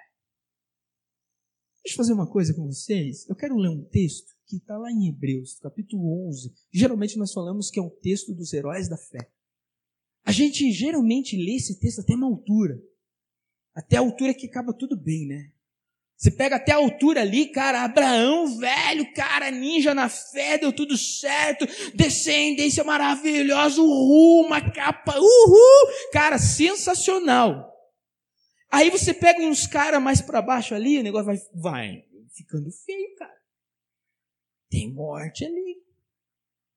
Deixa 1.84 1.96
eu 1.96 1.98
fazer 1.98 2.14
uma 2.14 2.32
coisa 2.32 2.54
com 2.54 2.66
vocês. 2.66 3.28
Eu 3.28 3.36
quero 3.36 3.58
ler 3.58 3.68
um 3.68 3.84
texto 3.84 4.34
que 4.46 4.56
está 4.56 4.78
lá 4.78 4.90
em 4.90 5.10
Hebreus, 5.10 5.60
capítulo 5.60 6.26
11. 6.30 6.54
Geralmente 6.72 7.18
nós 7.18 7.34
falamos 7.34 7.70
que 7.70 7.80
é 7.80 7.84
um 7.84 7.90
texto 7.90 8.34
dos 8.34 8.54
heróis 8.54 8.88
da 8.88 8.96
fé. 8.96 9.30
A 10.24 10.32
gente 10.32 10.72
geralmente 10.72 11.36
lê 11.36 11.56
esse 11.56 11.82
texto 11.82 12.00
até 12.00 12.16
uma 12.16 12.28
altura. 12.28 12.82
Até 13.74 13.98
a 13.98 14.02
altura 14.02 14.34
que 14.34 14.48
acaba 14.48 14.74
tudo 14.74 14.96
bem, 14.96 15.28
né? 15.28 15.52
Você 16.22 16.30
pega 16.30 16.58
até 16.58 16.72
a 16.72 16.76
altura 16.76 17.22
ali, 17.22 17.48
cara, 17.48 17.84
Abraão, 17.84 18.56
velho, 18.56 19.12
cara, 19.12 19.50
ninja 19.50 19.96
na 19.96 20.08
fé, 20.08 20.56
deu 20.56 20.72
tudo 20.72 20.96
certo, 20.96 21.66
descendência 21.96 22.84
maravilhosa, 22.84 23.82
uhul, 23.82 24.46
uma 24.46 24.62
capa, 24.72 25.18
uhul, 25.18 26.12
cara, 26.14 26.38
sensacional. 26.38 27.76
Aí 28.70 28.92
você 28.92 29.16
pega 29.16 29.42
uns 29.42 29.66
caras 29.66 30.00
mais 30.00 30.22
para 30.22 30.44
baixo 30.44 30.76
ali, 30.76 31.00
o 31.00 31.04
negócio 31.04 31.26
vai, 31.26 31.38
vai 31.56 32.06
ficando 32.36 32.72
feio, 32.72 33.16
cara. 33.16 33.42
Tem 34.70 34.94
morte 34.94 35.44
ali, 35.44 35.82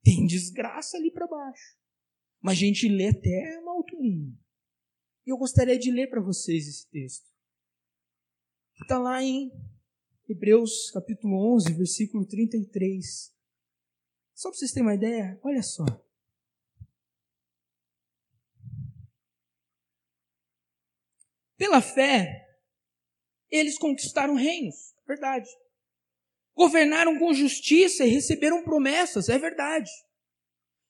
tem 0.02 0.24
desgraça 0.24 0.96
ali 0.96 1.10
para 1.10 1.26
baixo. 1.26 1.76
Mas 2.40 2.56
a 2.56 2.60
gente 2.60 2.88
lê 2.88 3.08
até 3.08 3.58
uma 3.60 3.72
alturinha. 3.72 4.32
E 5.26 5.30
eu 5.30 5.36
gostaria 5.36 5.78
de 5.78 5.90
ler 5.90 6.08
para 6.08 6.22
vocês 6.22 6.66
esse 6.66 6.88
texto. 6.88 7.33
Está 8.82 8.98
lá 8.98 9.22
em 9.22 9.52
Hebreus 10.28 10.90
capítulo 10.90 11.54
11, 11.54 11.72
versículo 11.74 12.26
33. 12.26 13.32
Só 14.34 14.48
para 14.50 14.58
vocês 14.58 14.72
terem 14.72 14.88
uma 14.88 14.94
ideia, 14.94 15.38
olha 15.42 15.62
só. 15.62 15.84
Pela 21.56 21.80
fé, 21.80 22.44
eles 23.48 23.78
conquistaram 23.78 24.34
reinos, 24.34 24.92
é 24.98 25.06
verdade. 25.06 25.48
Governaram 26.54 27.18
com 27.18 27.32
justiça 27.32 28.04
e 28.04 28.10
receberam 28.10 28.64
promessas, 28.64 29.28
é 29.28 29.38
verdade. 29.38 29.90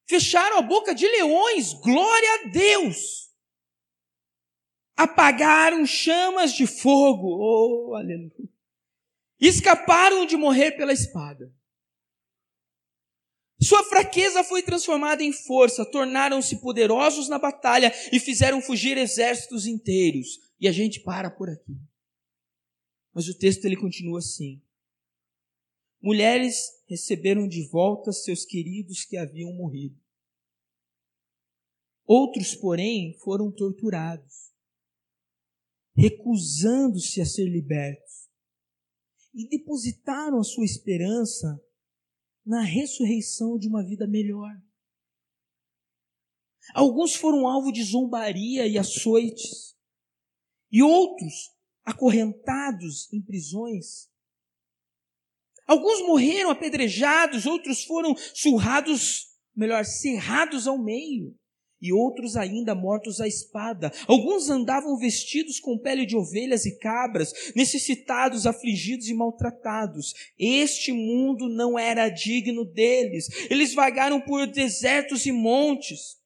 Fecharam 0.08 0.58
a 0.58 0.62
boca 0.62 0.94
de 0.94 1.06
leões, 1.06 1.74
glória 1.74 2.34
a 2.34 2.48
Deus. 2.48 3.23
Apagaram 4.96 5.84
chamas 5.84 6.52
de 6.52 6.66
fogo, 6.66 7.26
oh, 7.26 7.94
aleluia. 7.94 8.48
Escaparam 9.40 10.24
de 10.24 10.36
morrer 10.36 10.72
pela 10.72 10.92
espada. 10.92 11.52
Sua 13.60 13.82
fraqueza 13.84 14.44
foi 14.44 14.62
transformada 14.62 15.22
em 15.22 15.32
força, 15.32 15.90
tornaram-se 15.90 16.60
poderosos 16.60 17.28
na 17.28 17.38
batalha 17.38 17.92
e 18.12 18.20
fizeram 18.20 18.60
fugir 18.60 18.96
exércitos 18.98 19.66
inteiros. 19.66 20.38
E 20.60 20.68
a 20.68 20.72
gente 20.72 21.00
para 21.00 21.30
por 21.30 21.48
aqui. 21.48 21.76
Mas 23.12 23.28
o 23.28 23.36
texto 23.36 23.64
ele 23.64 23.76
continua 23.76 24.18
assim: 24.18 24.62
Mulheres 26.00 26.82
receberam 26.86 27.48
de 27.48 27.66
volta 27.68 28.12
seus 28.12 28.44
queridos 28.44 29.04
que 29.04 29.16
haviam 29.16 29.52
morrido. 29.52 29.98
Outros, 32.06 32.54
porém, 32.54 33.16
foram 33.24 33.50
torturados, 33.50 34.52
recusando-se 35.96 37.20
a 37.20 37.26
ser 37.26 37.48
libertos, 37.48 38.28
e 39.32 39.48
depositaram 39.48 40.38
a 40.38 40.44
sua 40.44 40.64
esperança 40.64 41.60
na 42.44 42.62
ressurreição 42.62 43.58
de 43.58 43.68
uma 43.68 43.84
vida 43.84 44.06
melhor. 44.06 44.50
Alguns 46.74 47.14
foram 47.14 47.46
alvo 47.46 47.72
de 47.72 47.82
zombaria 47.82 48.66
e 48.66 48.78
açoites, 48.78 49.76
e 50.70 50.82
outros 50.82 51.52
acorrentados 51.84 53.12
em 53.12 53.22
prisões. 53.22 54.10
Alguns 55.66 56.00
morreram 56.00 56.50
apedrejados, 56.50 57.46
outros 57.46 57.84
foram 57.84 58.14
surrados, 58.16 59.36
melhor, 59.54 59.84
cerrados 59.84 60.66
ao 60.66 60.82
meio 60.82 61.38
e 61.84 61.92
outros 61.92 62.34
ainda 62.34 62.74
mortos 62.74 63.20
à 63.20 63.28
espada. 63.28 63.92
Alguns 64.08 64.48
andavam 64.48 64.96
vestidos 64.96 65.60
com 65.60 65.76
pele 65.76 66.06
de 66.06 66.16
ovelhas 66.16 66.64
e 66.64 66.78
cabras, 66.78 67.52
necessitados, 67.54 68.46
afligidos 68.46 69.06
e 69.08 69.12
maltratados. 69.12 70.14
Este 70.38 70.92
mundo 70.92 71.46
não 71.46 71.78
era 71.78 72.08
digno 72.08 72.64
deles. 72.64 73.28
Eles 73.50 73.74
vagaram 73.74 74.18
por 74.18 74.46
desertos 74.46 75.26
e 75.26 75.32
montes. 75.32 76.16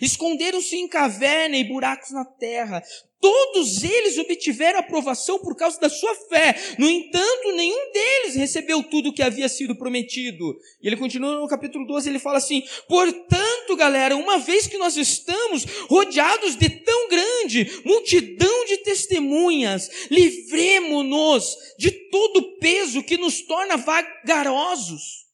Esconderam-se 0.00 0.76
em 0.76 0.88
caverna 0.88 1.58
e 1.58 1.64
buracos 1.64 2.10
na 2.10 2.24
terra. 2.24 2.82
Todos 3.24 3.82
eles 3.82 4.18
obtiveram 4.18 4.80
aprovação 4.80 5.38
por 5.38 5.56
causa 5.56 5.80
da 5.80 5.88
sua 5.88 6.14
fé. 6.28 6.54
No 6.78 6.86
entanto, 6.86 7.56
nenhum 7.56 7.90
deles 7.90 8.34
recebeu 8.34 8.82
tudo 8.82 9.08
o 9.08 9.14
que 9.14 9.22
havia 9.22 9.48
sido 9.48 9.74
prometido. 9.74 10.54
E 10.82 10.86
ele 10.86 10.98
continua 10.98 11.40
no 11.40 11.48
capítulo 11.48 11.86
12, 11.86 12.06
ele 12.06 12.18
fala 12.18 12.36
assim: 12.36 12.62
Portanto, 12.86 13.76
galera, 13.76 14.14
uma 14.14 14.38
vez 14.38 14.66
que 14.66 14.76
nós 14.76 14.98
estamos 14.98 15.64
rodeados 15.88 16.54
de 16.54 16.68
tão 16.68 17.08
grande 17.08 17.80
multidão 17.82 18.66
de 18.66 18.76
testemunhas, 18.82 19.88
livremo-nos 20.10 21.56
de 21.78 21.92
todo 22.10 22.40
o 22.40 22.58
peso 22.58 23.02
que 23.02 23.16
nos 23.16 23.40
torna 23.40 23.78
vagarosos 23.78 25.24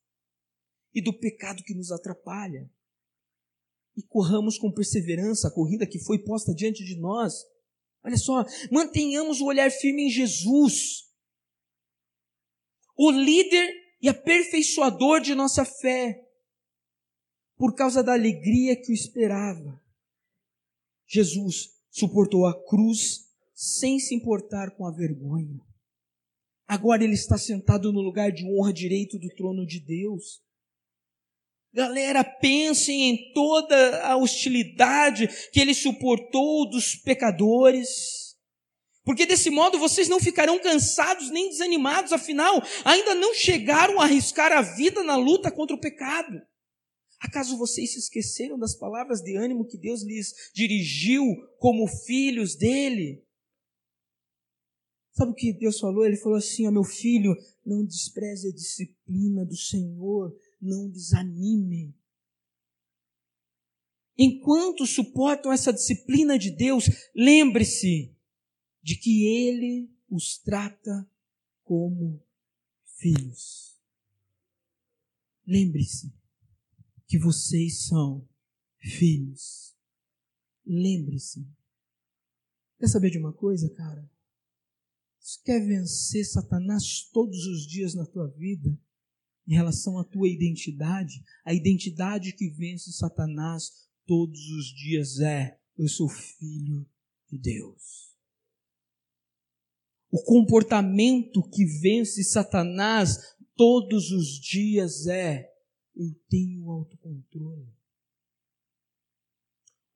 e 0.95 1.03
do 1.03 1.12
pecado 1.12 1.64
que 1.64 1.74
nos 1.74 1.91
atrapalha. 1.91 2.70
E 3.97 4.03
corramos 4.05 4.57
com 4.59 4.70
perseverança 4.70 5.49
a 5.49 5.53
corrida 5.53 5.88
que 5.88 5.99
foi 5.99 6.20
posta 6.20 6.55
diante 6.55 6.84
de 6.84 6.95
nós 6.95 7.51
Olha 8.03 8.16
só, 8.16 8.44
mantenhamos 8.70 9.40
o 9.40 9.46
olhar 9.46 9.70
firme 9.70 10.07
em 10.07 10.11
Jesus, 10.11 11.11
o 12.96 13.11
líder 13.11 13.72
e 14.01 14.09
aperfeiçoador 14.09 15.20
de 15.20 15.34
nossa 15.34 15.64
fé, 15.64 16.26
por 17.57 17.74
causa 17.74 18.03
da 18.03 18.14
alegria 18.14 18.74
que 18.74 18.90
o 18.90 18.94
esperava. 18.94 19.80
Jesus 21.07 21.78
suportou 21.90 22.46
a 22.46 22.66
cruz 22.66 23.28
sem 23.53 23.98
se 23.98 24.14
importar 24.14 24.70
com 24.76 24.86
a 24.86 24.90
vergonha. 24.90 25.61
Agora 26.66 27.05
ele 27.05 27.14
está 27.14 27.36
sentado 27.36 27.92
no 27.92 28.01
lugar 28.01 28.32
de 28.32 28.46
honra 28.46 28.72
direito 28.72 29.18
do 29.18 29.28
trono 29.34 29.66
de 29.66 29.80
Deus. 29.80 30.40
Galera, 31.73 32.25
pensem 32.25 33.11
em 33.11 33.33
toda 33.33 34.03
a 34.05 34.16
hostilidade 34.16 35.29
que 35.53 35.61
ele 35.61 35.73
suportou 35.73 36.68
dos 36.68 36.97
pecadores. 36.97 38.37
Porque 39.05 39.25
desse 39.25 39.51
modo 39.51 39.79
vocês 39.79 40.09
não 40.09 40.21
ficarão 40.21 40.59
cansados 40.61 41.31
nem 41.31 41.49
desanimados, 41.49 42.12
afinal, 42.12 42.61
ainda 42.85 43.14
não 43.14 43.35
chegaram 43.35 44.01
a 44.01 44.05
arriscar 44.05 44.53
a 44.53 44.62
vida 44.62 45.03
na 45.05 45.16
luta 45.16 45.51
contra 45.51 45.75
o 45.75 45.81
pecado. 45.81 46.41
Acaso 47.21 47.57
vocês 47.57 47.93
se 47.93 47.99
esqueceram 47.99 48.59
das 48.59 48.75
palavras 48.75 49.21
de 49.21 49.37
ânimo 49.37 49.66
que 49.66 49.79
Deus 49.79 50.03
lhes 50.03 50.33
dirigiu 50.55 51.25
como 51.59 51.87
filhos 51.87 52.57
dele? 52.57 53.23
Sabe 55.12 55.33
o 55.33 55.35
que 55.35 55.53
Deus 55.53 55.79
falou? 55.79 56.05
Ele 56.05 56.16
falou 56.16 56.39
assim: 56.39 56.66
ó, 56.66 56.71
meu 56.71 56.85
filho, 56.85 57.37
não 57.64 57.85
despreze 57.85 58.49
a 58.49 58.53
disciplina 58.53 59.45
do 59.45 59.57
Senhor, 59.57 60.35
não 60.61 60.90
desanime. 60.90 61.94
Enquanto 64.16 64.86
suportam 64.86 65.52
essa 65.52 65.72
disciplina 65.72 66.38
de 66.38 66.50
Deus, 66.50 66.84
lembre-se 67.14 68.14
de 68.82 68.96
que 68.96 69.24
Ele 69.26 69.90
os 70.11 70.36
trata 70.38 71.08
como 71.64 72.22
filhos. 72.96 73.80
Lembre-se 75.46 76.12
que 77.06 77.18
vocês 77.18 77.86
são 77.86 78.28
filhos. 78.78 79.74
Lembre-se. 80.66 81.46
Quer 82.78 82.88
saber 82.88 83.11
de 83.11 83.18
uma 83.18 83.32
coisa, 83.32 83.68
cara? 83.70 84.11
Se 85.18 85.42
quer 85.42 85.61
vencer 85.66 86.24
Satanás 86.24 87.08
todos 87.12 87.46
os 87.46 87.66
dias 87.66 87.94
na 87.94 88.06
tua 88.06 88.28
vida, 88.28 88.78
em 89.51 89.55
relação 89.55 89.98
à 89.98 90.05
tua 90.05 90.28
identidade, 90.28 91.24
a 91.44 91.53
identidade 91.53 92.32
que 92.32 92.48
vence 92.48 92.92
Satanás 92.92 93.88
todos 94.07 94.48
os 94.48 94.66
dias 94.66 95.18
é: 95.18 95.59
eu 95.76 95.88
sou 95.88 96.09
filho 96.09 96.88
de 97.28 97.36
Deus. 97.36 98.14
O 100.09 100.22
comportamento 100.22 101.42
que 101.51 101.64
vence 101.64 102.22
Satanás 102.22 103.18
todos 103.57 104.12
os 104.12 104.38
dias 104.38 105.09
é: 105.09 105.53
eu 105.96 106.14
tenho 106.28 106.70
autocontrole. 106.70 107.74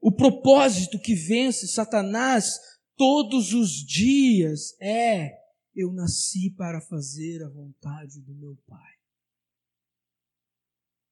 O 0.00 0.10
propósito 0.10 0.98
que 0.98 1.14
vence 1.14 1.68
Satanás 1.68 2.58
todos 2.96 3.52
os 3.52 3.70
dias 3.70 4.76
é: 4.80 5.32
eu 5.76 5.92
nasci 5.92 6.50
para 6.50 6.80
fazer 6.80 7.40
a 7.44 7.48
vontade 7.48 8.20
do 8.20 8.34
meu 8.34 8.56
Pai. 8.66 9.03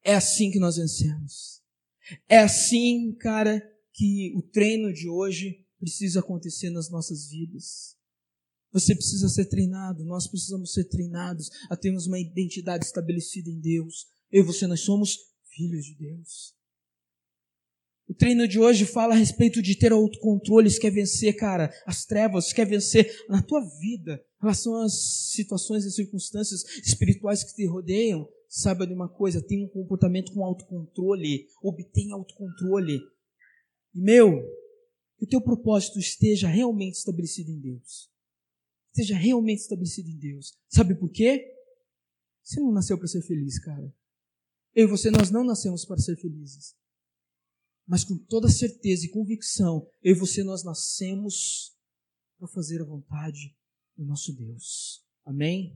É 0.05 0.15
assim 0.15 0.51
que 0.51 0.59
nós 0.59 0.77
vencemos. 0.77 1.63
É 2.29 2.39
assim, 2.39 3.15
cara, 3.21 3.63
que 3.93 4.33
o 4.37 4.43
treino 4.43 4.93
de 4.93 5.09
hoje 5.09 5.65
precisa 5.79 6.21
acontecer 6.21 6.71
nas 6.71 6.91
nossas 6.91 7.29
vidas. 7.29 7.97
Você 8.73 8.95
precisa 8.95 9.29
ser 9.29 9.47
treinado, 9.47 10.05
nós 10.05 10.27
precisamos 10.27 10.73
ser 10.73 10.85
treinados 10.85 11.51
a 11.69 11.77
termos 11.77 12.07
uma 12.07 12.19
identidade 12.19 12.85
estabelecida 12.85 13.51
em 13.51 13.61
Deus. 13.61 14.07
Eu 14.31 14.43
e 14.43 14.47
você, 14.47 14.67
nós 14.67 14.81
somos 14.81 15.19
filhos 15.55 15.85
de 15.85 15.95
Deus. 15.97 16.55
O 18.09 18.15
treino 18.15 18.49
de 18.49 18.59
hoje 18.59 18.85
fala 18.85 19.15
a 19.15 19.17
respeito 19.17 19.63
de 19.63 19.77
ter 19.77 19.93
autocontrole, 19.93 20.71
se 20.71 20.81
quer 20.81 20.91
vencer, 20.91 21.35
cara, 21.37 21.73
as 21.87 22.05
trevas, 22.05 22.53
quer 22.53 22.67
vencer 22.67 23.11
na 23.29 23.43
tua 23.43 23.61
vida, 23.79 24.23
em 24.39 24.43
relação 24.43 24.75
às 24.83 25.31
situações 25.33 25.85
e 25.85 25.91
circunstâncias 25.91 26.63
espirituais 26.85 27.45
que 27.45 27.55
te 27.55 27.67
rodeiam. 27.67 28.29
Saiba 28.55 28.87
de 28.87 28.93
uma 28.93 29.09
coisa, 29.09 29.41
tenha 29.41 29.65
um 29.65 29.69
comportamento 29.71 30.31
com 30.35 30.45
autocontrole, 30.45 31.49
obtenha 31.63 32.15
autocontrole. 32.15 33.01
E 33.95 33.99
meu, 33.99 34.43
que 35.17 35.25
o 35.25 35.27
teu 35.27 35.41
propósito 35.41 35.99
esteja 35.99 36.49
realmente 36.49 36.97
estabelecido 36.97 37.51
em 37.51 37.59
Deus. 37.59 38.11
Esteja 38.89 39.17
realmente 39.17 39.61
estabelecido 39.61 40.11
em 40.11 40.19
Deus. 40.19 40.53
Sabe 40.69 40.95
por 40.95 41.09
quê? 41.09 41.51
Você 42.43 42.61
não 42.61 42.71
nasceu 42.73 42.99
para 42.99 43.07
ser 43.07 43.23
feliz, 43.23 43.59
cara. 43.59 43.91
Eu 44.75 44.87
e 44.87 44.91
você, 44.91 45.11
nós 45.11 45.31
não 45.31 45.45
nascemos 45.45 45.87
para 45.87 45.97
ser 45.97 46.17
felizes. 46.17 46.77
Mas 47.87 48.05
com 48.05 48.19
toda 48.19 48.51
certeza 48.51 49.07
e 49.07 49.11
convicção, 49.11 49.89
eu 50.03 50.15
e 50.15 50.19
você, 50.19 50.45
nós 50.45 50.63
nascemos 50.63 51.75
para 52.39 52.49
fazer 52.49 52.83
a 52.83 52.85
vontade 52.85 53.57
do 53.97 54.05
nosso 54.05 54.31
Deus. 54.35 55.03
Amém? 55.25 55.75